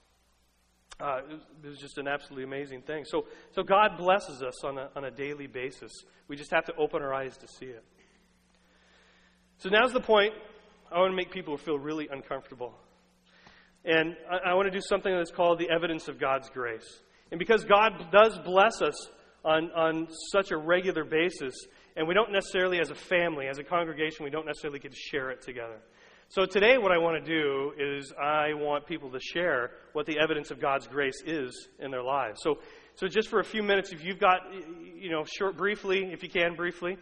Uh, 0.99 1.19
it, 1.63 1.67
was, 1.67 1.79
just 1.79 1.97
an 1.97 2.07
absolutely 2.07 2.43
amazing 2.43 2.81
thing. 2.81 3.03
So, 3.05 3.25
so 3.53 3.63
God 3.63 3.97
blesses 3.97 4.41
us 4.43 4.63
on 4.63 4.77
a, 4.77 4.89
on 4.95 5.05
a 5.05 5.11
daily 5.11 5.47
basis. 5.47 5.91
We 6.27 6.37
just 6.37 6.51
have 6.51 6.65
to 6.65 6.75
open 6.75 7.01
our 7.01 7.13
eyes 7.13 7.37
to 7.37 7.47
see 7.47 7.65
it. 7.65 7.83
So 9.57 9.69
now's 9.69 9.93
the 9.93 10.01
point 10.01 10.33
I 10.91 10.99
want 10.99 11.11
to 11.11 11.15
make 11.15 11.31
people 11.31 11.57
feel 11.57 11.79
really 11.79 12.07
uncomfortable. 12.11 12.73
And 13.85 14.15
I, 14.29 14.51
I 14.51 14.53
want 14.53 14.65
to 14.65 14.71
do 14.71 14.81
something 14.81 15.13
that's 15.15 15.31
called 15.31 15.59
the 15.59 15.69
evidence 15.69 16.07
of 16.07 16.19
God's 16.19 16.49
grace. 16.49 17.01
And 17.31 17.39
because 17.39 17.63
God 17.63 18.11
does 18.11 18.37
bless 18.39 18.81
us 18.81 19.09
on, 19.43 19.71
on 19.71 20.07
such 20.31 20.51
a 20.51 20.57
regular 20.57 21.05
basis, 21.05 21.53
and 21.95 22.07
we 22.07 22.13
don't 22.13 22.31
necessarily, 22.31 22.79
as 22.79 22.89
a 22.89 22.95
family, 22.95 23.47
as 23.47 23.57
a 23.57 23.63
congregation, 23.63 24.25
we 24.25 24.29
don't 24.29 24.45
necessarily 24.45 24.79
get 24.79 24.91
to 24.91 24.97
share 24.97 25.31
it 25.31 25.41
together. 25.41 25.79
So 26.27 26.45
today, 26.45 26.77
what 26.77 26.91
I 26.91 26.97
want 26.97 27.23
to 27.23 27.31
do 27.31 27.73
is 27.77 28.11
I 28.19 28.53
want 28.55 28.87
people 28.87 29.11
to 29.11 29.19
share 29.19 29.71
what 29.93 30.05
the 30.05 30.19
evidence 30.19 30.51
of 30.51 30.59
God's 30.59 30.87
grace 30.87 31.21
is 31.25 31.69
in 31.79 31.91
their 31.91 32.03
lives. 32.03 32.41
So, 32.43 32.59
so 32.95 33.07
just 33.07 33.29
for 33.29 33.39
a 33.39 33.43
few 33.43 33.61
minutes, 33.61 33.91
if 33.91 34.03
you've 34.03 34.19
got, 34.19 34.39
you 34.95 35.11
know, 35.11 35.23
short, 35.23 35.55
briefly, 35.55 36.09
if 36.11 36.23
you 36.23 36.29
can, 36.29 36.55
briefly, 36.55 36.97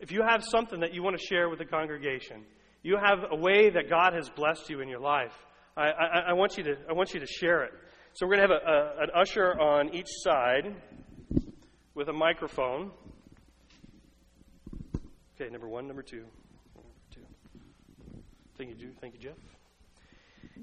if 0.00 0.12
you 0.12 0.22
have 0.22 0.44
something 0.44 0.80
that 0.80 0.94
you 0.94 1.02
want 1.02 1.18
to 1.18 1.24
share 1.24 1.48
with 1.48 1.58
the 1.58 1.64
congregation, 1.64 2.44
you 2.82 2.96
have 2.96 3.18
a 3.30 3.36
way 3.36 3.70
that 3.70 3.90
God 3.90 4.12
has 4.14 4.28
blessed 4.28 4.70
you 4.70 4.80
in 4.80 4.88
your 4.88 5.00
life. 5.00 5.34
I, 5.76 5.90
I, 5.90 6.18
I 6.28 6.32
want, 6.32 6.56
you 6.56 6.64
to, 6.64 6.76
I 6.88 6.92
want 6.92 7.14
you 7.14 7.20
to 7.20 7.26
share 7.26 7.64
it. 7.64 7.72
So 8.14 8.26
we're 8.26 8.36
going 8.36 8.48
to 8.48 8.54
have 8.54 8.62
a, 8.62 8.70
a, 8.70 9.02
an 9.04 9.10
usher 9.14 9.60
on 9.60 9.94
each 9.94 10.08
side 10.08 10.74
with 11.94 12.08
a 12.08 12.12
microphone. 12.12 12.90
Okay, 15.40 15.50
number 15.50 15.68
one, 15.68 15.86
number 15.86 16.02
two. 16.02 16.24
Two. 17.14 17.20
Thank 18.56 18.70
you, 18.70 18.90
Thank 19.00 19.14
you, 19.14 19.20
Jeff. 19.20 19.36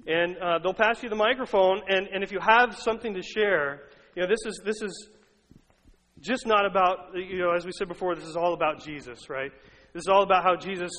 And 0.08 0.38
uh, 0.38 0.60
they'll 0.60 0.74
pass 0.74 1.02
you 1.02 1.10
the 1.10 1.16
microphone, 1.16 1.82
and, 1.88 2.08
and 2.08 2.24
if 2.24 2.32
you 2.32 2.40
have 2.40 2.78
something 2.78 3.14
to 3.14 3.22
share, 3.22 3.84
you 4.16 4.22
know, 4.22 4.28
this 4.28 4.40
is, 4.46 4.62
this 4.66 4.82
is 4.82 5.10
just 6.26 6.48
not 6.48 6.66
about, 6.66 7.14
you 7.14 7.38
know, 7.38 7.52
as 7.52 7.66
we 7.66 7.72
said 7.72 7.88
before, 7.88 8.16
this 8.16 8.26
is 8.26 8.36
all 8.36 8.54
about 8.54 8.84
Jesus, 8.84 9.30
right? 9.30 9.52
This 9.94 10.02
is 10.02 10.08
all 10.08 10.24
about 10.24 10.44
how 10.44 10.56
Jesus 10.56 10.92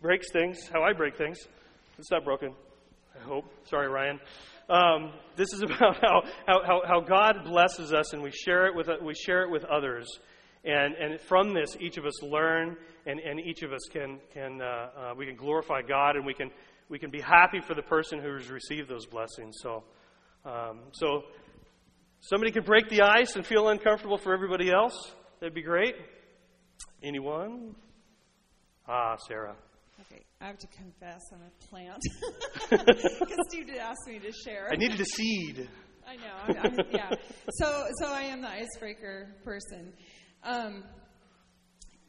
breaks 0.00 0.30
things, 0.32 0.68
how 0.72 0.82
I 0.82 0.92
break 0.92 1.16
things. 1.16 1.38
It's 1.98 2.10
not 2.10 2.24
broken, 2.24 2.54
I 3.14 3.22
hope. 3.22 3.44
Sorry, 3.68 3.88
Ryan. 3.88 4.20
Um, 4.70 5.12
this 5.36 5.52
is 5.52 5.62
about 5.62 5.96
how, 6.00 6.22
how, 6.46 6.82
how, 6.86 7.00
God 7.00 7.44
blesses 7.44 7.92
us 7.92 8.14
and 8.14 8.22
we 8.22 8.30
share 8.30 8.66
it 8.66 8.74
with, 8.74 8.88
we 9.02 9.14
share 9.14 9.42
it 9.42 9.50
with 9.50 9.64
others. 9.64 10.06
And, 10.64 10.94
and 10.94 11.20
from 11.20 11.52
this, 11.52 11.76
each 11.78 11.98
of 11.98 12.06
us 12.06 12.22
learn 12.22 12.76
and, 13.04 13.20
and 13.20 13.38
each 13.38 13.62
of 13.62 13.72
us 13.72 13.82
can, 13.92 14.18
can 14.32 14.62
uh, 14.62 14.64
uh, 14.64 15.14
we 15.14 15.26
can 15.26 15.36
glorify 15.36 15.82
God 15.82 16.16
and 16.16 16.24
we 16.24 16.32
can, 16.32 16.50
we 16.88 16.98
can 16.98 17.10
be 17.10 17.20
happy 17.20 17.60
for 17.60 17.74
the 17.74 17.82
person 17.82 18.18
who 18.18 18.32
has 18.32 18.48
received 18.48 18.88
those 18.88 19.04
blessings. 19.04 19.56
So, 19.60 19.84
um, 20.46 20.80
so 20.92 21.24
somebody 22.24 22.50
could 22.50 22.64
break 22.64 22.88
the 22.88 23.02
ice 23.02 23.36
and 23.36 23.46
feel 23.46 23.68
uncomfortable 23.68 24.18
for 24.18 24.34
everybody 24.34 24.70
else. 24.70 25.12
That'd 25.40 25.54
be 25.54 25.62
great. 25.62 25.94
Anyone? 27.02 27.74
Ah, 28.88 29.16
Sarah. 29.28 29.56
Okay, 30.00 30.24
I 30.40 30.46
have 30.46 30.58
to 30.58 30.66
confess 30.68 31.20
I'm 31.32 31.40
a 31.42 31.66
plant 31.68 32.02
because 32.70 33.38
Steve 33.48 33.66
did 33.66 33.78
ask 33.78 34.06
me 34.06 34.18
to 34.18 34.32
share. 34.32 34.68
I 34.72 34.76
needed 34.76 35.00
a 35.00 35.04
seed. 35.04 35.68
I 36.06 36.16
know. 36.16 36.22
I'm, 36.46 36.56
I'm, 36.78 36.86
yeah. 36.90 37.10
So, 37.52 37.86
so 38.00 38.12
I 38.12 38.22
am 38.22 38.42
the 38.42 38.48
icebreaker 38.48 39.34
person, 39.44 39.92
um, 40.42 40.84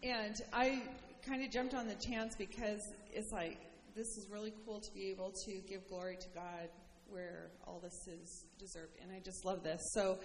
and 0.03 0.35
I 0.51 0.83
kind 1.27 1.43
of 1.43 1.51
jumped 1.51 1.73
on 1.73 1.87
the 1.87 1.95
chance 1.95 2.35
because 2.37 2.81
it's 3.13 3.31
like 3.31 3.57
this 3.95 4.07
is 4.17 4.27
really 4.29 4.53
cool 4.65 4.81
to 4.81 4.93
be 4.93 5.09
able 5.11 5.31
to 5.45 5.61
give 5.67 5.87
glory 5.87 6.17
to 6.19 6.27
God 6.35 6.69
where 7.09 7.51
all 7.65 7.79
this 7.79 8.07
is 8.07 8.45
deserved, 8.57 8.97
and 9.01 9.11
I 9.11 9.19
just 9.23 9.45
love 9.45 9.63
this. 9.63 9.81
So. 9.93 10.19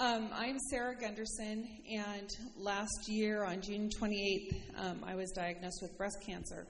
Um, 0.00 0.30
I'm 0.32 0.60
Sarah 0.70 0.94
Gunderson, 0.94 1.66
and 1.90 2.30
last 2.56 3.08
year 3.08 3.42
on 3.42 3.60
June 3.60 3.90
28th, 3.90 4.54
um, 4.76 5.02
I 5.04 5.16
was 5.16 5.32
diagnosed 5.32 5.80
with 5.82 5.98
breast 5.98 6.18
cancer. 6.24 6.68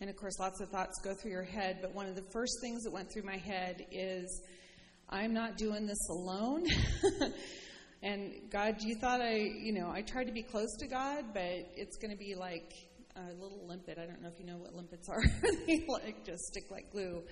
And 0.00 0.08
of 0.08 0.16
course, 0.16 0.38
lots 0.38 0.60
of 0.60 0.68
thoughts 0.70 1.00
go 1.02 1.14
through 1.14 1.30
your 1.30 1.44
head, 1.44 1.78
but 1.82 1.94
one 1.94 2.06
of 2.06 2.16
the 2.16 2.24
first 2.32 2.52
things 2.62 2.84
that 2.84 2.92
went 2.92 3.12
through 3.12 3.22
my 3.22 3.36
head 3.36 3.86
is, 3.92 4.42
I'm 5.10 5.34
not 5.34 5.58
doing 5.58 5.86
this 5.86 6.08
alone. 6.08 6.64
and 8.02 8.32
God, 8.50 8.76
you 8.80 8.96
thought 9.00 9.20
I, 9.20 9.36
you 9.36 9.72
know, 9.72 9.90
I 9.90 10.02
tried 10.02 10.24
to 10.24 10.32
be 10.32 10.42
close 10.42 10.74
to 10.78 10.86
God, 10.86 11.34
but 11.34 11.44
it's 11.76 11.96
going 11.96 12.10
to 12.10 12.16
be 12.16 12.34
like 12.34 12.72
a 13.16 13.32
little 13.34 13.66
limpet. 13.66 13.98
I 13.98 14.06
don't 14.06 14.22
know 14.22 14.28
if 14.28 14.38
you 14.38 14.46
know 14.46 14.56
what 14.56 14.74
limpets 14.74 15.08
are. 15.08 15.22
they 15.66 15.84
like 15.88 16.24
just 16.24 16.44
stick 16.44 16.70
like 16.70 16.90
glue. 16.92 17.22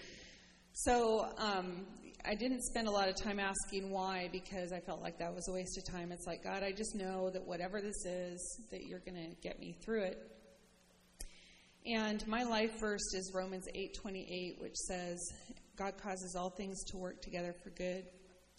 So 0.73 1.29
um, 1.39 1.87
I 2.25 2.35
didn't 2.35 2.63
spend 2.63 2.89
a 2.89 2.91
lot 2.91 3.09
of 3.09 3.17
time 3.17 3.41
asking 3.41 3.91
why 3.91 4.29
because 4.33 4.73
I 4.73 4.81
felt 4.81 5.01
like 5.01 5.19
that 5.19 5.35
was 5.35 5.49
a 5.49 5.53
waste 5.53 5.79
of 5.79 5.85
time. 5.85 6.13
It's 6.13 6.27
like, 6.27 6.45
God, 6.45 6.63
I 6.63 6.73
just 6.73 6.95
know 6.95 7.31
that 7.31 7.47
whatever 7.47 7.81
this 7.81 8.05
is, 8.05 8.61
that 8.71 8.85
you're 8.85 9.01
going 9.01 9.17
to 9.17 9.35
get 9.41 9.59
me 9.59 9.75
through 9.85 10.03
it. 10.03 10.31
And 11.87 12.27
my 12.27 12.43
life 12.43 12.79
verse 12.81 13.15
is 13.15 13.33
Romans 13.35 13.67
8:28, 13.75 14.61
which 14.61 14.75
says, 14.75 15.19
"God 15.77 15.97
causes 15.97 16.37
all 16.37 16.51
things 16.51 16.85
to 16.89 16.99
work 16.99 17.23
together 17.23 17.55
for 17.65 17.71
good 17.71 18.05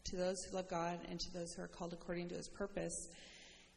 to 0.06 0.16
those 0.16 0.44
who 0.44 0.56
love 0.56 0.68
God 0.68 1.00
and 1.08 1.20
to 1.20 1.34
those 1.34 1.54
who 1.54 1.62
are 1.62 1.68
called 1.68 1.94
according 1.94 2.30
to 2.30 2.36
His 2.36 2.50
purpose." 2.50 3.10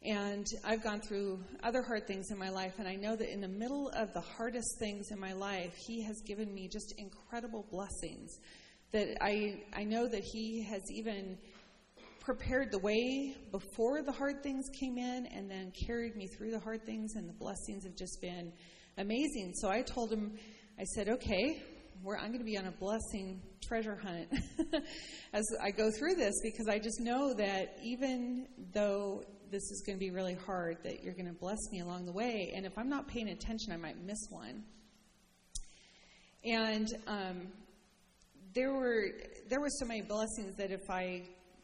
And 0.05 0.45
I've 0.65 0.83
gone 0.83 0.99
through 0.99 1.39
other 1.63 1.81
hard 1.81 2.07
things 2.07 2.29
in 2.29 2.37
my 2.37 2.49
life, 2.49 2.73
and 2.77 2.87
I 2.87 2.95
know 2.95 3.15
that 3.15 3.31
in 3.31 3.39
the 3.39 3.47
middle 3.47 3.89
of 3.95 4.13
the 4.13 4.19
hardest 4.19 4.77
things 4.77 5.11
in 5.11 5.19
my 5.19 5.31
life, 5.31 5.73
He 5.87 6.03
has 6.03 6.21
given 6.27 6.53
me 6.53 6.67
just 6.67 6.93
incredible 6.97 7.65
blessings. 7.71 8.37
That 8.91 9.17
I 9.21 9.63
I 9.73 9.85
know 9.85 10.09
that 10.09 10.23
He 10.23 10.61
has 10.63 10.81
even 10.91 11.37
prepared 12.19 12.71
the 12.71 12.79
way 12.79 13.35
before 13.51 14.01
the 14.01 14.11
hard 14.11 14.43
things 14.43 14.65
came 14.77 14.97
in, 14.97 15.25
and 15.27 15.49
then 15.49 15.71
carried 15.87 16.17
me 16.17 16.27
through 16.27 16.51
the 16.51 16.59
hard 16.59 16.85
things, 16.85 17.15
and 17.15 17.29
the 17.29 17.33
blessings 17.33 17.85
have 17.85 17.95
just 17.95 18.19
been 18.21 18.51
amazing. 18.97 19.53
So 19.55 19.69
I 19.69 19.81
told 19.83 20.11
him, 20.11 20.33
I 20.77 20.83
said, 20.83 21.07
okay, 21.07 21.61
I'm 22.11 22.27
going 22.27 22.39
to 22.39 22.45
be 22.45 22.57
on 22.57 22.65
a 22.65 22.71
blessing 22.71 23.41
treasure 23.65 23.95
hunt 23.95 24.27
as 25.33 25.45
I 25.61 25.71
go 25.71 25.89
through 25.97 26.15
this 26.15 26.33
because 26.43 26.67
I 26.67 26.77
just 26.77 26.99
know 26.99 27.33
that 27.33 27.77
even 27.81 28.47
though 28.73 29.23
this 29.49 29.63
is 29.71 29.83
going 29.85 29.97
to 29.97 29.99
be 29.99 30.11
really 30.11 30.33
hard, 30.33 30.77
that 30.83 31.03
you're 31.03 31.13
going 31.13 31.27
to 31.27 31.39
bless 31.39 31.59
me 31.71 31.79
along 31.79 32.05
the 32.05 32.11
way. 32.11 32.51
And 32.55 32.65
if 32.65 32.77
I'm 32.77 32.89
not 32.89 33.07
paying 33.07 33.29
attention, 33.29 33.71
I 33.71 33.77
might 33.77 34.03
miss 34.03 34.27
one. 34.29 34.63
And 36.43 36.87
um, 37.07 37.47
there 38.53 38.73
were 38.73 39.05
there 39.49 39.61
were 39.61 39.69
so 39.69 39.85
many 39.85 40.01
blessings 40.01 40.55
that 40.57 40.71
if 40.71 40.89
I 40.89 41.23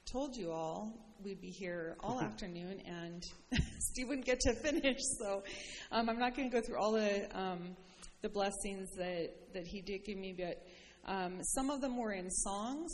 told 0.10 0.38
you 0.38 0.52
all, 0.52 0.94
we'd 1.24 1.42
be 1.42 1.50
here 1.50 1.98
all 2.00 2.22
afternoon, 2.22 2.82
and 2.86 3.24
Steve 3.80 4.08
wouldn't 4.08 4.26
get 4.26 4.40
to 4.42 4.54
finish. 4.54 5.00
So 5.20 5.44
um, 5.92 6.10
I'm 6.10 6.20
not 6.20 6.36
going 6.36 6.50
to 6.50 6.56
go 6.56 6.66
through 6.66 6.78
all 6.78 6.94
the 6.94 7.28
um, 7.38 7.76
the 8.22 8.30
blessings 8.30 8.90
that 8.98 9.54
that 9.54 9.68
he 9.68 9.82
did 9.82 10.06
give 10.06 10.18
me, 10.18 10.36
but 10.38 10.66
um, 11.06 11.44
some 11.44 11.70
of 11.70 11.82
them 11.82 11.98
were 11.98 12.12
in 12.12 12.30
songs. 12.30 12.92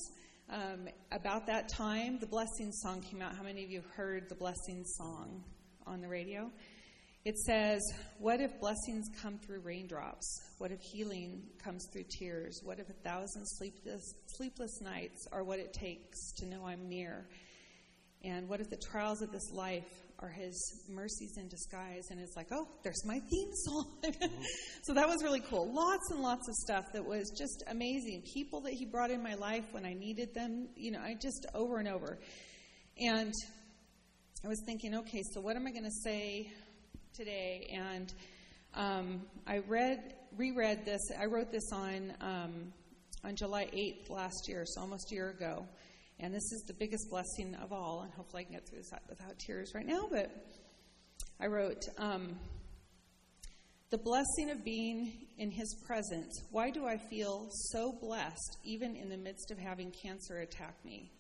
Um, 0.50 0.88
about 1.12 1.48
that 1.48 1.70
time, 1.70 2.20
the 2.20 2.28
blessing 2.28 2.72
song 2.72 3.02
came 3.02 3.22
out. 3.22 3.36
How 3.36 3.44
many 3.44 3.64
of 3.64 3.72
you 3.72 3.82
heard 3.96 4.30
the 4.30 4.36
blessing 4.36 4.84
song 4.86 5.44
on 5.88 6.02
the 6.02 6.08
radio? 6.08 6.52
It 7.26 7.40
says, 7.40 7.82
What 8.20 8.40
if 8.40 8.60
blessings 8.60 9.08
come 9.20 9.40
through 9.40 9.62
raindrops? 9.62 10.40
What 10.60 10.72
if 10.72 10.80
healing 10.80 11.42
comes 11.64 11.88
through 11.92 12.06
tears? 12.20 12.62
What 12.64 12.80
if 12.80 12.88
a 12.88 12.94
thousand 13.04 13.48
sleepless, 13.48 14.14
sleepless 14.28 14.80
nights 14.82 15.28
are 15.32 15.44
what 15.44 15.58
it 15.58 15.74
takes 15.74 16.32
to 16.34 16.46
know 16.46 16.68
I'm 16.68 16.88
near? 16.88 17.28
And 18.24 18.48
what 18.48 18.62
if 18.62 18.70
the 18.70 18.78
trials 18.92 19.24
of 19.24 19.32
this 19.32 19.52
life 19.52 20.05
are 20.20 20.30
his 20.30 20.84
mercies 20.89 21.38
in 21.38 21.47
disguise? 21.47 22.07
And 22.09 22.20
it's 22.20 22.36
like, 22.36 22.47
oh, 22.51 22.68
there's 22.84 23.05
my 23.05 23.20
theme 23.20 23.51
song. 23.66 23.88
so 24.84 24.93
that 24.93 25.07
was 25.07 25.24
really 25.24 25.41
cool. 25.41 25.74
Lots 25.74 26.11
and 26.11 26.22
lots 26.22 26.47
of 26.47 26.55
stuff 26.55 26.86
that 26.93 27.05
was 27.05 27.32
just 27.38 27.63
amazing. 27.68 28.24
People 28.34 28.61
that 28.61 28.74
he 28.74 28.86
brought 28.86 29.11
in 29.11 29.22
my 29.22 29.36
life 29.36 29.66
when 29.72 29.86
I 29.86 29.93
needed 29.93 30.34
them, 30.34 30.68
you 30.76 30.91
know, 30.91 30.99
I 30.99 31.16
just 31.22 31.45
over 31.53 31.78
and 31.78 31.88
over. 31.88 32.20
And 32.97 33.34
I 34.43 34.47
was 34.47 34.61
thinking, 34.66 34.95
okay, 34.95 35.22
so 35.34 35.41
what 35.41 35.55
am 35.55 35.68
I 35.68 35.72
going 35.72 35.86
to 35.86 36.01
say 36.03 36.51
today? 37.13 37.68
And 37.74 38.13
um, 38.74 39.22
I 39.47 39.59
read, 39.68 40.16
reread 40.38 40.86
this. 40.86 41.01
I 41.20 41.26
wrote 41.26 41.51
this 41.51 41.72
on 41.72 42.13
um, 42.22 42.74
on 43.26 43.36
July 43.36 43.66
8th 43.74 44.09
last 44.09 44.47
year, 44.47 44.63
so 44.68 44.82
almost 44.82 45.11
a 45.11 45.16
year 45.16 45.30
ago. 45.32 45.66
And 46.20 46.34
this 46.34 46.51
is 46.51 46.63
the 46.68 46.74
biggest 46.74 47.09
blessing 47.09 47.55
of 47.55 47.74
all. 47.74 48.01
And 48.03 48.13
hopefully, 48.13 48.41
I 48.41 48.43
can 48.45 48.53
get 48.53 48.68
through 48.68 48.80
this 48.80 48.91
without 49.09 49.38
tears 49.39 49.74
right 49.76 49.86
now. 49.86 50.07
But 50.09 50.32
I 51.39 51.47
wrote. 51.47 51.84
Um, 51.97 52.36
the 53.91 53.97
blessing 53.99 54.49
of 54.49 54.66
being 54.66 55.13
in 55.38 55.51
His 55.51 55.74
presence. 55.86 56.43
Why 56.51 56.70
do 56.70 56.86
I 56.86 56.97
feel 56.97 57.47
so 57.49 57.93
blessed 58.01 58.57
even 58.63 58.95
in 58.95 59.09
the 59.09 59.18
midst 59.18 59.51
of 59.51 59.57
having 59.57 59.91
cancer 59.91 60.39
attack 60.39 60.76
me? 60.84 61.11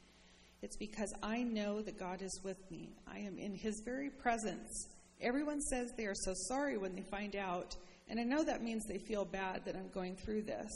It's 0.61 0.75
because 0.75 1.13
I 1.21 1.43
know 1.43 1.81
that 1.83 1.99
God 1.99 2.21
is 2.21 2.41
with 2.43 2.57
me. 2.71 2.95
I 3.07 3.19
am 3.19 3.37
in 3.37 3.55
His 3.55 3.81
very 3.85 4.09
presence. 4.09 4.89
Everyone 5.21 5.61
says 5.61 5.93
they 5.95 6.05
are 6.05 6.15
so 6.15 6.33
sorry 6.49 6.77
when 6.77 6.95
they 6.95 7.03
find 7.03 7.35
out, 7.35 7.75
and 8.09 8.19
I 8.19 8.23
know 8.23 8.43
that 8.43 8.63
means 8.63 8.83
they 8.85 8.97
feel 8.97 9.25
bad 9.25 9.63
that 9.65 9.75
I'm 9.75 9.89
going 9.93 10.15
through 10.15 10.41
this. 10.41 10.69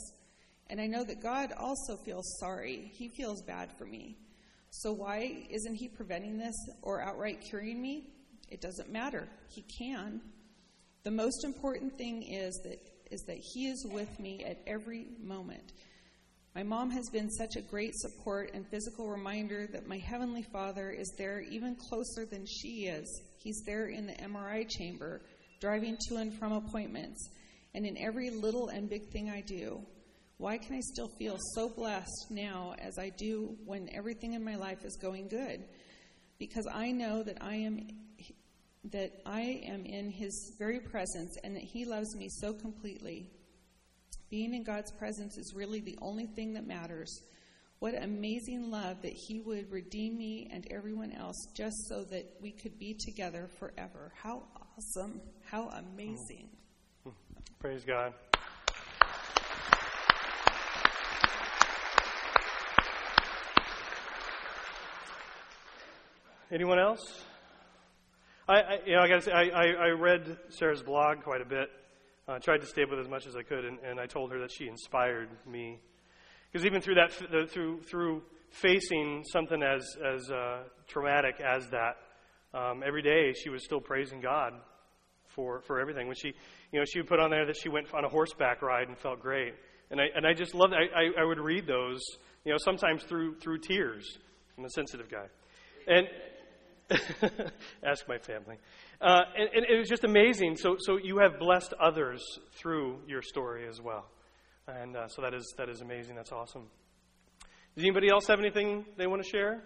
And 0.70 0.80
I 0.80 0.86
know 0.86 1.04
that 1.04 1.22
God 1.22 1.52
also 1.58 1.96
feels 1.96 2.38
sorry. 2.40 2.90
He 2.94 3.08
feels 3.08 3.42
bad 3.42 3.68
for 3.76 3.84
me. 3.84 4.16
So 4.70 4.92
why 4.92 5.46
isn't 5.50 5.74
He 5.74 5.88
preventing 5.88 6.38
this 6.38 6.56
or 6.80 7.02
outright 7.02 7.42
curing 7.42 7.82
me? 7.82 8.06
It 8.48 8.62
doesn't 8.62 8.90
matter. 8.90 9.28
He 9.48 9.62
can. 9.78 10.22
The 11.02 11.10
most 11.10 11.44
important 11.44 11.98
thing 11.98 12.22
is 12.22 12.58
that 12.64 12.78
is 13.10 13.22
that 13.22 13.38
he 13.38 13.66
is 13.66 13.86
with 13.90 14.18
me 14.18 14.44
at 14.44 14.58
every 14.66 15.06
moment. 15.22 15.72
My 16.54 16.62
mom 16.62 16.90
has 16.90 17.08
been 17.10 17.30
such 17.30 17.56
a 17.56 17.60
great 17.60 17.94
support 17.94 18.50
and 18.54 18.66
physical 18.66 19.08
reminder 19.08 19.68
that 19.72 19.86
my 19.86 19.98
heavenly 19.98 20.42
Father 20.42 20.90
is 20.90 21.12
there 21.16 21.40
even 21.40 21.76
closer 21.76 22.26
than 22.26 22.44
she 22.46 22.86
is. 22.86 23.22
He's 23.38 23.62
there 23.66 23.86
in 23.86 24.06
the 24.06 24.14
MRI 24.14 24.68
chamber, 24.68 25.22
driving 25.60 25.96
to 26.08 26.16
and 26.16 26.32
from 26.34 26.52
appointments, 26.52 27.30
and 27.74 27.86
in 27.86 27.96
every 27.98 28.30
little 28.30 28.68
and 28.68 28.88
big 28.88 29.08
thing 29.12 29.30
I 29.30 29.42
do. 29.42 29.80
Why 30.40 30.56
can 30.56 30.74
I 30.74 30.80
still 30.80 31.08
feel 31.18 31.36
so 31.54 31.68
blessed 31.68 32.28
now 32.30 32.74
as 32.78 32.98
I 32.98 33.10
do 33.10 33.58
when 33.66 33.90
everything 33.92 34.32
in 34.32 34.42
my 34.42 34.56
life 34.56 34.86
is 34.86 34.96
going 34.96 35.28
good? 35.28 35.62
Because 36.38 36.66
I 36.66 36.92
know 36.92 37.22
that 37.22 37.36
I 37.42 37.56
am 37.56 37.88
that 38.84 39.20
I 39.26 39.60
am 39.66 39.84
in 39.84 40.10
His 40.10 40.54
very 40.58 40.80
presence 40.80 41.36
and 41.44 41.54
that 41.56 41.62
He 41.62 41.84
loves 41.84 42.16
me 42.16 42.30
so 42.30 42.54
completely. 42.54 43.28
Being 44.30 44.54
in 44.54 44.62
God's 44.62 44.90
presence 44.92 45.36
is 45.36 45.52
really 45.54 45.80
the 45.80 45.98
only 46.00 46.26
thing 46.26 46.54
that 46.54 46.66
matters. 46.66 47.20
What 47.80 48.02
amazing 48.02 48.70
love 48.70 49.02
that 49.02 49.12
He 49.12 49.40
would 49.40 49.70
redeem 49.70 50.16
me 50.16 50.48
and 50.50 50.66
everyone 50.70 51.12
else 51.12 51.36
just 51.54 51.76
so 51.86 52.04
that 52.04 52.24
we 52.40 52.52
could 52.52 52.78
be 52.78 52.96
together 52.98 53.50
forever. 53.58 54.10
How 54.16 54.44
awesome! 54.78 55.20
How 55.44 55.68
amazing! 55.68 56.48
Hmm. 57.04 57.10
Hmm. 57.10 57.14
Praise 57.58 57.84
God. 57.84 58.14
Anyone 66.52 66.80
else? 66.80 67.22
I, 68.48 68.54
I 68.54 68.78
you 68.84 68.96
know, 68.96 69.02
I 69.02 69.08
gotta 69.08 69.22
say, 69.22 69.30
I, 69.30 69.44
I, 69.44 69.66
I, 69.66 69.88
read 69.90 70.36
Sarah's 70.48 70.82
blog 70.82 71.22
quite 71.22 71.40
a 71.40 71.44
bit. 71.44 71.70
I 72.26 72.32
uh, 72.32 72.38
tried 72.40 72.62
to 72.62 72.66
stay 72.66 72.84
with 72.84 72.98
as 72.98 73.08
much 73.08 73.28
as 73.28 73.36
I 73.36 73.42
could, 73.42 73.64
and, 73.64 73.78
and 73.88 74.00
I 74.00 74.06
told 74.06 74.32
her 74.32 74.40
that 74.40 74.50
she 74.50 74.66
inspired 74.66 75.28
me. 75.46 75.78
Because 76.50 76.66
even 76.66 76.80
through 76.80 76.96
that, 76.96 77.12
through 77.52 77.82
through 77.82 78.22
facing 78.50 79.22
something 79.30 79.62
as 79.62 79.86
as 80.04 80.28
uh, 80.28 80.64
traumatic 80.88 81.40
as 81.40 81.68
that, 81.70 81.98
um, 82.52 82.82
every 82.84 83.02
day 83.02 83.32
she 83.32 83.48
was 83.48 83.64
still 83.64 83.80
praising 83.80 84.20
God 84.20 84.52
for 85.28 85.60
for 85.68 85.78
everything. 85.78 86.08
When 86.08 86.16
she, 86.16 86.34
you 86.72 86.80
know, 86.80 86.84
she 86.84 86.98
would 86.98 87.08
put 87.08 87.20
on 87.20 87.30
there 87.30 87.46
that 87.46 87.58
she 87.62 87.68
went 87.68 87.94
on 87.94 88.04
a 88.04 88.08
horseback 88.08 88.60
ride 88.60 88.88
and 88.88 88.98
felt 88.98 89.20
great, 89.20 89.54
and 89.92 90.00
I 90.00 90.06
and 90.16 90.26
I 90.26 90.32
just 90.32 90.56
loved. 90.56 90.74
I, 90.74 91.00
I, 91.00 91.22
I 91.22 91.24
would 91.24 91.38
read 91.38 91.68
those, 91.68 92.00
you 92.44 92.50
know, 92.50 92.58
sometimes 92.58 93.04
through 93.04 93.36
through 93.36 93.58
tears. 93.58 94.18
I'm 94.58 94.64
a 94.64 94.70
sensitive 94.70 95.08
guy, 95.08 95.26
and 95.86 96.08
Ask 97.84 98.08
my 98.08 98.18
family. 98.18 98.56
Uh, 99.00 99.22
and, 99.36 99.48
and, 99.54 99.66
it 99.66 99.78
was 99.78 99.88
just 99.88 100.04
amazing. 100.04 100.56
So, 100.56 100.76
so 100.78 100.96
you 100.96 101.18
have 101.18 101.38
blessed 101.38 101.72
others 101.80 102.22
through 102.52 102.98
your 103.06 103.22
story 103.22 103.68
as 103.68 103.80
well. 103.80 104.06
And 104.66 104.96
uh, 104.96 105.08
so 105.08 105.22
that 105.22 105.34
is, 105.34 105.54
that 105.56 105.68
is 105.68 105.80
amazing. 105.80 106.16
That's 106.16 106.32
awesome. 106.32 106.66
Does 107.74 107.84
anybody 107.84 108.08
else 108.08 108.26
have 108.26 108.40
anything 108.40 108.84
they 108.96 109.06
want 109.06 109.22
to 109.22 109.28
share? 109.28 109.62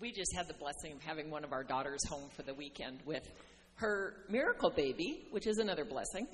We 0.00 0.12
just 0.12 0.34
had 0.36 0.46
the 0.46 0.54
blessing 0.54 0.92
of 0.92 1.02
having 1.02 1.30
one 1.30 1.42
of 1.42 1.52
our 1.52 1.64
daughters 1.64 2.00
home 2.08 2.28
for 2.34 2.42
the 2.42 2.54
weekend 2.54 3.00
with 3.04 3.22
her 3.76 4.14
miracle 4.28 4.70
baby, 4.70 5.26
which 5.30 5.46
is 5.46 5.58
another 5.58 5.84
blessing 5.84 6.26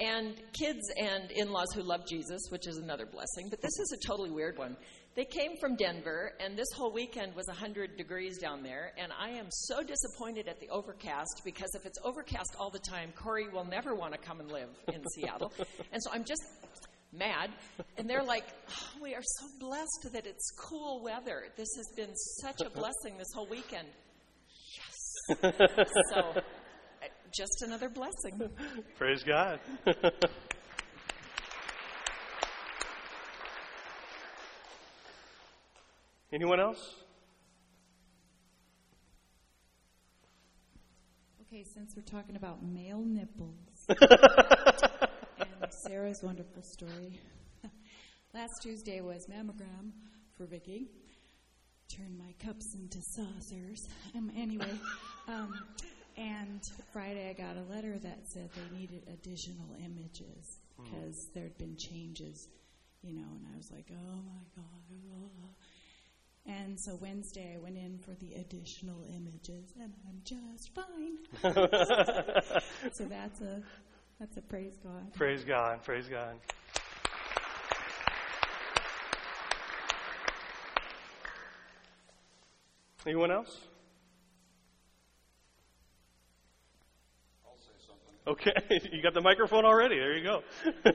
and 0.00 0.34
kids 0.58 0.80
and 0.96 1.30
in 1.30 1.50
laws 1.52 1.68
who 1.74 1.82
love 1.82 2.06
Jesus, 2.08 2.40
which 2.48 2.66
is 2.66 2.78
another 2.78 3.06
blessing. 3.06 3.48
But 3.50 3.60
this 3.60 3.78
is 3.78 3.98
a 4.02 4.06
totally 4.06 4.30
weird 4.30 4.58
one. 4.58 4.76
They 5.16 5.24
came 5.24 5.56
from 5.60 5.74
Denver, 5.74 6.32
and 6.38 6.56
this 6.56 6.68
whole 6.76 6.92
weekend 6.92 7.34
was 7.34 7.46
100 7.48 7.96
degrees 7.96 8.38
down 8.38 8.62
there. 8.62 8.92
And 8.96 9.10
I 9.18 9.30
am 9.30 9.46
so 9.50 9.82
disappointed 9.82 10.46
at 10.46 10.60
the 10.60 10.68
overcast 10.68 11.42
because 11.44 11.68
if 11.74 11.84
it's 11.84 11.98
overcast 12.04 12.54
all 12.58 12.70
the 12.70 12.78
time, 12.78 13.12
Corey 13.16 13.48
will 13.48 13.64
never 13.64 13.94
want 13.94 14.12
to 14.12 14.18
come 14.18 14.38
and 14.38 14.50
live 14.50 14.68
in 14.92 15.02
Seattle. 15.14 15.52
And 15.92 16.00
so 16.02 16.10
I'm 16.12 16.24
just 16.24 16.42
mad. 17.12 17.50
And 17.96 18.08
they're 18.08 18.22
like, 18.22 18.44
oh, 18.68 19.02
We 19.02 19.14
are 19.14 19.22
so 19.22 19.46
blessed 19.58 20.12
that 20.12 20.26
it's 20.26 20.52
cool 20.56 21.02
weather. 21.02 21.46
This 21.56 21.68
has 21.76 21.88
been 21.96 22.14
such 22.40 22.60
a 22.64 22.70
blessing 22.78 23.18
this 23.18 23.32
whole 23.34 23.48
weekend. 23.48 23.88
Yes. 24.76 25.40
so 26.12 26.20
uh, 26.20 26.42
just 27.36 27.62
another 27.62 27.88
blessing. 27.88 28.50
Praise 28.96 29.24
God. 29.24 29.58
Anyone 36.32 36.60
else? 36.60 36.94
Okay, 41.42 41.64
since 41.64 41.94
we're 41.96 42.02
talking 42.02 42.36
about 42.36 42.62
male 42.62 43.02
nipples 43.04 43.56
and 43.88 45.72
Sarah's 45.88 46.22
wonderful 46.22 46.62
story, 46.62 47.18
last 48.34 48.52
Tuesday 48.62 49.00
was 49.00 49.26
mammogram 49.26 49.90
for 50.36 50.46
Vicky. 50.46 50.86
Turn 51.88 52.16
my 52.16 52.32
cups 52.38 52.76
into 52.76 52.98
saucers. 53.02 53.88
Um, 54.16 54.30
anyway, 54.36 54.72
um, 55.26 55.52
and 56.16 56.60
Friday, 56.92 57.28
I 57.28 57.32
got 57.32 57.56
a 57.56 57.62
letter 57.72 57.98
that 57.98 58.18
said 58.32 58.50
they 58.54 58.78
needed 58.78 59.02
additional 59.12 59.74
images 59.84 60.60
because 60.76 61.16
mm. 61.16 61.34
there 61.34 61.44
had 61.44 61.58
been 61.58 61.76
changes, 61.76 62.48
you 63.02 63.14
know, 63.14 63.26
and 63.34 63.46
I 63.52 63.56
was 63.56 63.70
like, 63.72 63.86
oh 63.90 64.22
my 64.26 64.44
God. 64.54 64.66
Oh. 65.12 65.54
And 66.46 66.78
so 66.78 66.96
Wednesday, 67.00 67.54
I 67.54 67.58
went 67.58 67.76
in 67.76 67.98
for 67.98 68.14
the 68.14 68.34
additional 68.34 69.04
images, 69.04 69.72
and 69.80 69.92
I'm 70.08 70.20
just 70.24 70.74
fine. 70.74 71.18
so 72.92 73.04
that's 73.04 73.40
a 73.40 73.62
that's 74.18 74.36
a 74.36 74.42
praise 74.42 74.76
God. 74.82 75.12
Praise 75.14 75.44
God. 75.44 75.82
Praise 75.84 76.08
God. 76.08 76.34
Anyone 83.06 83.30
else? 83.30 83.56
Okay, 88.26 88.52
you 88.92 89.02
got 89.02 89.14
the 89.14 89.20
microphone 89.22 89.64
already. 89.64 89.98
There 89.98 90.16
you 90.16 90.22
go. 90.22 90.42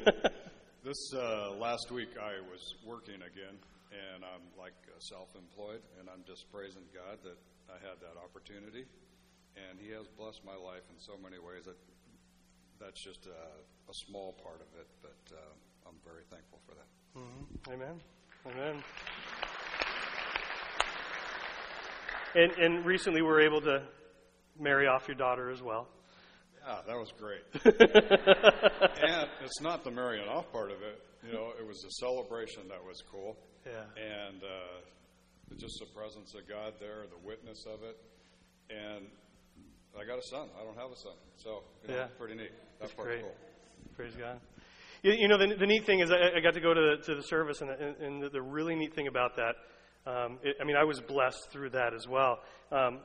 this 0.83 1.13
uh, 1.13 1.51
last 1.59 1.91
week, 1.91 2.09
I 2.21 2.39
was 2.49 2.75
working 2.85 3.15
again, 3.15 3.57
and 3.91 4.23
I'm 4.25 4.45
like 4.57 4.77
uh, 4.87 4.99
self-employed, 4.99 5.81
and 5.99 6.09
I'm 6.09 6.23
just 6.25 6.49
praising 6.51 6.85
God 6.93 7.19
that 7.23 7.37
I 7.69 7.77
had 7.81 8.01
that 8.01 8.17
opportunity, 8.17 8.85
and 9.55 9.79
He 9.79 9.91
has 9.93 10.07
blessed 10.17 10.41
my 10.45 10.55
life 10.55 10.85
in 10.89 10.97
so 10.99 11.13
many 11.21 11.37
ways 11.37 11.65
that 11.65 11.77
that's 12.79 13.01
just 13.03 13.25
a, 13.27 13.41
a 13.89 13.95
small 14.07 14.33
part 14.43 14.61
of 14.61 14.69
it, 14.79 14.87
but 15.01 15.21
uh, 15.31 15.53
I'm 15.87 15.97
very 16.03 16.23
thankful 16.29 16.59
for 16.67 16.75
that. 16.75 16.89
Mm-hmm. 17.17 17.73
Amen. 17.73 18.01
Amen. 18.45 18.83
And, 22.35 22.51
and 22.59 22.85
recently, 22.85 23.21
we 23.21 23.27
were 23.27 23.41
able 23.41 23.61
to 23.61 23.81
marry 24.59 24.87
off 24.87 25.07
your 25.07 25.15
daughter 25.15 25.49
as 25.49 25.61
well. 25.61 25.87
Yeah, 26.65 26.79
that 26.87 26.97
was 26.97 27.13
great. 27.17 27.43
and 27.63 29.29
it's 29.43 29.61
not 29.61 29.83
the 29.83 29.91
marrying 29.91 30.27
off 30.27 30.51
part 30.51 30.71
of 30.71 30.81
it. 30.81 31.01
You 31.25 31.33
know, 31.33 31.53
it 31.59 31.65
was 31.65 31.81
the 31.81 31.89
celebration 31.89 32.67
that 32.69 32.83
was 32.83 33.01
cool. 33.09 33.37
Yeah. 33.65 33.81
And 33.97 34.43
uh, 34.43 35.55
just 35.57 35.79
the 35.79 35.87
presence 35.87 36.33
of 36.35 36.47
God 36.47 36.73
there, 36.79 37.03
the 37.09 37.27
witness 37.27 37.65
of 37.65 37.83
it. 37.83 37.97
And 38.69 39.05
I 39.99 40.05
got 40.05 40.19
a 40.19 40.27
son. 40.29 40.49
I 40.59 40.63
don't 40.63 40.77
have 40.77 40.91
a 40.91 40.95
son. 40.95 41.13
So, 41.37 41.63
you 41.83 41.89
know, 41.89 41.95
yeah. 41.97 42.07
pretty 42.17 42.35
neat. 42.35 42.51
That 42.79 42.87
That's 42.87 42.93
great. 42.93 43.21
cool. 43.21 43.35
Praise 43.95 44.13
God. 44.15 44.39
You, 45.03 45.13
you 45.13 45.27
know, 45.27 45.37
the, 45.37 45.55
the, 45.55 45.67
neat 45.67 45.85
thing 45.85 45.99
is 45.99 46.11
I, 46.11 46.37
I, 46.37 46.39
got 46.41 46.55
to 46.55 46.61
go 46.61 46.73
to 46.73 46.97
the, 46.97 47.03
to 47.05 47.15
the 47.15 47.23
service, 47.23 47.61
and, 47.61 47.69
and, 47.69 47.95
and 47.97 48.23
the, 48.23 48.29
the, 48.29 48.41
really 48.41 48.75
neat 48.75 48.95
thing 48.95 49.07
about 49.07 49.35
that 49.35 49.55
um, 50.07 50.37
it, 50.43 50.57
I 50.61 50.63
mean, 50.63 50.75
I 50.75 50.83
was 50.83 51.01
blessed 51.01 51.49
through 51.51 51.71
that 51.71 51.93
as 51.93 52.07
well. 52.07 52.39
Um, 52.71 52.99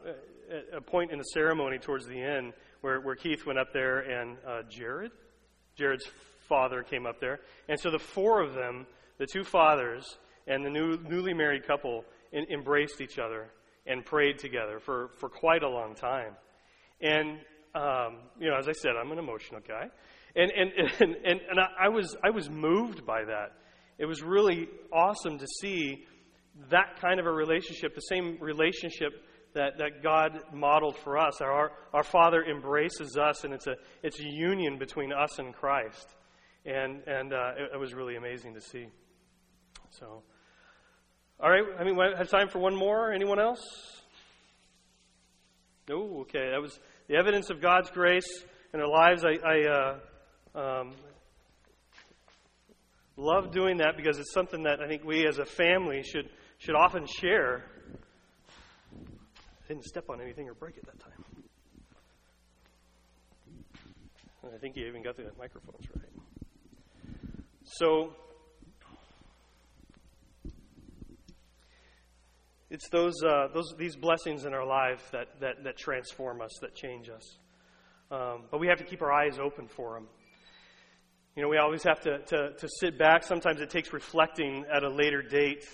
at 0.50 0.76
a 0.76 0.80
point 0.80 1.12
in 1.12 1.18
the 1.18 1.24
ceremony 1.24 1.78
towards 1.78 2.06
the 2.06 2.20
end 2.20 2.52
where, 2.82 3.00
where 3.00 3.14
Keith 3.14 3.46
went 3.46 3.58
up 3.58 3.72
there 3.72 4.00
and 4.00 4.36
uh, 4.46 4.62
Jared, 4.68 5.12
Jared's 5.76 6.04
father 6.48 6.82
came 6.82 7.06
up 7.06 7.20
there. 7.20 7.40
And 7.68 7.78
so 7.80 7.90
the 7.90 7.98
four 7.98 8.42
of 8.42 8.54
them, 8.54 8.86
the 9.18 9.26
two 9.26 9.44
fathers 9.44 10.18
and 10.47 10.64
the 10.64 10.70
new, 10.70 10.99
newly 11.09 11.34
married 11.34 11.66
couple, 11.66 12.05
in, 12.32 12.45
embraced 12.53 13.01
each 13.01 13.18
other 13.18 13.51
and 13.86 14.05
prayed 14.05 14.38
together 14.38 14.78
for, 14.78 15.11
for 15.18 15.28
quite 15.28 15.62
a 15.62 15.68
long 15.68 15.95
time. 15.95 16.34
And, 17.01 17.38
um, 17.74 18.18
you 18.38 18.49
know, 18.51 18.57
as 18.59 18.68
I 18.68 18.72
said, 18.72 18.93
I'm 19.01 19.11
an 19.12 19.18
emotional 19.18 19.61
guy. 19.66 19.88
And, 20.36 20.51
and, 20.51 20.70
and, 21.01 21.16
and, 21.24 21.41
and 21.51 21.61
I, 21.78 21.88
was, 21.88 22.16
I 22.22 22.30
was 22.30 22.49
moved 22.51 23.05
by 23.07 23.24
that. 23.24 23.53
It 23.99 24.07
was 24.07 24.22
really 24.22 24.68
awesome 24.93 25.38
to 25.38 25.47
see 25.61 26.05
that 26.70 27.01
kind 27.01 27.20
of 27.20 27.26
a 27.26 27.32
relationship, 27.32 27.95
the 27.95 28.01
same 28.01 28.38
relationship 28.41 29.12
that, 29.55 29.78
that 29.78 30.03
God 30.03 30.41
modeled 30.53 30.97
for 30.99 31.18
us. 31.18 31.41
Our, 31.41 31.72
our 31.93 32.03
Father 32.03 32.45
embraces 32.45 33.16
us, 33.16 33.45
and 33.45 33.53
it's 33.53 33.66
a, 33.66 33.74
it's 34.03 34.20
a 34.20 34.28
union 34.28 34.78
between 34.78 35.12
us 35.12 35.38
and 35.38 35.55
Christ. 35.55 36.14
And, 36.64 37.03
and 37.07 37.32
uh, 37.32 37.53
it, 37.57 37.70
it 37.74 37.80
was 37.80 37.95
really 37.95 38.16
amazing 38.16 38.55
to 38.55 38.61
see. 38.61 38.86
So, 39.91 40.22
all 41.41 41.51
right, 41.51 41.64
I 41.78 41.84
mean, 41.84 41.97
we 41.97 42.05
have 42.16 42.28
time 42.28 42.49
for 42.49 42.59
one 42.59 42.76
more. 42.76 43.12
Anyone 43.12 43.41
else? 43.41 43.61
No? 45.88 46.20
Okay, 46.20 46.51
that 46.51 46.61
was 46.61 46.78
the 47.09 47.16
evidence 47.16 47.51
of 47.51 47.61
God's 47.61 47.91
grace 47.91 48.45
in 48.72 48.80
our 48.80 48.88
lives. 48.88 49.24
I, 49.24 49.38
I 49.45 49.99
uh, 50.55 50.80
um, 50.80 50.93
love 53.16 53.53
doing 53.53 53.78
that 53.78 53.97
because 53.97 54.18
it's 54.18 54.32
something 54.32 54.62
that 54.62 54.80
I 54.80 54.86
think 54.86 55.05
we 55.05 55.26
as 55.26 55.38
a 55.38 55.45
family 55.45 56.03
should, 56.03 56.30
should 56.59 56.76
often 56.76 57.07
share. 57.07 57.64
I 58.95 59.68
didn't 59.68 59.84
step 59.84 60.09
on 60.09 60.20
anything 60.20 60.49
or 60.49 60.55
break 60.55 60.76
it 60.76 60.86
that 60.86 61.01
time. 61.01 61.24
I 64.53 64.59
think 64.59 64.76
you 64.76 64.86
even 64.86 65.03
got 65.03 65.16
the 65.16 65.30
microphones 65.38 65.86
right. 65.95 66.11
So, 67.64 68.12
it's 72.70 72.88
those, 72.88 73.14
uh, 73.24 73.48
those, 73.52 73.74
these 73.76 73.96
blessings 73.96 74.44
in 74.44 74.54
our 74.54 74.64
life 74.64 75.10
that, 75.10 75.40
that, 75.40 75.64
that 75.64 75.76
transform 75.76 76.40
us, 76.40 76.52
that 76.60 76.74
change 76.74 77.08
us. 77.08 77.38
Um, 78.12 78.44
but 78.50 78.60
we 78.60 78.68
have 78.68 78.78
to 78.78 78.84
keep 78.84 79.02
our 79.02 79.12
eyes 79.12 79.38
open 79.38 79.66
for 79.66 79.94
them. 79.94 80.06
You 81.36 81.42
know, 81.42 81.48
we 81.48 81.58
always 81.58 81.82
have 81.82 82.00
to, 82.00 82.18
to, 82.18 82.52
to 82.52 82.68
sit 82.80 82.98
back. 82.98 83.24
Sometimes 83.24 83.60
it 83.60 83.70
takes 83.70 83.92
reflecting 83.92 84.64
at 84.72 84.84
a 84.84 84.88
later 84.88 85.22
date, 85.22 85.64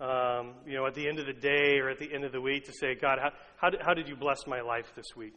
um, 0.00 0.54
you 0.66 0.74
know, 0.74 0.86
at 0.86 0.94
the 0.94 1.06
end 1.08 1.18
of 1.18 1.26
the 1.26 1.32
day 1.32 1.78
or 1.78 1.88
at 1.90 1.98
the 1.98 2.12
end 2.12 2.24
of 2.24 2.32
the 2.32 2.40
week 2.40 2.64
to 2.66 2.72
say, 2.72 2.94
God, 2.94 3.18
how, 3.20 3.30
how, 3.56 3.70
did, 3.70 3.82
how 3.82 3.94
did 3.94 4.08
you 4.08 4.16
bless 4.16 4.46
my 4.46 4.60
life 4.60 4.92
this 4.96 5.16
week? 5.16 5.34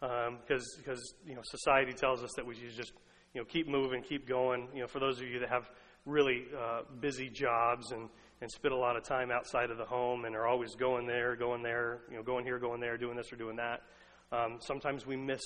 Because, 0.00 0.28
um, 0.28 0.40
because, 0.78 1.14
you 1.26 1.34
know, 1.34 1.42
society 1.44 1.92
tells 1.92 2.22
us 2.22 2.30
that 2.36 2.46
we 2.46 2.54
should 2.54 2.74
just, 2.76 2.92
you 3.34 3.40
know, 3.40 3.44
keep 3.44 3.68
moving, 3.68 4.02
keep 4.02 4.28
going. 4.28 4.68
You 4.74 4.82
know, 4.82 4.86
for 4.88 5.00
those 5.00 5.20
of 5.20 5.26
you 5.26 5.38
that 5.40 5.48
have 5.48 5.70
really 6.04 6.44
uh, 6.56 6.82
busy 7.00 7.28
jobs 7.28 7.92
and, 7.92 8.08
and 8.42 8.50
spend 8.50 8.74
a 8.74 8.76
lot 8.76 8.96
of 8.96 9.04
time 9.04 9.30
outside 9.30 9.70
of 9.70 9.78
the 9.78 9.84
home 9.84 10.24
and 10.24 10.34
are 10.34 10.48
always 10.48 10.74
going 10.74 11.06
there, 11.06 11.36
going 11.36 11.62
there, 11.62 12.00
you 12.10 12.16
know, 12.16 12.24
going 12.24 12.44
here, 12.44 12.58
going 12.58 12.80
there, 12.80 12.98
doing 12.98 13.16
this 13.16 13.32
or 13.32 13.36
doing 13.36 13.54
that, 13.54 13.82
um, 14.32 14.58
sometimes 14.60 15.06
we 15.06 15.16
miss 15.16 15.40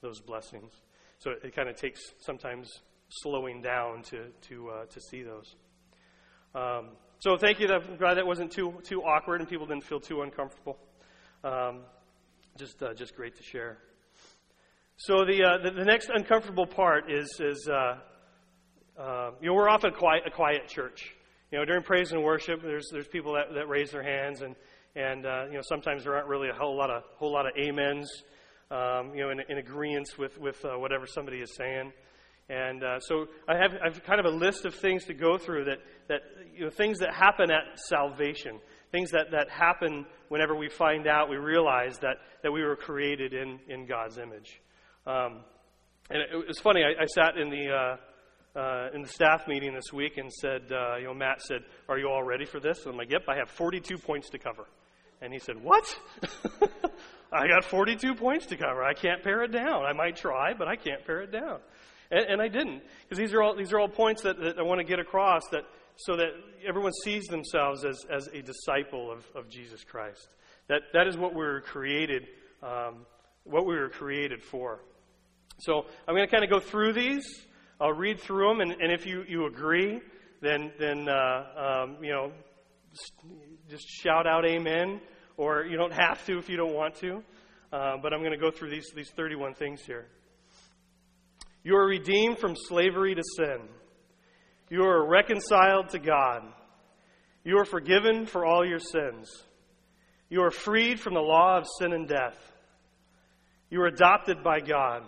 those 0.00 0.20
blessings. 0.20 0.72
So 1.18 1.30
it, 1.30 1.38
it 1.44 1.54
kind 1.54 1.68
of 1.68 1.76
takes 1.76 2.00
sometimes 2.18 2.68
slowing 3.08 3.62
down 3.62 4.02
to 4.02 4.26
to 4.48 4.70
uh, 4.70 4.84
to 4.86 5.00
see 5.00 5.22
those. 5.22 5.54
Um, 6.54 6.96
so 7.20 7.36
thank 7.36 7.60
you. 7.60 7.68
I'm 7.68 7.96
glad 7.96 8.14
that 8.14 8.26
wasn't 8.26 8.50
too 8.50 8.74
too 8.82 9.02
awkward 9.02 9.40
and 9.40 9.48
people 9.48 9.66
didn't 9.66 9.84
feel 9.84 10.00
too 10.00 10.22
uncomfortable. 10.22 10.78
Um, 11.44 11.82
just 12.58 12.82
uh, 12.82 12.92
just 12.92 13.14
great 13.14 13.36
to 13.36 13.42
share. 13.44 13.78
So 14.96 15.24
the, 15.24 15.42
uh, 15.42 15.58
the, 15.62 15.70
the 15.70 15.84
next 15.84 16.10
uncomfortable 16.12 16.66
part 16.66 17.08
is 17.08 17.40
is 17.40 17.68
uh, 17.70 17.98
uh, 19.00 19.30
you 19.40 19.48
know 19.48 19.54
we're 19.54 19.68
often 19.68 19.90
a 19.92 19.96
quiet 19.96 20.24
a 20.26 20.30
quiet 20.30 20.66
church. 20.66 21.14
You 21.52 21.58
know 21.58 21.64
during 21.66 21.82
praise 21.82 22.12
and 22.12 22.24
worship, 22.24 22.62
there's 22.62 22.88
there's 22.90 23.06
people 23.06 23.34
that, 23.34 23.54
that 23.54 23.68
raise 23.68 23.90
their 23.90 24.02
hands 24.02 24.40
and 24.40 24.56
and 24.96 25.26
uh, 25.26 25.44
you 25.48 25.54
know 25.54 25.62
sometimes 25.62 26.04
there 26.04 26.14
aren't 26.14 26.26
really 26.26 26.48
a 26.48 26.54
whole 26.54 26.76
lot 26.76 26.90
of 26.90 27.02
whole 27.16 27.30
lot 27.30 27.46
of 27.46 27.52
amens. 27.56 28.10
Um, 28.70 29.12
you 29.14 29.22
know, 29.22 29.28
in, 29.28 29.40
in 29.50 29.58
agreement 29.58 30.08
with 30.18 30.38
with 30.38 30.64
whatever 30.64 31.06
somebody 31.06 31.40
is 31.40 31.54
saying. 31.54 31.92
And 32.48 32.82
uh, 32.82 33.00
so 33.00 33.26
I 33.46 33.56
have, 33.56 33.72
I 33.82 33.88
have 33.88 34.02
kind 34.02 34.18
of 34.18 34.26
a 34.26 34.36
list 34.36 34.64
of 34.64 34.74
things 34.74 35.04
to 35.04 35.14
go 35.14 35.38
through 35.38 35.66
that, 35.66 35.78
that 36.08 36.20
you 36.54 36.64
know, 36.64 36.70
things 36.70 36.98
that 36.98 37.14
happen 37.14 37.50
at 37.50 37.78
salvation, 37.78 38.58
things 38.90 39.10
that, 39.12 39.30
that 39.30 39.48
happen 39.48 40.04
whenever 40.28 40.54
we 40.54 40.68
find 40.68 41.06
out, 41.06 41.30
we 41.30 41.36
realize 41.36 41.98
that, 42.00 42.16
that 42.42 42.50
we 42.50 42.62
were 42.62 42.76
created 42.76 43.32
in, 43.32 43.60
in 43.68 43.86
God's 43.86 44.18
image. 44.18 44.60
Um, 45.06 45.44
and 46.10 46.20
it, 46.20 46.28
it, 46.32 46.48
was 46.48 46.58
funny, 46.58 46.82
I, 46.82 47.02
I 47.02 47.06
sat 47.06 47.38
in 47.38 47.48
the, 47.48 47.70
uh, 47.70 47.96
uh, 48.54 48.88
in 48.94 49.02
the 49.02 49.08
staff 49.08 49.48
meeting 49.48 49.74
this 49.74 49.92
week 49.92 50.18
and 50.18 50.30
said, 50.32 50.62
uh, 50.70 50.96
you 50.96 51.04
know, 51.04 51.14
Matt 51.14 51.40
said, 51.42 51.62
Are 51.88 51.98
you 51.98 52.08
all 52.08 52.22
ready 52.22 52.44
for 52.44 52.60
this? 52.60 52.80
And 52.82 52.92
I'm 52.92 52.96
like, 52.96 53.10
Yep, 53.10 53.22
I 53.28 53.36
have 53.36 53.48
42 53.50 53.98
points 53.98 54.30
to 54.30 54.38
cover. 54.38 54.66
And 55.20 55.32
he 55.32 55.38
said, 55.38 55.56
What? 55.62 55.84
I 57.32 57.48
got 57.48 57.64
42 57.64 58.14
points 58.14 58.46
to 58.46 58.56
cover. 58.56 58.82
I 58.82 58.92
can't 58.92 59.22
pare 59.22 59.42
it 59.42 59.52
down. 59.52 59.84
I 59.84 59.92
might 59.94 60.16
try, 60.16 60.52
but 60.52 60.68
I 60.68 60.76
can't 60.76 61.04
pare 61.06 61.22
it 61.22 61.32
down. 61.32 61.60
And, 62.10 62.26
and 62.26 62.42
I 62.42 62.48
didn't, 62.48 62.82
because 63.02 63.18
these 63.18 63.32
are 63.32 63.42
all 63.42 63.56
these 63.56 63.72
are 63.72 63.80
all 63.80 63.88
points 63.88 64.22
that, 64.22 64.38
that 64.38 64.58
I 64.58 64.62
want 64.62 64.80
to 64.80 64.84
get 64.84 64.98
across 64.98 65.42
that 65.52 65.64
so 65.96 66.16
that 66.16 66.28
everyone 66.66 66.92
sees 67.04 67.24
themselves 67.26 67.84
as, 67.84 68.04
as 68.10 68.26
a 68.28 68.42
disciple 68.42 69.10
of, 69.10 69.24
of 69.34 69.48
Jesus 69.48 69.82
Christ. 69.84 70.28
That 70.68 70.82
that 70.92 71.06
is 71.06 71.16
what 71.16 71.32
we 71.32 71.40
were 71.40 71.62
created, 71.62 72.26
um, 72.62 73.06
what 73.44 73.66
we 73.66 73.74
were 73.76 73.88
created 73.88 74.42
for. 74.42 74.80
So 75.60 75.86
I'm 76.06 76.14
going 76.14 76.26
to 76.26 76.30
kind 76.30 76.44
of 76.44 76.50
go 76.50 76.60
through 76.60 76.92
these. 76.92 77.24
I'll 77.82 77.92
read 77.92 78.20
through 78.20 78.46
them, 78.46 78.60
and, 78.60 78.70
and 78.80 78.92
if 78.92 79.06
you, 79.06 79.24
you 79.26 79.46
agree, 79.46 80.00
then 80.40 80.70
then 80.78 81.08
uh, 81.08 81.82
um, 81.82 81.96
you 82.00 82.12
know 82.12 82.30
just 83.68 83.84
shout 83.88 84.24
out 84.24 84.44
Amen, 84.44 85.00
or 85.36 85.64
you 85.64 85.76
don't 85.76 85.92
have 85.92 86.24
to 86.26 86.38
if 86.38 86.48
you 86.48 86.56
don't 86.56 86.74
want 86.74 86.94
to. 87.00 87.24
Uh, 87.72 87.96
but 88.00 88.12
I'm 88.12 88.20
going 88.20 88.30
to 88.30 88.38
go 88.38 88.52
through 88.52 88.70
these 88.70 88.86
these 88.94 89.10
31 89.16 89.54
things 89.54 89.80
here. 89.84 90.06
You 91.64 91.74
are 91.74 91.84
redeemed 91.84 92.38
from 92.38 92.54
slavery 92.54 93.16
to 93.16 93.22
sin. 93.36 93.58
You 94.70 94.84
are 94.84 95.04
reconciled 95.04 95.88
to 95.88 95.98
God. 95.98 96.42
You 97.42 97.58
are 97.58 97.64
forgiven 97.64 98.26
for 98.26 98.46
all 98.46 98.64
your 98.64 98.78
sins. 98.78 99.28
You 100.30 100.42
are 100.42 100.52
freed 100.52 101.00
from 101.00 101.14
the 101.14 101.20
law 101.20 101.58
of 101.58 101.66
sin 101.80 101.92
and 101.92 102.06
death. 102.06 102.38
You 103.70 103.80
are 103.80 103.88
adopted 103.88 104.44
by 104.44 104.60
God. 104.60 105.02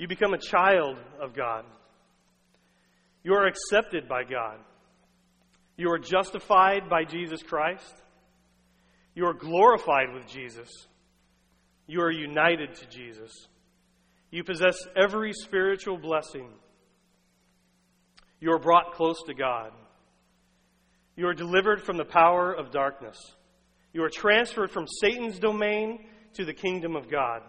You 0.00 0.08
become 0.08 0.32
a 0.32 0.38
child 0.38 0.96
of 1.20 1.34
God. 1.34 1.66
You 3.22 3.34
are 3.34 3.46
accepted 3.46 4.08
by 4.08 4.24
God. 4.24 4.56
You 5.76 5.90
are 5.90 5.98
justified 5.98 6.88
by 6.88 7.04
Jesus 7.04 7.42
Christ. 7.42 8.00
You 9.14 9.26
are 9.26 9.34
glorified 9.34 10.14
with 10.14 10.26
Jesus. 10.26 10.70
You 11.86 12.00
are 12.00 12.10
united 12.10 12.76
to 12.76 12.86
Jesus. 12.86 13.30
You 14.30 14.42
possess 14.42 14.78
every 14.96 15.34
spiritual 15.34 15.98
blessing. 15.98 16.48
You 18.40 18.52
are 18.52 18.58
brought 18.58 18.94
close 18.94 19.22
to 19.26 19.34
God. 19.34 19.70
You 21.14 21.26
are 21.26 21.34
delivered 21.34 21.82
from 21.82 21.98
the 21.98 22.06
power 22.06 22.54
of 22.54 22.70
darkness. 22.70 23.18
You 23.92 24.02
are 24.04 24.08
transferred 24.08 24.70
from 24.70 24.86
Satan's 24.86 25.38
domain 25.38 26.06
to 26.36 26.46
the 26.46 26.54
kingdom 26.54 26.96
of 26.96 27.10
God. 27.10 27.42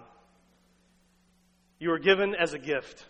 You 1.82 1.92
are 1.92 1.98
given 1.98 2.36
as 2.36 2.54
a 2.54 2.60
gift. 2.60 3.08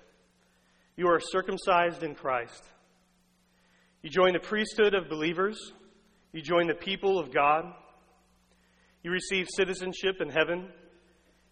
You 0.95 1.09
are 1.09 1.19
circumcised 1.19 2.03
in 2.03 2.15
Christ. 2.15 2.63
You 4.01 4.09
join 4.09 4.31
the 4.31 4.39
priesthood 4.39 4.93
of 4.93 5.09
believers. 5.09 5.73
You 6.31 6.41
join 6.41 6.67
the 6.67 6.73
people 6.73 7.19
of 7.19 7.33
God. 7.33 7.65
You 9.03 9.11
receive 9.11 9.47
citizenship 9.53 10.21
in 10.21 10.29
heaven. 10.29 10.69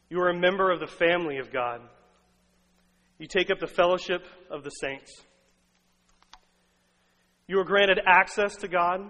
You 0.09 0.21
are 0.21 0.29
a 0.29 0.39
member 0.39 0.71
of 0.71 0.79
the 0.79 0.87
family 0.87 1.39
of 1.39 1.51
God. 1.51 1.81
You 3.17 3.27
take 3.27 3.51
up 3.51 3.59
the 3.59 3.67
fellowship 3.67 4.25
of 4.49 4.63
the 4.63 4.69
saints. 4.69 5.11
You 7.49 7.59
are 7.59 7.65
granted 7.65 7.99
access 8.07 8.55
to 8.61 8.69
God. 8.69 9.01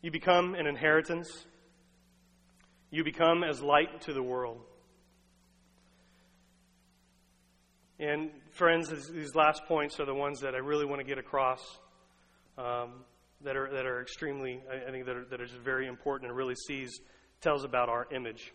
You 0.00 0.10
become 0.10 0.54
an 0.54 0.66
inheritance. 0.66 1.28
You 2.90 3.04
become 3.04 3.44
as 3.44 3.60
light 3.60 4.00
to 4.06 4.14
the 4.14 4.22
world. 4.22 4.62
And, 8.00 8.30
friends, 8.52 8.88
these 9.10 9.34
last 9.34 9.66
points 9.66 10.00
are 10.00 10.06
the 10.06 10.14
ones 10.14 10.40
that 10.40 10.54
I 10.54 10.58
really 10.58 10.86
want 10.86 11.00
to 11.00 11.06
get 11.06 11.18
across 11.18 11.60
um, 12.56 13.04
that, 13.42 13.58
are, 13.58 13.70
that 13.70 13.84
are 13.84 14.00
extremely, 14.00 14.62
I 14.88 14.90
think, 14.90 15.04
that 15.04 15.16
are, 15.16 15.24
that 15.26 15.38
are 15.38 15.46
just 15.46 15.60
very 15.60 15.86
important 15.86 16.30
and 16.30 16.36
really 16.36 16.54
sees, 16.66 16.98
tells 17.42 17.62
about 17.62 17.90
our 17.90 18.06
image. 18.10 18.54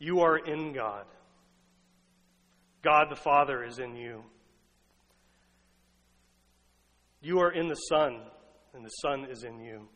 You 0.00 0.20
are 0.22 0.36
in 0.36 0.72
God. 0.72 1.04
God 2.82 3.06
the 3.08 3.16
Father 3.16 3.62
is 3.62 3.78
in 3.78 3.94
you. 3.94 4.24
You 7.22 7.38
are 7.38 7.52
in 7.52 7.68
the 7.68 7.76
Son, 7.76 8.20
and 8.74 8.84
the 8.84 8.90
Son 8.90 9.26
is 9.30 9.44
in 9.44 9.60
you. 9.60 9.88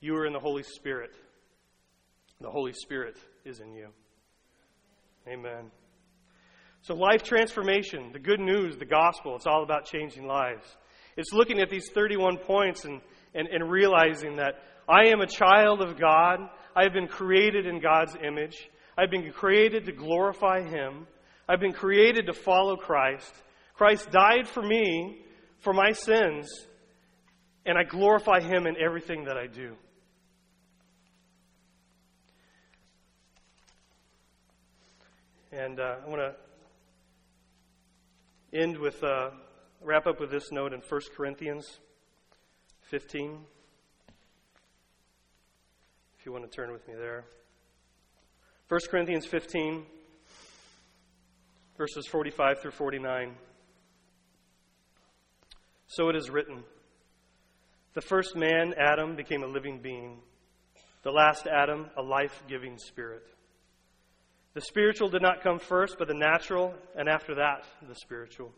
You 0.00 0.16
are 0.16 0.24
in 0.24 0.32
the 0.32 0.40
Holy 0.40 0.62
Spirit. 0.62 1.10
The 2.40 2.50
Holy 2.50 2.72
Spirit 2.72 3.18
is 3.44 3.60
in 3.60 3.74
you. 3.74 3.88
Amen. 5.28 5.70
So, 6.84 6.94
life 6.94 7.22
transformation, 7.22 8.10
the 8.12 8.18
good 8.18 8.40
news, 8.40 8.76
the 8.76 8.84
gospel, 8.84 9.36
it's 9.36 9.46
all 9.46 9.62
about 9.62 9.86
changing 9.86 10.26
lives. 10.26 10.66
It's 11.16 11.32
looking 11.32 11.58
at 11.60 11.70
these 11.70 11.88
31 11.94 12.36
points 12.36 12.84
and, 12.84 13.00
and, 13.34 13.48
and 13.48 13.70
realizing 13.70 14.36
that 14.36 14.56
I 14.86 15.06
am 15.06 15.22
a 15.22 15.26
child 15.26 15.80
of 15.80 15.98
God. 15.98 16.40
I 16.76 16.82
have 16.82 16.92
been 16.92 17.08
created 17.08 17.64
in 17.64 17.80
God's 17.80 18.14
image. 18.22 18.68
I've 18.98 19.10
been 19.10 19.32
created 19.32 19.86
to 19.86 19.92
glorify 19.92 20.60
Him. 20.60 21.06
I've 21.48 21.58
been 21.58 21.72
created 21.72 22.26
to 22.26 22.34
follow 22.34 22.76
Christ. 22.76 23.32
Christ 23.72 24.10
died 24.10 24.46
for 24.46 24.62
me, 24.62 25.22
for 25.60 25.72
my 25.72 25.92
sins, 25.92 26.66
and 27.64 27.78
I 27.78 27.84
glorify 27.84 28.40
Him 28.40 28.66
in 28.66 28.76
everything 28.78 29.24
that 29.24 29.38
I 29.38 29.46
do. 29.46 29.74
And 35.50 35.80
uh, 35.80 35.96
I 36.04 36.08
want 36.10 36.20
to 36.20 36.43
end 38.54 38.78
with, 38.78 39.02
uh, 39.02 39.30
wrap 39.80 40.06
up 40.06 40.20
with 40.20 40.30
this 40.30 40.52
note 40.52 40.72
in 40.72 40.80
1 40.80 41.00
Corinthians 41.16 41.80
15. 42.82 43.40
If 46.18 46.24
you 46.24 46.30
want 46.30 46.48
to 46.48 46.50
turn 46.50 46.72
with 46.72 46.86
me 46.86 46.94
there. 46.94 47.24
1 48.68 48.80
Corinthians 48.88 49.26
15, 49.26 49.84
verses 51.76 52.06
45 52.06 52.60
through 52.60 52.70
49. 52.70 53.34
So 55.88 56.08
it 56.08 56.16
is 56.16 56.30
written 56.30 56.62
The 57.94 58.00
first 58.00 58.36
man, 58.36 58.72
Adam, 58.78 59.16
became 59.16 59.42
a 59.42 59.48
living 59.48 59.80
being, 59.80 60.20
the 61.02 61.10
last 61.10 61.48
Adam, 61.48 61.90
a 61.96 62.02
life 62.02 62.44
giving 62.48 62.78
spirit. 62.78 63.33
The 64.54 64.60
spiritual 64.60 65.08
did 65.08 65.20
not 65.20 65.42
come 65.42 65.58
first, 65.58 65.96
but 65.98 66.06
the 66.06 66.14
natural, 66.14 66.74
and 66.96 67.08
after 67.08 67.34
that, 67.34 67.64
the 67.88 67.94
spiritual. 67.96 68.52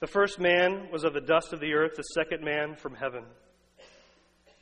The 0.00 0.06
first 0.06 0.40
man 0.40 0.88
was 0.90 1.04
of 1.04 1.12
the 1.12 1.20
dust 1.20 1.52
of 1.52 1.60
the 1.60 1.74
earth, 1.74 1.92
the 1.96 2.02
second 2.02 2.42
man 2.42 2.74
from 2.74 2.94
heaven. 2.94 3.24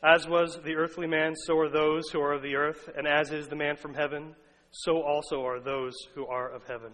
As 0.03 0.27
was 0.27 0.59
the 0.65 0.75
earthly 0.75 1.07
man, 1.07 1.35
so 1.37 1.57
are 1.59 1.69
those 1.69 2.11
who 2.11 2.21
are 2.21 2.33
of 2.33 2.43
the 2.43 2.57
earth, 2.57 2.91
and 2.97 3.07
as 3.07 3.31
is 3.31 3.47
the 3.47 3.57
man 3.57 3.77
from 3.77 3.95
heaven, 3.95 4.35
so 4.73 5.01
also 5.03 5.45
are 5.45 5.61
those 5.61 5.95
who 6.15 6.27
are 6.27 6.51
of 6.51 6.65
heaven. 6.67 6.93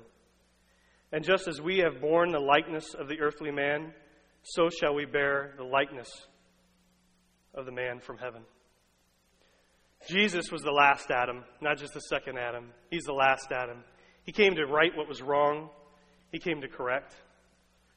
And 1.11 1.25
just 1.25 1.49
as 1.49 1.61
we 1.61 1.79
have 1.79 2.01
borne 2.01 2.33
the 2.33 2.39
likeness 2.39 2.95
of 2.95 3.09
the 3.09 3.21
earthly 3.21 3.51
man, 3.51 3.95
so 4.43 4.69
shall 4.69 4.95
we 4.95 5.07
bear 5.07 5.55
the 5.57 5.65
likeness 5.65 6.11
of 7.55 7.65
the 7.65 7.73
man 7.73 8.01
from 8.01 8.19
heaven. 8.19 8.43
Jesus 10.09 10.53
was 10.53 10.63
the 10.63 10.71
last 10.71 11.11
Adam, 11.11 11.45
not 11.61 11.79
just 11.79 11.95
the 11.95 12.01
second 12.01 12.39
Adam. 12.39 12.71
He's 12.91 13.05
the 13.05 13.13
last 13.13 13.49
Adam. 13.51 13.83
He 14.25 14.33
came 14.33 14.55
to 14.55 14.67
right 14.67 14.97
what 14.97 15.09
was 15.09 15.23
wrong, 15.23 15.69
he 16.31 16.39
came 16.39 16.61
to 16.61 16.69
correct. 16.69 17.15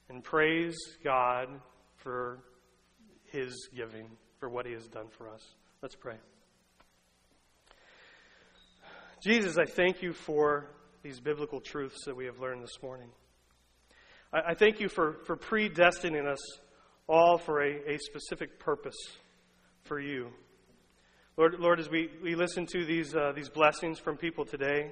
And 0.09 0.23
praise 0.23 0.75
God 1.03 1.47
for 1.97 2.39
his 3.25 3.69
giving 3.75 4.09
for 4.39 4.49
what 4.49 4.65
he 4.65 4.73
has 4.73 4.87
done 4.87 5.07
for 5.15 5.29
us. 5.29 5.43
Let's 5.83 5.95
pray. 5.95 6.15
Jesus, 9.23 9.57
I 9.57 9.65
thank 9.65 10.01
you 10.01 10.13
for 10.13 10.71
these 11.03 11.19
biblical 11.19 11.59
truths 11.59 12.05
that 12.05 12.15
we 12.15 12.25
have 12.25 12.39
learned 12.39 12.63
this 12.63 12.81
morning. 12.81 13.09
I, 14.33 14.51
I 14.51 14.53
thank 14.55 14.79
you 14.79 14.89
for, 14.89 15.17
for 15.25 15.35
predestining 15.35 16.25
us 16.25 16.39
all 17.07 17.37
for 17.37 17.61
a, 17.61 17.93
a 17.93 17.97
specific 17.99 18.59
purpose 18.59 18.97
for 19.83 19.99
you. 19.99 20.29
Lord, 21.39 21.57
Lord 21.57 21.79
as 21.79 21.89
we, 21.89 22.09
we 22.21 22.35
listen 22.35 22.65
to 22.65 22.83
these, 22.83 23.15
uh, 23.15 23.31
these 23.33 23.47
blessings 23.47 23.97
from 23.97 24.17
people 24.17 24.43
today, 24.43 24.91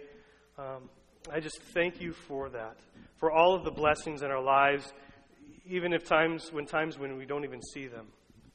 um, 0.57 0.89
I 1.29 1.41
just 1.41 1.61
thank 1.73 1.99
you 1.99 2.13
for 2.13 2.47
that, 2.47 2.77
for 3.17 3.33
all 3.33 3.53
of 3.53 3.65
the 3.65 3.71
blessings 3.71 4.21
in 4.21 4.31
our 4.31 4.41
lives, 4.41 4.93
even 5.65 5.91
if 5.91 6.05
times 6.05 6.53
when 6.53 6.65
times 6.65 6.97
when 6.97 7.17
we 7.17 7.25
don't 7.25 7.43
even 7.43 7.61
see 7.61 7.87
them. 7.87 8.07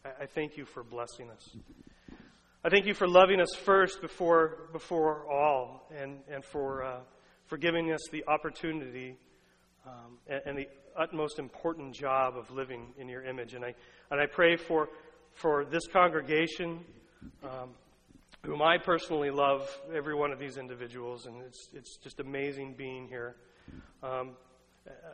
I 0.07 0.25
thank 0.25 0.57
you 0.57 0.65
for 0.65 0.83
blessing 0.83 1.29
us. 1.29 1.55
I 2.65 2.71
thank 2.71 2.87
you 2.87 2.95
for 2.95 3.07
loving 3.07 3.43
us 3.43 3.55
first 3.55 4.01
before, 4.01 4.71
before 4.73 5.31
all 5.31 5.87
and, 5.95 6.21
and 6.33 6.43
for, 6.43 6.83
uh, 6.83 7.01
for 7.45 7.59
giving 7.59 7.93
us 7.93 8.01
the 8.11 8.25
opportunity 8.27 9.19
um, 9.87 10.17
and, 10.29 10.41
and, 10.47 10.59
the 10.59 10.69
utmost 10.97 11.39
important 11.39 11.95
job 11.95 12.39
of 12.39 12.51
living 12.51 12.95
in 12.97 13.07
your 13.07 13.23
image. 13.23 13.53
And 13.53 13.63
I, 13.63 13.75
and 14.11 14.19
I 14.19 14.25
pray 14.25 14.57
for, 14.57 14.89
for 15.35 15.67
this 15.67 15.87
congregation, 15.93 16.87
um, 17.45 17.71
whom 18.45 18.63
I 18.63 18.79
personally 18.79 19.31
love, 19.31 19.69
every 19.95 20.15
one 20.15 20.33
of 20.33 20.39
these 20.39 20.57
individuals, 20.57 21.27
and 21.27 21.43
it's, 21.43 21.69
it's 21.73 21.97
just 21.99 22.21
amazing 22.21 22.75
being 22.77 23.09
here. 23.09 23.37
Um, 24.03 24.33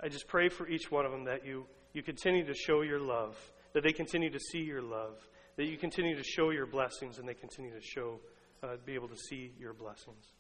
I 0.03 0.09
just 0.09 0.29
pray 0.29 0.49
for 0.49 0.67
each 0.67 0.91
one 0.91 1.05
of 1.05 1.13
them 1.13 1.25
that 1.25 1.45
you, 1.45 1.67
you 1.93 2.03
continue 2.03 2.47
to 2.47 2.55
show 2.55 2.83
your 2.83 3.01
love 3.01 3.37
that 3.73 3.83
they 3.83 3.93
continue 3.93 4.31
to 4.31 4.41
see 4.41 4.59
your 4.59 4.83
love, 4.83 5.17
that 5.57 5.67
you 5.67 5.77
continue 5.77 6.17
to 6.17 6.25
show 6.25 6.51
your 6.51 6.67
blessings, 6.67 7.19
and 7.19 7.29
they 7.29 7.35
continue 7.35 7.73
to 7.73 7.81
show, 7.81 8.19
uh, 8.63 8.77
be 8.85 8.95
able 8.95 9.09
to 9.09 9.17
see 9.17 9.53
your 9.59 9.73
blessings. 9.73 10.33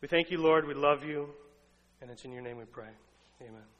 We 0.00 0.08
thank 0.08 0.30
you, 0.30 0.38
Lord. 0.38 0.66
We 0.66 0.74
love 0.74 1.04
you, 1.04 1.28
and 2.00 2.10
it's 2.10 2.24
in 2.24 2.32
your 2.32 2.42
name 2.42 2.56
we 2.56 2.64
pray. 2.64 2.90
Amen. 3.40 3.79